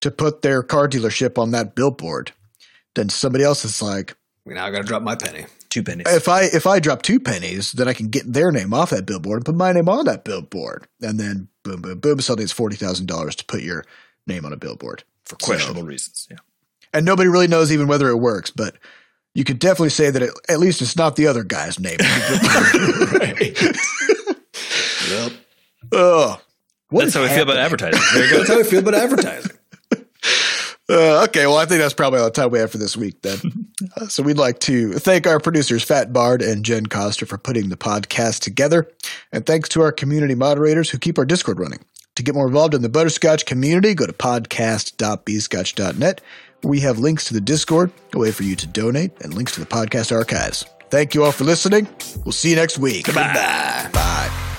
to 0.01 0.11
put 0.11 0.43
their 0.43 0.61
car 0.61 0.87
dealership 0.87 1.39
on 1.39 1.51
that 1.51 1.73
billboard, 1.73 2.31
then 2.93 3.09
somebody 3.09 3.43
else 3.43 3.65
is 3.65 3.81
like, 3.81 4.15
now 4.45 4.65
I 4.65 4.71
got 4.71 4.77
to 4.79 4.83
drop 4.83 5.01
my 5.01 5.15
penny. 5.15 5.45
two 5.69 5.81
pennies. 5.83 6.05
if 6.07 6.27
I 6.27 6.43
if 6.43 6.67
I 6.67 6.79
drop 6.79 7.01
two 7.01 7.19
pennies, 7.19 7.71
then 7.71 7.87
I 7.87 7.93
can 7.93 8.09
get 8.09 8.31
their 8.31 8.51
name 8.51 8.73
off 8.73 8.91
that 8.91 9.05
billboard 9.05 9.37
and 9.37 9.45
put 9.45 9.55
my 9.55 9.71
name 9.71 9.89
on 9.89 10.05
that 10.05 10.23
billboard, 10.23 10.87
and 11.01 11.19
then 11.19 11.47
boom, 11.63 11.81
boom, 11.81 11.99
boom. 11.99 12.21
Suddenly, 12.21 12.43
it's 12.43 12.53
forty 12.53 12.75
thousand 12.75 13.07
dollars 13.07 13.35
to 13.37 13.45
put 13.45 13.61
your 13.63 13.83
name 14.27 14.45
on 14.45 14.53
a 14.53 14.57
billboard 14.57 15.03
for 15.25 15.35
questionable 15.37 15.83
reasons. 15.83 16.27
Yeah. 16.29 16.37
and 16.93 17.05
nobody 17.05 17.29
really 17.29 17.47
knows 17.47 17.71
even 17.71 17.87
whether 17.87 18.07
it 18.09 18.17
works. 18.17 18.51
But 18.51 18.75
you 19.33 19.43
could 19.43 19.59
definitely 19.59 19.89
say 19.89 20.11
that 20.11 20.21
it, 20.21 20.29
at 20.47 20.59
least 20.59 20.81
it's 20.81 20.95
not 20.95 21.15
the 21.15 21.27
other 21.27 21.43
guy's 21.43 21.79
name. 21.79 21.97
Yep. 25.09 25.31
Ugh. 25.91 26.39
What 26.89 27.01
That's 27.01 27.09
is 27.09 27.13
how 27.15 27.23
I 27.23 27.27
feel 27.29 27.43
about 27.43 27.57
advertising. 27.57 28.01
There 28.13 28.23
you 28.25 28.31
go. 28.31 28.37
That's 28.39 28.49
how 28.49 28.59
I 28.59 28.63
feel 28.63 28.79
about 28.79 28.95
advertising. 28.95 29.51
Uh, 30.87 31.23
okay, 31.23 31.47
well, 31.47 31.57
I 31.57 31.65
think 31.65 31.81
that's 31.81 31.95
probably 31.95 32.19
all 32.19 32.25
the 32.25 32.31
time 32.31 32.51
we 32.51 32.59
have 32.59 32.69
for 32.71 32.77
this 32.77 32.95
week 32.95 33.21
then. 33.21 33.37
Uh, 33.97 34.07
so 34.07 34.23
we'd 34.23 34.37
like 34.37 34.59
to 34.59 34.93
thank 34.93 35.27
our 35.27 35.37
producers, 35.39 35.83
Fat 35.83 36.13
Bard 36.13 36.41
and 36.41 36.63
Jen 36.63 36.85
Coster, 36.85 37.25
for 37.25 37.37
putting 37.37 37.67
the 37.67 37.75
podcast 37.75 38.39
together. 38.39 38.89
And 39.33 39.45
thanks 39.45 39.67
to 39.69 39.81
our 39.81 39.91
community 39.91 40.33
moderators 40.33 40.89
who 40.89 40.97
keep 40.97 41.17
our 41.17 41.25
Discord 41.25 41.59
running. 41.59 41.79
To 42.15 42.23
get 42.23 42.35
more 42.35 42.47
involved 42.47 42.73
in 42.73 42.81
the 42.81 42.87
Butterscotch 42.89 43.45
community, 43.45 43.93
go 43.93 44.07
to 44.07 44.13
podcast.bscotch.net. 44.13 46.21
We 46.63 46.79
have 46.79 46.99
links 46.99 47.25
to 47.25 47.33
the 47.33 47.41
Discord, 47.41 47.91
a 48.13 48.17
way 48.17 48.31
for 48.31 48.43
you 48.43 48.55
to 48.55 48.67
donate, 48.67 49.11
and 49.21 49.33
links 49.33 49.51
to 49.55 49.59
the 49.59 49.65
podcast 49.65 50.15
archives. 50.15 50.63
Thank 50.89 51.13
you 51.13 51.25
all 51.25 51.33
for 51.33 51.43
listening. 51.43 51.89
We'll 52.23 52.31
see 52.31 52.51
you 52.51 52.55
next 52.55 52.77
week. 52.79 53.03
Goodbye. 53.05 53.89
Bye. 53.91 54.54